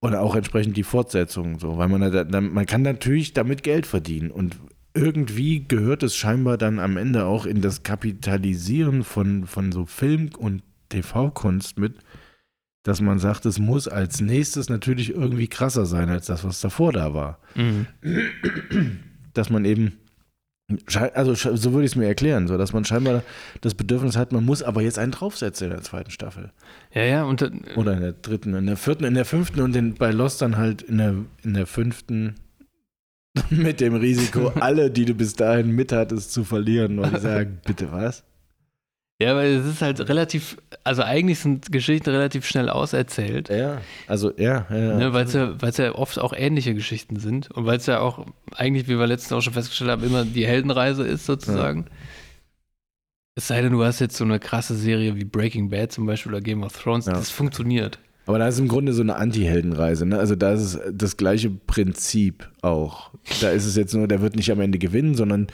Oder 0.00 0.20
auch 0.22 0.36
entsprechend 0.36 0.76
die 0.76 0.84
Fortsetzung, 0.84 1.58
so, 1.58 1.76
weil 1.76 1.88
man, 1.88 2.12
da, 2.12 2.40
man 2.40 2.66
kann 2.66 2.82
natürlich 2.82 3.32
damit 3.32 3.64
Geld 3.64 3.84
verdienen 3.84 4.30
und 4.30 4.56
irgendwie 4.94 5.66
gehört 5.66 6.04
es 6.04 6.14
scheinbar 6.14 6.56
dann 6.56 6.78
am 6.78 6.96
Ende 6.96 7.24
auch 7.24 7.46
in 7.46 7.60
das 7.60 7.82
Kapitalisieren 7.82 9.02
von, 9.02 9.46
von 9.46 9.72
so 9.72 9.86
Film- 9.86 10.30
und 10.38 10.62
TV-Kunst 10.88 11.78
mit, 11.78 11.96
dass 12.82 13.00
man 13.00 13.18
sagt, 13.18 13.44
es 13.46 13.58
muss 13.58 13.86
als 13.86 14.20
nächstes 14.20 14.68
natürlich 14.68 15.10
irgendwie 15.10 15.48
krasser 15.48 15.86
sein 15.86 16.08
als 16.08 16.26
das, 16.26 16.44
was 16.44 16.60
davor 16.60 16.92
da 16.92 17.12
war. 17.12 17.38
Mhm. 17.54 17.86
Dass 19.34 19.50
man 19.50 19.64
eben, 19.64 19.98
also 21.14 21.34
so 21.34 21.72
würde 21.72 21.86
ich 21.86 21.92
es 21.92 21.96
mir 21.96 22.06
erklären, 22.06 22.46
so 22.46 22.58
dass 22.58 22.74
man 22.74 22.84
scheinbar 22.84 23.22
das 23.62 23.74
Bedürfnis 23.74 24.16
hat, 24.16 24.32
man 24.32 24.44
muss 24.44 24.62
aber 24.62 24.82
jetzt 24.82 24.98
einen 24.98 25.12
draufsetzen 25.12 25.68
in 25.68 25.72
der 25.72 25.82
zweiten 25.82 26.10
Staffel. 26.10 26.50
Ja, 26.92 27.04
ja, 27.04 27.24
und 27.24 27.40
äh, 27.40 27.50
Oder 27.76 27.94
in 27.94 28.00
der 28.00 28.12
dritten, 28.12 28.54
in 28.54 28.66
der 28.66 28.76
vierten, 28.76 29.04
in 29.04 29.14
der 29.14 29.24
fünften 29.24 29.60
und 29.60 29.74
in, 29.74 29.94
bei 29.94 30.10
Lost 30.10 30.42
dann 30.42 30.58
halt 30.58 30.82
in 30.82 30.98
der, 30.98 31.14
in 31.42 31.54
der 31.54 31.66
fünften 31.66 32.34
mit 33.50 33.80
dem 33.80 33.94
Risiko, 33.94 34.48
alle, 34.60 34.90
die 34.90 35.06
du 35.06 35.14
bis 35.14 35.34
dahin 35.34 35.70
mit 35.70 35.92
hattest, 35.92 36.32
zu 36.32 36.44
verlieren. 36.44 36.98
Und 36.98 37.18
sagen, 37.18 37.60
bitte 37.64 37.90
was? 37.90 38.24
Ja, 39.20 39.34
weil 39.34 39.54
es 39.54 39.66
ist 39.66 39.82
halt 39.82 40.08
relativ, 40.08 40.58
also 40.84 41.02
eigentlich 41.02 41.40
sind 41.40 41.72
Geschichten 41.72 42.10
relativ 42.10 42.46
schnell 42.46 42.68
auserzählt. 42.68 43.48
Ja, 43.48 43.80
also 44.06 44.32
ja, 44.36 44.66
ja. 44.70 44.76
ja. 44.76 44.96
Ne, 44.96 45.12
weil 45.12 45.24
es 45.26 45.32
ja, 45.32 45.56
ja 45.84 45.94
oft 45.94 46.18
auch 46.18 46.32
ähnliche 46.32 46.74
Geschichten 46.74 47.16
sind 47.16 47.50
und 47.50 47.66
weil 47.66 47.78
es 47.78 47.86
ja 47.86 48.00
auch 48.00 48.26
eigentlich, 48.54 48.86
wie 48.88 48.98
wir 48.98 49.06
letztens 49.06 49.32
auch 49.32 49.40
schon 49.40 49.54
festgestellt 49.54 49.90
haben, 49.90 50.04
immer 50.04 50.24
die 50.24 50.46
Heldenreise 50.46 51.04
ist 51.04 51.26
sozusagen. 51.26 51.86
Es 53.34 53.46
sei 53.48 53.62
denn, 53.62 53.72
du 53.72 53.84
hast 53.84 54.00
jetzt 54.00 54.16
so 54.16 54.24
eine 54.24 54.40
krasse 54.40 54.74
Serie 54.74 55.14
wie 55.16 55.24
Breaking 55.24 55.70
Bad 55.70 55.92
zum 55.92 56.06
Beispiel 56.06 56.32
oder 56.32 56.40
Game 56.40 56.62
of 56.62 56.76
Thrones, 56.76 57.06
Ja. 57.06 57.12
das 57.12 57.30
funktioniert. 57.30 57.98
Aber 58.26 58.38
da 58.38 58.46
ist 58.48 58.58
im 58.58 58.68
Grunde 58.68 58.92
so 58.92 59.00
eine 59.02 59.16
Anti-Heldenreise. 59.16 60.04
Ne? 60.06 60.18
Also 60.18 60.36
da 60.36 60.52
ist 60.52 60.60
es 60.60 60.78
das 60.92 61.16
gleiche 61.16 61.48
Prinzip 61.50 62.50
auch. 62.62 63.10
Da 63.40 63.50
ist 63.50 63.64
es 63.64 63.74
jetzt 63.74 63.94
nur, 63.94 64.06
der 64.06 64.20
wird 64.20 64.36
nicht 64.36 64.52
am 64.52 64.60
Ende 64.60 64.78
gewinnen, 64.78 65.14
sondern 65.14 65.46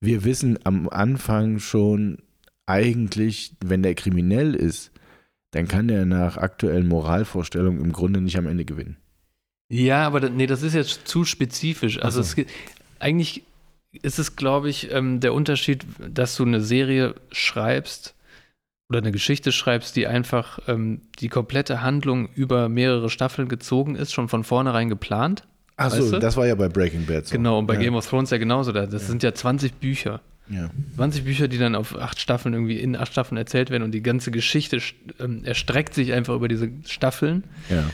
wir 0.00 0.24
wissen 0.24 0.58
am 0.64 0.88
Anfang 0.88 1.58
schon 1.58 2.18
eigentlich, 2.66 3.56
wenn 3.64 3.82
der 3.82 3.94
kriminell 3.94 4.54
ist, 4.54 4.90
dann 5.50 5.68
kann 5.68 5.88
der 5.88 6.04
nach 6.04 6.36
aktuellen 6.36 6.88
Moralvorstellungen 6.88 7.82
im 7.84 7.92
Grunde 7.92 8.20
nicht 8.20 8.38
am 8.38 8.46
Ende 8.46 8.64
gewinnen. 8.64 8.96
Ja, 9.68 10.06
aber 10.06 10.28
nee, 10.28 10.46
das 10.46 10.62
ist 10.62 10.74
jetzt 10.74 11.06
zu 11.06 11.24
spezifisch. 11.24 12.02
Also 12.02 12.22
so. 12.22 12.42
es, 12.42 12.46
eigentlich 12.98 13.44
ist 14.02 14.18
es, 14.18 14.36
glaube 14.36 14.68
ich, 14.68 14.90
ähm, 14.92 15.20
der 15.20 15.34
Unterschied, 15.34 15.86
dass 15.98 16.36
du 16.36 16.44
eine 16.44 16.60
Serie 16.60 17.14
schreibst 17.30 18.14
oder 18.88 18.98
eine 18.98 19.12
Geschichte 19.12 19.52
schreibst, 19.52 19.96
die 19.96 20.06
einfach 20.06 20.58
ähm, 20.66 21.02
die 21.20 21.28
komplette 21.28 21.80
Handlung 21.82 22.28
über 22.34 22.68
mehrere 22.68 23.08
Staffeln 23.08 23.48
gezogen 23.48 23.94
ist, 23.94 24.12
schon 24.12 24.28
von 24.28 24.44
vornherein 24.44 24.88
geplant. 24.88 25.46
Achso, 25.76 26.18
das 26.18 26.36
war 26.36 26.46
ja 26.46 26.54
bei 26.54 26.68
Breaking 26.68 27.06
Bad 27.06 27.26
so. 27.26 27.36
Genau, 27.36 27.58
und 27.58 27.66
bei 27.66 27.74
ja. 27.74 27.80
Game 27.80 27.94
of 27.94 28.08
Thrones 28.08 28.30
ja 28.30 28.38
genauso. 28.38 28.72
Da. 28.72 28.86
Das 28.86 29.06
sind 29.06 29.22
ja 29.22 29.34
20 29.34 29.74
Bücher. 29.74 30.20
Ja. 30.48 30.70
20 30.96 31.24
Bücher, 31.24 31.48
die 31.48 31.58
dann 31.58 31.74
auf 31.74 31.98
acht 31.98 32.20
Staffeln 32.20 32.54
irgendwie 32.54 32.78
in 32.78 32.96
acht 32.96 33.12
Staffeln 33.12 33.38
erzählt 33.38 33.70
werden 33.70 33.82
und 33.82 33.92
die 33.92 34.02
ganze 34.02 34.30
Geschichte 34.30 34.78
ähm, 35.18 35.42
erstreckt 35.44 35.94
sich 35.94 36.12
einfach 36.12 36.34
über 36.34 36.48
diese 36.48 36.70
Staffeln. 36.86 37.44
ja. 37.70 37.84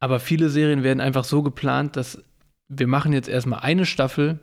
Aber 0.00 0.18
viele 0.18 0.48
Serien 0.48 0.82
werden 0.82 1.00
einfach 1.00 1.22
so 1.22 1.44
geplant, 1.44 1.94
dass 1.94 2.20
wir 2.68 2.88
machen 2.88 3.12
jetzt 3.12 3.28
erstmal 3.28 3.60
eine 3.60 3.86
Staffel, 3.86 4.40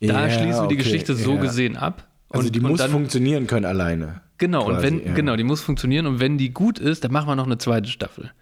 da 0.00 0.26
Ja, 0.26 0.30
schließen 0.30 0.62
wir 0.64 0.68
die 0.68 0.74
okay, 0.74 0.82
Geschichte 0.82 1.14
so 1.14 1.36
gesehen 1.36 1.76
ab. 1.76 2.08
Also 2.28 2.50
die 2.50 2.58
und 2.58 2.70
muss 2.70 2.78
dann, 2.78 2.90
funktionieren 2.90 3.46
können 3.46 3.66
alleine. 3.66 4.22
Genau, 4.38 4.66
und 4.66 4.74
quasi, 4.74 4.86
wenn, 4.86 5.06
ja. 5.06 5.14
genau, 5.14 5.36
die 5.36 5.44
muss 5.44 5.60
funktionieren 5.60 6.06
und 6.06 6.18
wenn 6.18 6.38
die 6.38 6.50
gut 6.50 6.80
ist, 6.80 7.04
dann 7.04 7.12
machen 7.12 7.28
wir 7.28 7.36
noch 7.36 7.46
eine 7.46 7.58
zweite 7.58 7.88
Staffel. 7.88 8.32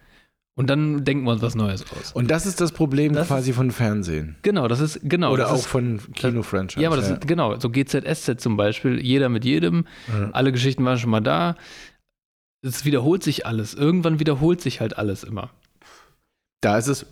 Und 0.55 0.69
dann 0.69 1.03
denken 1.03 1.25
wir 1.25 1.31
uns 1.31 1.41
was 1.41 1.55
Neues 1.55 1.83
aus. 1.91 2.11
Und 2.11 2.29
das 2.29 2.45
ist 2.45 2.61
das 2.61 2.71
Problem 2.71 3.13
Das 3.13 3.27
quasi 3.27 3.53
von 3.53 3.71
Fernsehen. 3.71 4.35
Genau, 4.43 4.67
das 4.67 4.81
ist, 4.81 4.99
genau. 5.03 5.31
Oder 5.33 5.49
auch 5.51 5.55
ist, 5.55 5.65
von 5.65 5.99
Kino-Franchise. 6.13 6.79
Ja, 6.79 6.89
aber 6.89 6.97
das 6.97 7.09
ist, 7.09 7.27
genau, 7.27 7.59
so 7.59 7.71
GZSZ 7.71 8.39
zum 8.39 8.55
Beispiel, 8.55 8.99
jeder 8.99 9.29
mit 9.29 9.45
jedem, 9.45 9.87
Ja. 10.07 10.29
alle 10.31 10.51
Geschichten 10.51 10.85
waren 10.85 10.99
schon 10.99 11.09
mal 11.09 11.21
da. 11.21 11.55
Es 12.61 12.85
wiederholt 12.85 13.23
sich 13.23 13.47
alles. 13.47 13.73
Irgendwann 13.73 14.19
wiederholt 14.19 14.61
sich 14.61 14.79
halt 14.79 14.95
alles 14.97 15.23
immer. 15.23 15.49
Da 16.61 16.77
ist 16.77 16.87
es, 16.87 17.07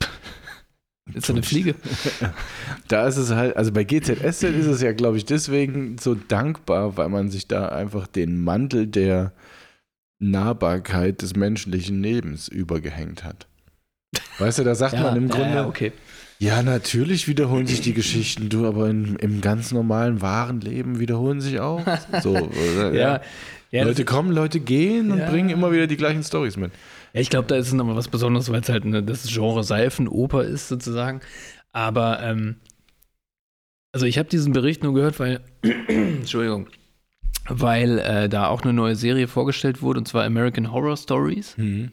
Ist 1.14 1.28
da 1.28 1.32
eine 1.34 1.42
Fliege? 1.42 1.74
da 2.88 3.06
ist 3.06 3.16
es 3.16 3.30
halt, 3.30 3.56
also 3.56 3.72
bei 3.72 3.84
GZSZ 3.84 4.42
ist 4.44 4.66
es 4.66 4.80
ja, 4.80 4.92
glaube 4.92 5.16
ich, 5.18 5.24
deswegen 5.24 5.98
so 5.98 6.14
dankbar, 6.14 6.96
weil 6.96 7.08
man 7.08 7.30
sich 7.30 7.48
da 7.48 7.68
einfach 7.68 8.06
den 8.06 8.42
Mantel 8.42 8.86
der 8.86 9.32
Nahbarkeit 10.20 11.22
des 11.22 11.34
menschlichen 11.34 12.02
Lebens 12.02 12.46
übergehängt 12.48 13.24
hat. 13.24 13.46
Weißt 14.38 14.58
du, 14.58 14.64
da 14.64 14.74
sagt 14.74 14.94
man 15.00 15.16
im 15.16 15.28
Grunde, 15.28 15.54
ja, 15.54 15.66
okay. 15.66 15.92
ja, 16.38 16.62
natürlich 16.62 17.26
wiederholen 17.26 17.66
sich 17.66 17.80
die 17.80 17.94
Geschichten, 17.94 18.48
du, 18.48 18.66
aber 18.66 18.88
in, 18.88 19.16
im 19.16 19.40
ganz 19.40 19.72
normalen, 19.72 20.20
wahren 20.20 20.60
Leben 20.60 20.98
wiederholen 21.00 21.40
sich 21.40 21.58
auch. 21.60 21.84
So, 22.22 22.32
oder? 22.36 22.92
Ja, 22.92 23.20
ja, 23.70 23.84
Leute 23.84 24.04
kommen, 24.04 24.32
Leute 24.32 24.60
gehen 24.60 25.10
und 25.12 25.18
Ja. 25.20 25.30
bringen 25.30 25.48
immer 25.48 25.72
wieder 25.72 25.86
die 25.86 25.96
gleichen 25.96 26.22
Stories 26.22 26.56
mit. 26.56 26.72
ja 27.12 27.20
ich 27.20 27.30
glaube, 27.30 27.46
da 27.48 27.56
ist 27.56 27.68
es 27.68 27.72
nochmal 27.72 27.96
was 27.96 28.08
Besonderes, 28.08 28.50
weil 28.50 28.60
es 28.60 28.68
halt 28.68 28.84
eine, 28.84 29.02
das 29.02 29.26
Genre 29.26 29.62
Seifenoper 29.64 30.44
ist, 30.44 30.68
sozusagen. 30.68 31.20
Aber, 31.72 32.20
ähm, 32.22 32.56
also 33.92 34.06
ich 34.06 34.18
habe 34.18 34.28
diesen 34.28 34.52
Bericht 34.52 34.82
nur 34.82 34.92
gehört, 34.94 35.18
weil, 35.20 35.40
Entschuldigung, 35.88 36.68
weil 37.48 37.98
äh, 37.98 38.28
da 38.28 38.48
auch 38.48 38.62
eine 38.62 38.72
neue 38.72 38.96
Serie 38.96 39.28
vorgestellt 39.28 39.82
wurde, 39.82 39.98
und 40.00 40.06
zwar 40.06 40.24
American 40.24 40.72
Horror 40.72 40.96
Stories. 40.96 41.56
Mhm. 41.56 41.92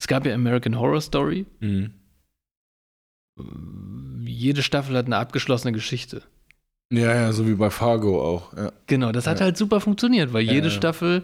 Es 0.00 0.06
gab 0.08 0.26
ja 0.26 0.34
American 0.34 0.78
Horror 0.78 1.00
Story. 1.00 1.46
Mhm. 1.60 1.92
Jede 4.24 4.62
Staffel 4.62 4.96
hat 4.96 5.06
eine 5.06 5.16
abgeschlossene 5.16 5.72
Geschichte. 5.72 6.22
Ja, 6.92 7.14
ja, 7.14 7.32
so 7.32 7.46
wie 7.48 7.54
bei 7.54 7.70
Fargo 7.70 8.20
auch. 8.22 8.54
Ja. 8.56 8.72
Genau, 8.86 9.12
das 9.12 9.26
hat 9.26 9.38
Ja. 9.38 9.46
halt 9.46 9.56
super 9.56 9.80
funktioniert, 9.80 10.32
weil 10.32 10.42
jede 10.42 10.68
ja. 10.68 10.70
Staffel 10.70 11.22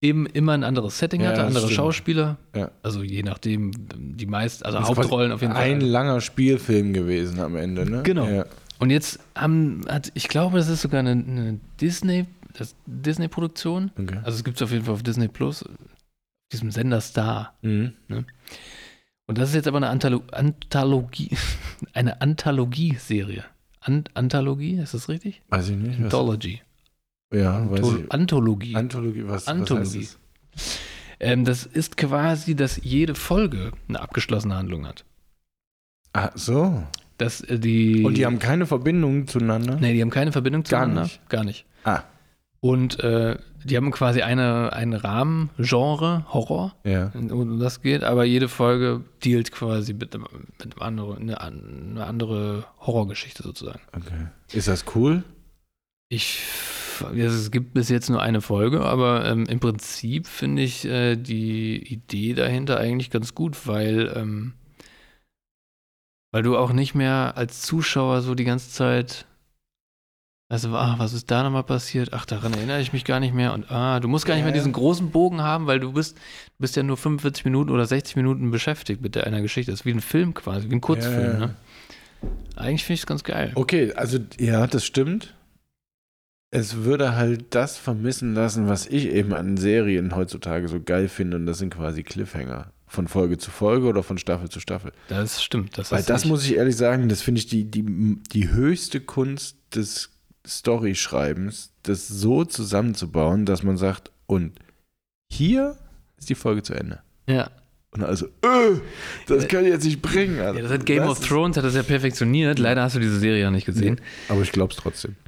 eben 0.00 0.26
immer 0.26 0.52
ein 0.52 0.64
anderes 0.64 0.98
Setting 0.98 1.26
hatte, 1.26 1.42
andere 1.42 1.64
stimmt. 1.64 1.76
Schauspieler. 1.76 2.38
Also 2.82 3.02
je 3.02 3.22
nachdem, 3.22 3.72
die 3.96 4.26
meist, 4.26 4.64
also 4.64 4.80
Hauptrollen 4.80 5.32
auf 5.32 5.40
jeden 5.42 5.52
Fall. 5.54 5.62
Ein 5.62 5.80
langer 5.80 6.20
Spielfilm 6.20 6.92
gewesen 6.92 7.40
am 7.40 7.56
Ende, 7.56 7.88
ne? 7.88 8.02
Genau. 8.02 8.44
Und 8.78 8.90
jetzt 8.90 9.20
haben, 9.34 9.82
hat, 9.88 10.10
ich 10.14 10.28
glaube, 10.28 10.58
das 10.58 10.68
ist 10.68 10.82
sogar 10.82 11.00
eine, 11.00 11.12
eine 11.12 11.60
Disney, 11.80 12.26
das 12.54 12.74
Disney-Produktion. 12.86 13.90
Okay. 13.98 14.18
Also 14.24 14.38
es 14.38 14.44
gibt 14.44 14.56
es 14.56 14.62
auf 14.62 14.72
jeden 14.72 14.84
Fall 14.84 14.94
auf 14.94 15.02
Disney 15.02 15.28
Plus, 15.28 15.62
auf 15.62 15.70
diesem 16.52 16.70
Sender 16.70 17.00
Star. 17.00 17.54
Mhm. 17.62 17.94
Und 19.26 19.38
das 19.38 19.50
ist 19.50 19.54
jetzt 19.54 19.68
aber 19.68 19.78
eine 19.78 19.88
Antholo 19.88 20.22
Anthologie, 20.32 21.30
eine 21.92 22.20
Anthologie-Serie. 22.20 23.44
An 23.80 24.04
Anthologie, 24.14 24.78
ist 24.78 24.94
das 24.94 25.08
richtig? 25.08 25.42
Weiß 25.48 25.68
ich 25.68 25.76
nicht. 25.76 25.98
Was, 25.98 26.04
Anthology. 26.04 26.62
ja, 27.32 27.70
weiß 27.70 27.80
Anthol 27.80 28.00
ich. 28.00 28.12
Anthologie. 28.12 28.76
Anthologie, 28.76 29.24
was, 29.26 29.46
Anthologie. 29.46 29.86
was 29.86 29.94
heißt 29.94 30.18
das? 30.54 30.78
Ähm, 31.20 31.44
das 31.44 31.64
ist 31.64 31.96
quasi, 31.96 32.54
dass 32.54 32.80
jede 32.82 33.14
Folge 33.14 33.72
eine 33.88 34.00
abgeschlossene 34.00 34.56
Handlung 34.56 34.86
hat. 34.86 35.04
Ah, 36.12 36.30
so. 36.34 36.82
Dass 37.18 37.40
äh, 37.42 37.58
die. 37.58 38.02
Und 38.04 38.16
die 38.16 38.26
haben 38.26 38.38
keine 38.38 38.66
Verbindung 38.66 39.26
zueinander? 39.26 39.76
Nee, 39.80 39.92
die 39.94 40.02
haben 40.02 40.10
keine 40.10 40.32
Verbindung 40.32 40.62
Gar 40.64 40.80
zueinander. 40.82 41.02
nicht. 41.02 41.28
Gar 41.28 41.44
nicht. 41.44 41.64
Ah, 41.84 42.00
Und 42.60 42.98
äh, 43.00 43.36
die 43.64 43.76
haben 43.76 43.90
quasi 43.90 44.22
eine, 44.22 44.72
einen 44.72 44.94
Rahmen, 44.94 45.50
Genre, 45.58 46.26
Horror, 46.32 46.74
ja. 46.84 47.12
um 47.14 47.58
das 47.58 47.80
geht, 47.82 48.04
aber 48.04 48.24
jede 48.24 48.48
Folge 48.48 49.02
dealt 49.24 49.52
quasi 49.52 49.94
mit, 49.94 50.14
einem- 50.14 50.26
mit 50.58 50.62
einem 50.62 50.82
anderen, 50.82 51.16
eine, 51.30 51.40
eine 51.40 52.04
andere 52.04 52.64
Horrorgeschichte 52.80 53.42
sozusagen. 53.42 53.80
Okay. 53.94 54.26
Ist 54.52 54.68
das 54.68 54.84
cool? 54.94 55.22
Ich, 56.10 56.40
ja, 57.14 57.24
es 57.24 57.50
gibt 57.50 57.74
bis 57.74 57.88
jetzt 57.88 58.10
nur 58.10 58.20
eine 58.22 58.40
Folge, 58.40 58.80
aber 58.82 59.24
ähm, 59.26 59.44
im 59.46 59.60
Prinzip 59.60 60.26
finde 60.26 60.62
ich 60.62 60.84
äh, 60.84 61.16
die 61.16 61.76
Idee 61.92 62.34
dahinter 62.34 62.78
eigentlich 62.78 63.10
ganz 63.10 63.34
gut, 63.34 63.66
weil, 63.66 64.12
ähm, 64.14 64.52
weil 66.34 66.42
du 66.42 66.56
auch 66.56 66.72
nicht 66.72 66.96
mehr 66.96 67.34
als 67.36 67.62
Zuschauer 67.62 68.20
so 68.20 68.34
die 68.34 68.42
ganze 68.42 68.68
Zeit, 68.68 69.24
also, 70.48 70.74
ah, 70.74 70.96
was 70.98 71.12
ist 71.12 71.30
da 71.30 71.44
nochmal 71.44 71.62
passiert? 71.62 72.08
Ach, 72.12 72.26
daran 72.26 72.52
erinnere 72.54 72.80
ich 72.80 72.92
mich 72.92 73.04
gar 73.04 73.20
nicht 73.20 73.32
mehr. 73.32 73.52
Und 73.54 73.70
ah, 73.70 74.00
du 74.00 74.08
musst 74.08 74.26
gar 74.26 74.34
nicht 74.34 74.42
mehr 74.42 74.52
diesen 74.52 74.72
großen 74.72 75.12
Bogen 75.12 75.42
haben, 75.42 75.68
weil 75.68 75.78
du 75.78 75.92
bist, 75.92 76.16
du 76.16 76.22
bist 76.58 76.74
ja 76.74 76.82
nur 76.82 76.96
45 76.96 77.44
Minuten 77.44 77.70
oder 77.70 77.86
60 77.86 78.16
Minuten 78.16 78.50
beschäftigt 78.50 79.00
mit 79.00 79.14
der, 79.14 79.28
einer 79.28 79.42
Geschichte. 79.42 79.70
Das 79.70 79.82
ist 79.82 79.86
wie 79.86 79.92
ein 79.92 80.00
Film 80.00 80.34
quasi, 80.34 80.68
wie 80.70 80.74
ein 80.74 80.80
Kurzfilm, 80.80 81.34
Ja. 81.34 81.38
ne? 81.38 81.54
Eigentlich 82.56 82.82
finde 82.82 82.94
ich 82.94 83.00
es 83.02 83.06
ganz 83.06 83.22
geil. 83.22 83.52
Okay, 83.54 83.92
also 83.92 84.18
ja, 84.40 84.66
das 84.66 84.84
stimmt. 84.84 85.34
Es 86.50 86.78
würde 86.78 87.14
halt 87.14 87.54
das 87.54 87.78
vermissen 87.78 88.34
lassen, 88.34 88.68
was 88.68 88.88
ich 88.88 89.06
eben 89.06 89.34
an 89.34 89.56
Serien 89.56 90.16
heutzutage 90.16 90.66
so 90.66 90.80
geil 90.80 91.06
finde, 91.06 91.36
und 91.36 91.46
das 91.46 91.58
sind 91.58 91.72
quasi 91.72 92.02
Cliffhanger. 92.02 92.73
Von 92.86 93.08
Folge 93.08 93.38
zu 93.38 93.50
Folge 93.50 93.86
oder 93.86 94.02
von 94.02 94.18
Staffel 94.18 94.48
zu 94.50 94.60
Staffel. 94.60 94.92
Das 95.08 95.42
stimmt. 95.42 95.76
Das 95.78 95.90
Weil 95.90 96.02
das 96.02 96.22
nicht- 96.24 96.30
muss 96.30 96.44
ich 96.44 96.54
ehrlich 96.56 96.76
sagen, 96.76 97.08
das 97.08 97.22
finde 97.22 97.40
ich 97.40 97.46
die, 97.46 97.64
die, 97.64 97.82
die 98.32 98.48
höchste 98.50 99.00
Kunst 99.00 99.56
des 99.74 100.10
Storyschreibens, 100.46 101.72
das 101.82 102.06
so 102.08 102.44
zusammenzubauen, 102.44 103.46
dass 103.46 103.62
man 103.62 103.76
sagt, 103.76 104.10
und 104.26 104.52
hier 105.32 105.76
ist 106.18 106.28
die 106.28 106.34
Folge 106.34 106.62
zu 106.62 106.74
Ende. 106.74 107.00
Ja. 107.26 107.50
Und 107.90 108.02
also, 108.04 108.26
äh, 108.42 108.80
das 109.26 109.46
kann 109.48 109.64
ich 109.64 109.70
jetzt 109.70 109.84
nicht 109.84 110.02
bringen. 110.02 110.36
Ja, 110.36 110.52
das 110.52 110.70
hat 110.70 110.84
Game 110.84 111.04
of 111.04 111.20
Thrones 111.26 111.56
hat 111.56 111.64
das 111.64 111.74
ja 111.76 111.82
perfektioniert. 111.84 112.58
Leider 112.58 112.82
hast 112.82 112.96
du 112.96 113.00
diese 113.00 113.18
Serie 113.20 113.40
ja 113.42 113.50
nicht 113.50 113.66
gesehen. 113.66 114.00
Aber 114.28 114.42
ich 114.42 114.52
glaube 114.52 114.72
es 114.72 114.78
trotzdem. 114.78 115.16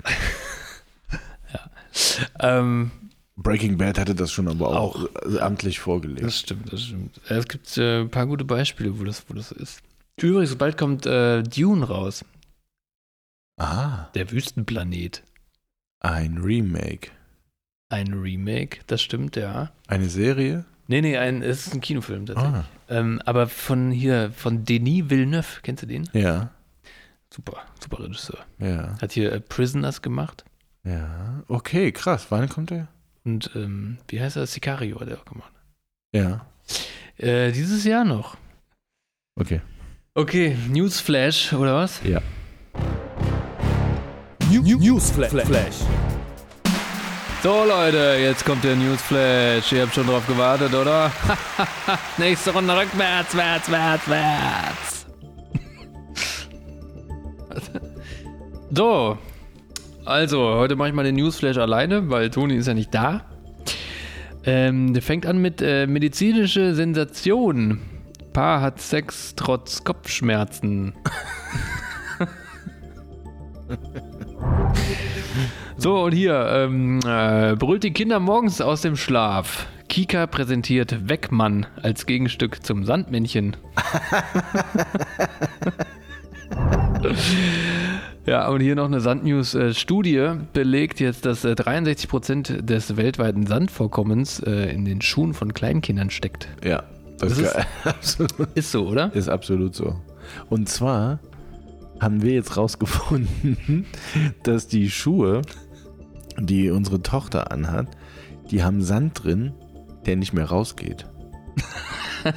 Ähm, 2.40 2.90
Breaking 3.36 3.76
Bad 3.76 3.98
hatte 3.98 4.14
das 4.14 4.32
schon 4.32 4.48
aber 4.48 4.68
auch, 4.68 4.96
Auch. 5.04 5.40
amtlich 5.40 5.78
vorgelegt. 5.78 6.22
das 6.24 6.38
stimmt, 6.40 6.72
das 6.72 6.82
stimmt. 6.84 7.20
Es 7.28 7.46
gibt 7.46 7.76
äh, 7.76 8.00
ein 8.00 8.10
paar 8.10 8.26
gute 8.26 8.44
Beispiele, 8.44 8.98
wo 8.98 9.04
das, 9.04 9.24
wo 9.28 9.34
das 9.34 9.52
ist. 9.52 9.80
Übrigens, 10.20 10.56
bald 10.56 10.78
kommt 10.78 11.04
äh, 11.04 11.42
Dune 11.42 11.86
raus. 11.86 12.24
ah, 13.58 14.06
Der 14.14 14.30
Wüstenplanet. 14.30 15.22
ein 16.00 16.38
Remake. 16.38 17.10
Ein 17.88 18.14
Remake, 18.14 18.78
das 18.86 19.02
stimmt, 19.02 19.36
ja. 19.36 19.70
Eine 19.86 20.08
Serie? 20.08 20.64
Nee, 20.88 21.00
nee, 21.02 21.16
ein, 21.16 21.42
es 21.42 21.66
ist 21.66 21.74
ein 21.74 21.80
Kinofilm 21.80 22.26
tatsächlich. 22.26 22.54
Ah, 22.54 22.64
Ähm, 22.88 23.20
aber 23.26 23.48
von 23.48 23.90
hier, 23.90 24.30
von 24.32 24.64
Denis 24.64 25.10
Villeneuve, 25.10 25.60
kennst 25.62 25.82
du 25.82 25.86
den? 25.86 26.08
ja, 26.12 26.50
Super, 27.32 27.58
super 27.82 28.02
Regisseur. 28.04 28.38
ja, 28.58 28.96
Hat 29.00 29.12
hier 29.12 29.32
äh, 29.32 29.40
Prisoners 29.40 30.00
gemacht 30.00 30.44
ja. 30.84 31.42
Okay, 31.48 31.90
krass. 31.90 32.26
Wann 32.30 32.48
kommt 32.48 32.70
der? 32.70 32.86
Und 33.26 33.50
ähm, 33.56 33.98
wie 34.08 34.20
heißt 34.20 34.36
er? 34.36 34.46
Sicario 34.46 35.00
hat 35.00 35.08
er 35.08 35.18
auch 35.18 35.24
gemacht. 35.24 35.52
Ja. 36.14 36.46
Äh, 37.18 37.50
dieses 37.50 37.84
Jahr 37.84 38.04
noch. 38.04 38.36
Okay. 39.38 39.60
Okay, 40.14 40.56
Newsflash 40.68 41.52
oder 41.52 41.74
was? 41.74 42.00
Ja. 42.04 42.22
New, 44.48 44.62
New, 44.62 44.78
Newsflash. 44.78 45.32
So 47.42 47.64
Leute, 47.64 48.16
jetzt 48.20 48.44
kommt 48.44 48.64
der 48.64 48.76
Newsflash. 48.76 49.72
Ihr 49.72 49.82
habt 49.82 49.94
schon 49.94 50.06
drauf 50.06 50.26
gewartet, 50.26 50.72
oder? 50.72 51.10
Nächste 52.18 52.52
Runde 52.52 52.76
rückwärts, 52.76 53.36
wärts, 53.36 53.70
wärts, 53.70 54.08
wärts. 54.08 55.06
so, 58.74 59.18
also 60.06 60.54
heute 60.54 60.76
mache 60.76 60.88
ich 60.88 60.94
mal 60.94 61.04
den 61.04 61.16
Newsflash 61.16 61.58
alleine, 61.58 62.08
weil 62.10 62.30
Toni 62.30 62.56
ist 62.56 62.68
ja 62.68 62.74
nicht 62.74 62.94
da. 62.94 63.22
Ähm, 64.44 64.94
der 64.94 65.02
fängt 65.02 65.26
an 65.26 65.38
mit 65.38 65.60
äh, 65.60 65.86
medizinische 65.86 66.74
Sensation. 66.74 67.80
Paar 68.32 68.60
hat 68.60 68.80
Sex 68.80 69.34
trotz 69.34 69.84
Kopfschmerzen. 69.84 70.94
So, 75.78 76.04
und 76.04 76.12
hier, 76.12 76.48
ähm, 76.52 77.00
äh, 77.06 77.54
brüllt 77.54 77.84
die 77.84 77.92
Kinder 77.92 78.18
morgens 78.18 78.62
aus 78.62 78.80
dem 78.80 78.96
Schlaf. 78.96 79.66
Kika 79.88 80.26
präsentiert 80.26 81.08
Weckmann 81.08 81.66
als 81.82 82.06
Gegenstück 82.06 82.64
zum 82.64 82.84
Sandmännchen. 82.84 83.56
ja, 88.26 88.48
und 88.48 88.60
hier 88.60 88.74
noch 88.74 88.86
eine 88.86 89.00
Sandnews-Studie 89.00 90.30
belegt 90.52 91.00
jetzt, 91.00 91.24
dass 91.26 91.44
äh, 91.44 91.52
63% 91.52 92.62
des 92.62 92.96
weltweiten 92.96 93.46
Sandvorkommens 93.46 94.40
äh, 94.40 94.70
in 94.72 94.84
den 94.84 95.00
Schuhen 95.00 95.34
von 95.34 95.54
Kleinkindern 95.54 96.10
steckt. 96.10 96.48
Ja. 96.64 96.82
Das, 97.18 97.30
Das 97.30 97.38
ist, 97.38 97.44
ist- 97.54 97.66
absolut, 97.84 98.48
Ist 98.54 98.70
so, 98.72 98.86
oder? 98.88 99.14
ist 99.14 99.28
absolut 99.28 99.74
so. 99.74 99.96
Und 100.50 100.68
zwar 100.68 101.20
haben 102.00 102.20
wir 102.22 102.32
jetzt 102.34 102.56
rausgefunden, 102.56 103.86
dass 104.42 104.66
die 104.68 104.90
Schuhe, 104.90 105.40
die 106.38 106.68
unsere 106.70 107.00
Tochter 107.00 107.50
anhat, 107.52 107.86
die 108.50 108.62
haben 108.62 108.82
Sand 108.82 109.24
drin, 109.24 109.54
der 110.04 110.16
nicht 110.16 110.34
mehr 110.34 110.44
rausgeht. 110.46 111.06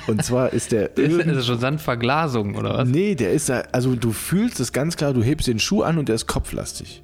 Und 0.08 0.24
zwar 0.24 0.54
ist 0.54 0.72
der 0.72 0.98
Ist, 0.98 1.18
ist 1.18 1.36
das 1.36 1.46
schon 1.46 1.60
Sandverglasung, 1.60 2.56
oder 2.56 2.78
was? 2.78 2.90
Nee, 2.90 3.16
der 3.16 3.32
ist 3.32 3.50
da, 3.50 3.64
also 3.72 3.96
du 3.96 4.12
fühlst 4.12 4.60
es 4.60 4.72
ganz 4.72 4.98
klar, 4.98 5.14
du 5.14 5.24
hebst 5.24 5.48
den 5.48 5.60
Schuh 5.60 5.84
an 5.84 5.98
und 5.98 6.10
der 6.10 6.16
ist 6.16 6.28
kopflastig. 6.28 7.02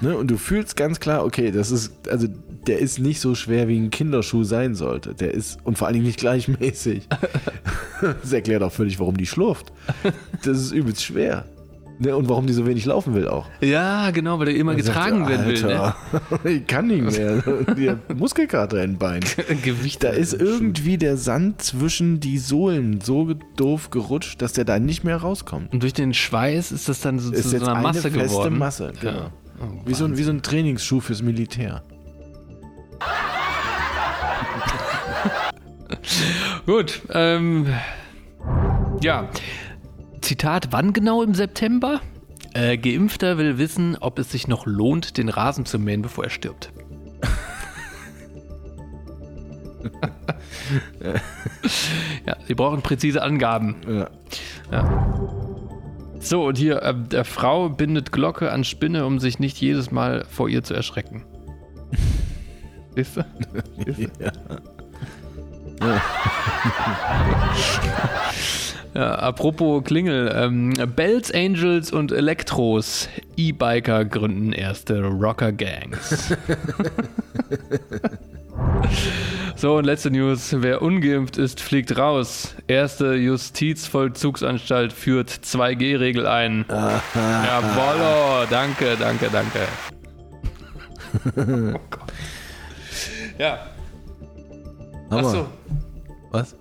ne? 0.00 0.16
Und 0.16 0.30
du 0.30 0.36
fühlst 0.36 0.76
ganz 0.76 1.00
klar, 1.00 1.24
okay, 1.24 1.50
das 1.50 1.70
ist, 1.70 2.08
also 2.08 2.28
der 2.66 2.78
ist 2.78 2.98
nicht 2.98 3.20
so 3.20 3.34
schwer, 3.34 3.68
wie 3.68 3.78
ein 3.78 3.90
Kinderschuh 3.90 4.44
sein 4.44 4.74
sollte. 4.74 5.14
Der 5.14 5.34
ist, 5.34 5.58
und 5.64 5.78
vor 5.78 5.86
allen 5.86 5.94
Dingen 5.94 6.06
nicht 6.06 6.20
gleichmäßig. 6.20 7.08
das 8.00 8.32
erklärt 8.32 8.62
auch 8.62 8.72
völlig, 8.72 8.98
warum 9.00 9.16
die 9.16 9.26
schlurft. 9.26 9.72
Das 10.44 10.58
ist 10.58 10.72
übelst 10.72 11.02
schwer. 11.02 11.44
Ne? 12.02 12.16
Und 12.16 12.28
warum 12.28 12.46
die 12.46 12.52
so 12.52 12.66
wenig 12.66 12.84
laufen 12.84 13.14
will 13.14 13.28
auch. 13.28 13.46
Ja, 13.60 14.10
genau, 14.10 14.38
weil 14.38 14.46
der 14.46 14.56
immer 14.56 14.74
Dann 14.74 14.82
sagt 14.82 14.96
getragen 14.96 15.22
er, 15.22 15.28
werden 15.28 15.46
will. 15.46 15.62
Ne? 15.62 15.80
Alter, 15.80 15.96
ich 16.44 16.66
kann 16.66 16.88
nicht 16.88 17.16
mehr. 17.16 17.42
Die 17.76 17.90
hat 17.90 18.16
Muskelkater 18.16 18.82
in 18.82 18.98
Beinen. 18.98 19.22
Gewicht. 19.62 20.02
Da 20.02 20.08
ist 20.08 20.34
irgendwie 20.34 20.98
der 20.98 21.16
Sand 21.16 21.62
zwischen 21.62 22.18
die 22.18 22.38
Sohlen 22.38 23.00
so 23.00 23.34
doof 23.56 23.90
gerutscht, 23.90 24.42
dass 24.42 24.52
der 24.52 24.64
da 24.64 24.80
nicht 24.80 25.04
mehr 25.04 25.18
rauskommt. 25.18 25.72
Und 25.72 25.82
durch 25.82 25.92
den 25.92 26.12
Schweiß 26.12 26.72
ist 26.72 26.88
das 26.88 27.00
dann 27.00 27.20
so 27.20 27.32
ist 27.32 27.44
zu 27.44 27.50
so 27.50 27.64
einer 27.64 27.74
eine 27.74 27.82
Masse 27.82 28.10
feste 28.10 28.18
geworden. 28.18 28.58
Masse, 28.58 28.92
genau. 29.00 29.12
Ja. 29.12 29.30
Oh, 29.60 29.64
Wie 29.86 29.94
so, 29.94 30.04
ein, 30.04 30.18
wie 30.18 30.22
so 30.24 30.32
ein 30.32 30.42
Trainingsschuh 30.42 31.00
fürs 31.00 31.22
Militär. 31.22 31.82
Gut. 36.66 37.02
Ähm, 37.12 37.66
ja. 39.00 39.28
Zitat, 40.22 40.68
wann 40.70 40.92
genau 40.92 41.22
im 41.22 41.34
September? 41.34 42.00
Äh, 42.54 42.78
Geimpfter 42.78 43.38
will 43.38 43.58
wissen, 43.58 43.96
ob 44.00 44.18
es 44.18 44.30
sich 44.30 44.48
noch 44.48 44.66
lohnt, 44.66 45.18
den 45.18 45.28
Rasen 45.28 45.66
zu 45.66 45.78
mähen, 45.78 46.02
bevor 46.02 46.24
er 46.24 46.30
stirbt. 46.30 46.72
ja, 52.26 52.36
Sie 52.46 52.54
brauchen 52.54 52.82
präzise 52.82 53.22
Angaben. 53.22 53.76
Ja. 53.88 54.10
Ja. 54.70 55.08
So, 56.20 56.44
und 56.46 56.56
hier, 56.56 56.82
äh, 56.82 56.94
der 56.94 57.24
Frau 57.24 57.68
bindet 57.68 58.12
Glocke 58.12 58.52
an 58.52 58.62
Spinne, 58.64 59.04
um 59.06 59.18
sich 59.18 59.40
nicht 59.40 59.60
jedes 59.60 59.90
Mal 59.90 60.24
vor 60.30 60.48
ihr 60.48 60.62
zu 60.62 60.74
erschrecken. 60.74 61.24
Siehst 62.94 63.16
du? 63.16 63.24
Ja. 64.20 64.30
Ja, 65.80 65.82
apropos 68.98 69.82
Klingel, 69.84 70.32
ähm, 70.34 70.72
Bells, 70.94 71.32
Angels 71.32 71.92
und 71.92 72.12
Elektros, 72.12 73.08
E-Biker 73.36 74.04
gründen 74.04 74.52
erste 74.52 75.02
Rocker-Gangs. 75.02 76.36
so, 79.56 79.76
und 79.76 79.84
letzte 79.84 80.10
News. 80.10 80.54
Wer 80.58 80.82
ungeimpft 80.82 81.38
ist, 81.38 81.60
fliegt 81.60 81.96
raus. 81.96 82.54
Erste 82.68 83.14
Justizvollzugsanstalt 83.14 84.92
führt 84.92 85.30
2G-Regel 85.30 86.26
ein. 86.26 86.66
Jawollo, 87.14 88.46
danke, 88.50 88.96
danke, 88.98 89.30
danke. 89.32 89.60
oh 91.74 91.80
Gott. 91.90 92.12
Ja, 93.38 93.66
Hammer. 95.10 95.28
achso, 95.28 95.46
Was? 96.30 96.56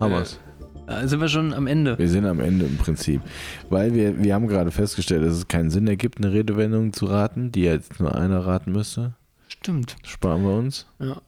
Hammer's. 0.00 0.38
Da 0.86 1.06
sind 1.08 1.20
wir 1.20 1.28
schon 1.28 1.52
am 1.52 1.66
Ende. 1.66 1.98
Wir 1.98 2.08
sind 2.08 2.26
am 2.26 2.40
Ende 2.40 2.66
im 2.66 2.76
Prinzip. 2.76 3.22
Weil 3.70 3.94
wir, 3.94 4.22
wir 4.22 4.34
haben 4.34 4.48
gerade 4.48 4.70
festgestellt, 4.70 5.24
dass 5.24 5.34
es 5.34 5.48
keinen 5.48 5.70
Sinn 5.70 5.86
ergibt, 5.86 6.18
eine 6.18 6.32
Redewendung 6.32 6.92
zu 6.92 7.06
raten, 7.06 7.52
die 7.52 7.62
jetzt 7.62 8.00
nur 8.00 8.14
einer 8.14 8.46
raten 8.46 8.72
müsste. 8.72 9.14
Stimmt. 9.48 9.96
Sparen 10.04 10.42
wir 10.42 10.54
uns. 10.54 10.86
Ja. 10.98 11.20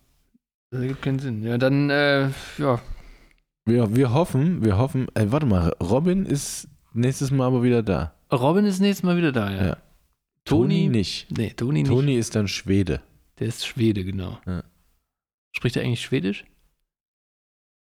Das 0.70 0.80
ergibt 0.80 1.02
keinen 1.02 1.18
Sinn. 1.18 1.42
Ja, 1.42 1.58
dann, 1.58 1.90
äh, 1.90 2.28
ja. 2.58 2.80
Wir, 3.64 3.96
wir 3.96 4.12
hoffen, 4.12 4.64
wir 4.64 4.78
hoffen, 4.78 5.08
äh, 5.14 5.26
warte 5.28 5.46
mal, 5.46 5.74
Robin 5.82 6.26
ist 6.26 6.68
nächstes 6.92 7.30
Mal 7.30 7.46
aber 7.46 7.62
wieder 7.62 7.82
da. 7.82 8.14
Robin 8.32 8.64
ist 8.64 8.80
nächstes 8.80 9.04
Mal 9.04 9.16
wieder 9.16 9.32
da, 9.32 9.50
ja. 9.50 9.66
Ja. 9.66 9.76
Toni, 10.44 10.84
Toni 10.84 10.88
nicht. 10.88 11.26
Nee, 11.36 11.50
Toni 11.50 11.82
nicht. 11.82 11.90
Toni 11.90 12.16
ist 12.16 12.36
dann 12.36 12.46
Schwede. 12.46 13.00
Der 13.38 13.48
ist 13.48 13.66
Schwede, 13.66 14.04
genau. 14.04 14.38
Ja. 14.46 14.62
Spricht 15.52 15.76
er 15.76 15.82
eigentlich 15.82 16.02
Schwedisch? 16.02 16.44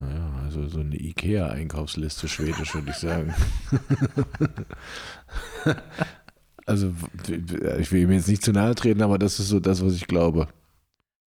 Ja, 0.10 0.44
also 0.44 0.68
so 0.68 0.80
eine 0.80 0.96
Ikea-Einkaufsliste 0.96 2.28
schwedisch, 2.28 2.74
würde 2.76 2.90
ich 2.90 2.98
sagen. 2.98 3.34
also, 6.66 6.94
ich 7.80 7.92
will 7.92 8.02
ihm 8.02 8.12
jetzt 8.12 8.28
nicht 8.28 8.44
zu 8.44 8.52
nahe 8.52 8.76
treten, 8.76 9.02
aber 9.02 9.18
das 9.18 9.40
ist 9.40 9.50
so 9.50 9.60
das, 9.60 9.84
was 9.84 9.96
ich 9.96 10.08
glaube. 10.08 10.48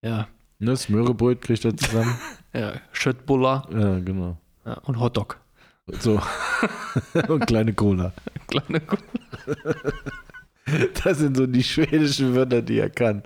Ja. 0.02 0.28
Ne, 0.58 0.76
Smörrebröt 0.76 1.40
kriegt 1.42 1.64
er 1.64 1.76
zusammen. 1.76 2.18
Ja, 2.54 2.72
Schöttbuller 2.90 3.68
ja, 3.70 3.98
genau. 3.98 4.38
ja, 4.64 4.78
und 4.84 4.98
Hotdog. 4.98 5.38
So. 6.00 6.22
Und 7.28 7.46
kleine 7.46 7.74
Cola. 7.74 8.14
Kleine 8.48 8.80
Kuh. 8.80 8.96
Das 11.04 11.18
sind 11.18 11.36
so 11.36 11.46
die 11.46 11.62
schwedischen 11.62 12.34
Wörter, 12.34 12.62
die 12.62 12.78
er 12.78 12.88
kann. 12.88 13.22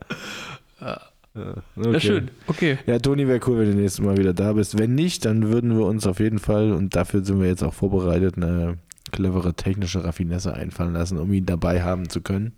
Ja. 0.80 1.01
Ja, 1.34 1.54
Ja, 1.76 1.88
okay. 1.88 2.00
schön. 2.00 2.30
Okay. 2.46 2.78
Ja, 2.86 2.98
Toni, 2.98 3.26
wäre 3.28 3.40
cool, 3.46 3.58
wenn 3.58 3.70
du 3.70 3.76
nächstes 3.76 4.04
Mal 4.04 4.16
wieder 4.16 4.34
da 4.34 4.52
bist. 4.52 4.78
Wenn 4.78 4.94
nicht, 4.94 5.24
dann 5.24 5.48
würden 5.48 5.76
wir 5.76 5.86
uns 5.86 6.06
auf 6.06 6.18
jeden 6.20 6.38
Fall, 6.38 6.72
und 6.72 6.96
dafür 6.96 7.24
sind 7.24 7.40
wir 7.40 7.46
jetzt 7.48 7.62
auch 7.62 7.74
vorbereitet, 7.74 8.36
eine 8.36 8.78
clevere 9.12 9.54
technische 9.54 10.02
Raffinesse 10.04 10.54
einfallen 10.54 10.92
lassen, 10.92 11.18
um 11.18 11.32
ihn 11.32 11.46
dabei 11.46 11.82
haben 11.82 12.08
zu 12.08 12.20
können. 12.20 12.52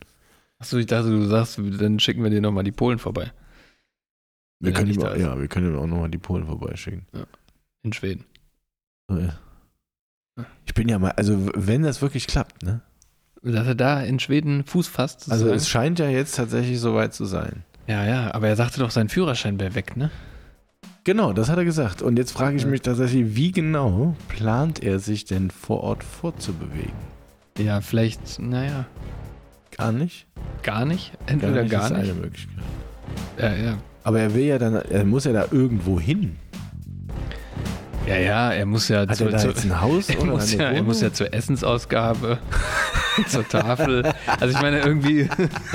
Achso, 0.59 0.77
ich 0.79 0.87
dachte, 0.87 1.11
du 1.11 1.25
sagst, 1.27 1.59
dann 1.59 1.99
schicken 1.99 2.23
wir 2.23 2.31
dir 2.31 2.41
nochmal 2.41 2.65
die 2.65 2.73
Polen 2.73 2.99
vorbei. 2.99 3.33
Wir 4.61 4.73
können, 4.73 4.93
ihm, 4.93 5.01
ja, 5.01 5.41
wir 5.41 5.49
können 5.49 5.73
ihm 5.73 5.79
auch 5.79 5.87
nochmal 5.87 6.09
die 6.09 6.19
Polen 6.19 6.47
vorbeischicken. 6.47 7.07
in 7.83 7.93
Schweden. 7.93 8.25
Ich 10.67 10.75
bin 10.75 10.89
ja 10.89 10.99
mal, 10.99 11.11
also 11.13 11.51
wenn 11.55 11.83
das 11.83 12.01
wirklich 12.01 12.27
klappt, 12.27 12.63
ne? 12.63 12.81
Dass 13.43 13.67
er 13.67 13.75
da 13.75 14.01
in 14.03 14.21
Schweden 14.21 14.65
Fuß 14.65 14.87
fasst. 14.87 15.31
Also 15.31 15.49
es 15.51 15.69
scheint 15.69 15.99
ja 15.99 16.09
jetzt 16.09 16.37
tatsächlich 16.37 16.79
soweit 16.79 17.13
zu 17.13 17.25
sein. 17.25 17.65
Ja, 17.87 18.05
ja, 18.07 18.35
aber 18.35 18.49
er 18.49 18.57
sagte 18.57 18.81
doch, 18.81 18.91
sein 18.91 19.09
Führerschein 19.09 19.59
wäre 19.61 19.75
weg, 19.75 19.97
ne? 19.97 20.11
Genau, 21.05 21.33
das 21.33 21.49
hat 21.49 21.59
er 21.59 21.65
gesagt. 21.65 22.01
Und 22.01 22.17
jetzt 22.17 22.31
frage 22.33 22.57
ich 22.57 22.65
mich 22.65 22.83
tatsächlich, 22.83 23.35
wie 23.35 23.51
genau 23.51 24.15
plant 24.29 24.83
er 24.83 25.01
sich 25.01 25.25
denn 25.25 25.51
vor 25.51 25.83
Ort 25.83 26.05
vorzubewegen? 26.05 26.93
Ja, 27.59 27.81
vielleicht, 27.81 28.39
naja, 28.39 28.87
Gar 29.77 29.93
nicht? 29.93 30.27
gar 30.63 30.85
nicht. 30.85 31.13
Entweder 31.27 31.65
gar 31.65 31.87
ist 31.87 31.97
nicht. 31.97 32.11
eine 32.11 32.15
Möglichkeit. 32.15 32.65
Ja, 33.39 33.55
ja. 33.55 33.79
Aber 34.05 34.21
er 34.21 34.35
will 34.35 34.45
ja 34.45 34.59
dann, 34.59 34.75
er 34.77 35.05
muss 35.05 35.25
ja 35.25 35.33
da 35.33 35.47
irgendwo 35.51 35.99
hin. 35.99 36.37
Ja, 38.07 38.17
ja, 38.17 38.53
er 38.53 38.67
muss 38.67 38.89
ja 38.89 39.01
Hat 39.01 39.17
zu, 39.17 39.29
er 39.29 39.39
zu, 39.39 39.69
ein 39.69 39.81
Haus 39.81 40.09
er, 40.09 40.21
oder 40.21 40.33
muss 40.33 40.53
ja, 40.53 40.71
er 40.71 40.83
muss 40.83 41.01
ja 41.01 41.13
zur 41.13 41.33
Essensausgabe, 41.33 42.39
zur 43.29 43.49
Tafel. 43.49 44.03
Also 44.41 44.57
ich 44.57 44.61
meine, 44.61 44.81
irgendwie 44.81 45.29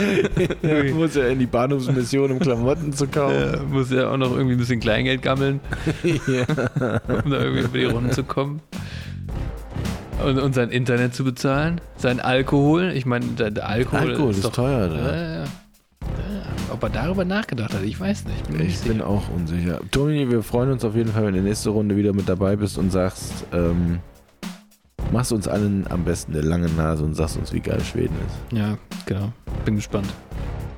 er 0.61 0.83
muss 0.93 1.15
ja 1.15 1.27
in 1.27 1.39
die 1.39 1.45
Bahnhofsmission, 1.45 2.31
um 2.31 2.39
Klamotten 2.39 2.91
zu 2.91 3.07
kaufen. 3.07 3.53
äh, 3.53 3.57
muss 3.69 3.91
er 3.91 4.11
auch 4.11 4.17
noch 4.17 4.31
irgendwie 4.31 4.55
ein 4.55 4.59
bisschen 4.59 4.79
Kleingeld 4.79 5.21
gammeln, 5.21 5.61
ja. 6.03 6.43
um 7.23 7.31
da 7.31 7.39
irgendwie 7.39 7.61
über 7.61 7.77
die 7.77 7.85
Runden 7.85 8.11
zu 8.11 8.23
kommen. 8.23 8.61
Und, 10.23 10.39
und 10.39 10.55
sein 10.55 10.71
Internet 10.71 11.13
zu 11.13 11.23
bezahlen, 11.23 11.79
sein 11.95 12.19
Alkohol. 12.19 12.91
Ich 12.95 13.05
meine, 13.05 13.25
der, 13.27 13.51
der 13.51 13.69
Alkohol, 13.69 14.09
Alkohol 14.09 14.31
ist 14.31 14.37
ist 14.37 14.45
doch 14.45 14.51
teuer 14.51 14.87
Ja, 14.87 14.87
da. 14.87 15.15
ja, 15.15 15.33
ja. 15.35 15.43
Ob 16.77 16.83
er 16.83 16.89
darüber 16.89 17.25
nachgedacht 17.25 17.73
hat, 17.73 17.81
ich 17.81 17.99
weiß 17.99 18.25
nicht. 18.25 18.47
Bin 18.51 18.59
Ich 18.59 18.67
nicht 18.67 18.87
bin 18.87 19.01
auch 19.01 19.23
unsicher. 19.35 19.79
Toni, 19.89 20.29
wir 20.29 20.43
freuen 20.43 20.69
uns 20.71 20.85
auf 20.85 20.95
jeden 20.95 21.11
Fall, 21.11 21.25
wenn 21.25 21.33
du 21.33 21.41
nächste 21.41 21.71
Runde 21.71 21.95
wieder 21.95 22.13
mit 22.13 22.29
dabei 22.29 22.55
bist 22.55 22.77
und 22.77 22.91
sagst, 22.91 23.45
ähm, 23.51 23.97
machst 25.11 25.31
uns 25.31 25.47
allen 25.47 25.87
am 25.89 26.03
besten 26.03 26.33
eine 26.33 26.41
lange 26.41 26.69
Nase 26.69 27.03
und 27.03 27.15
sagst 27.15 27.35
uns, 27.35 27.51
wie 27.51 27.61
geil 27.61 27.81
Schweden 27.83 28.13
ist. 28.27 28.55
Ja, 28.55 28.77
genau. 29.07 29.33
Bin 29.65 29.75
gespannt. 29.77 30.13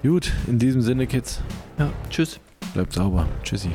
Gut, 0.02 0.32
in 0.48 0.58
diesem 0.58 0.82
Sinne, 0.82 1.06
Kids, 1.06 1.42
Ja, 1.78 1.90
tschüss. 2.10 2.40
bleibt 2.74 2.94
sauber. 2.94 3.26
Tschüssi. 3.44 3.68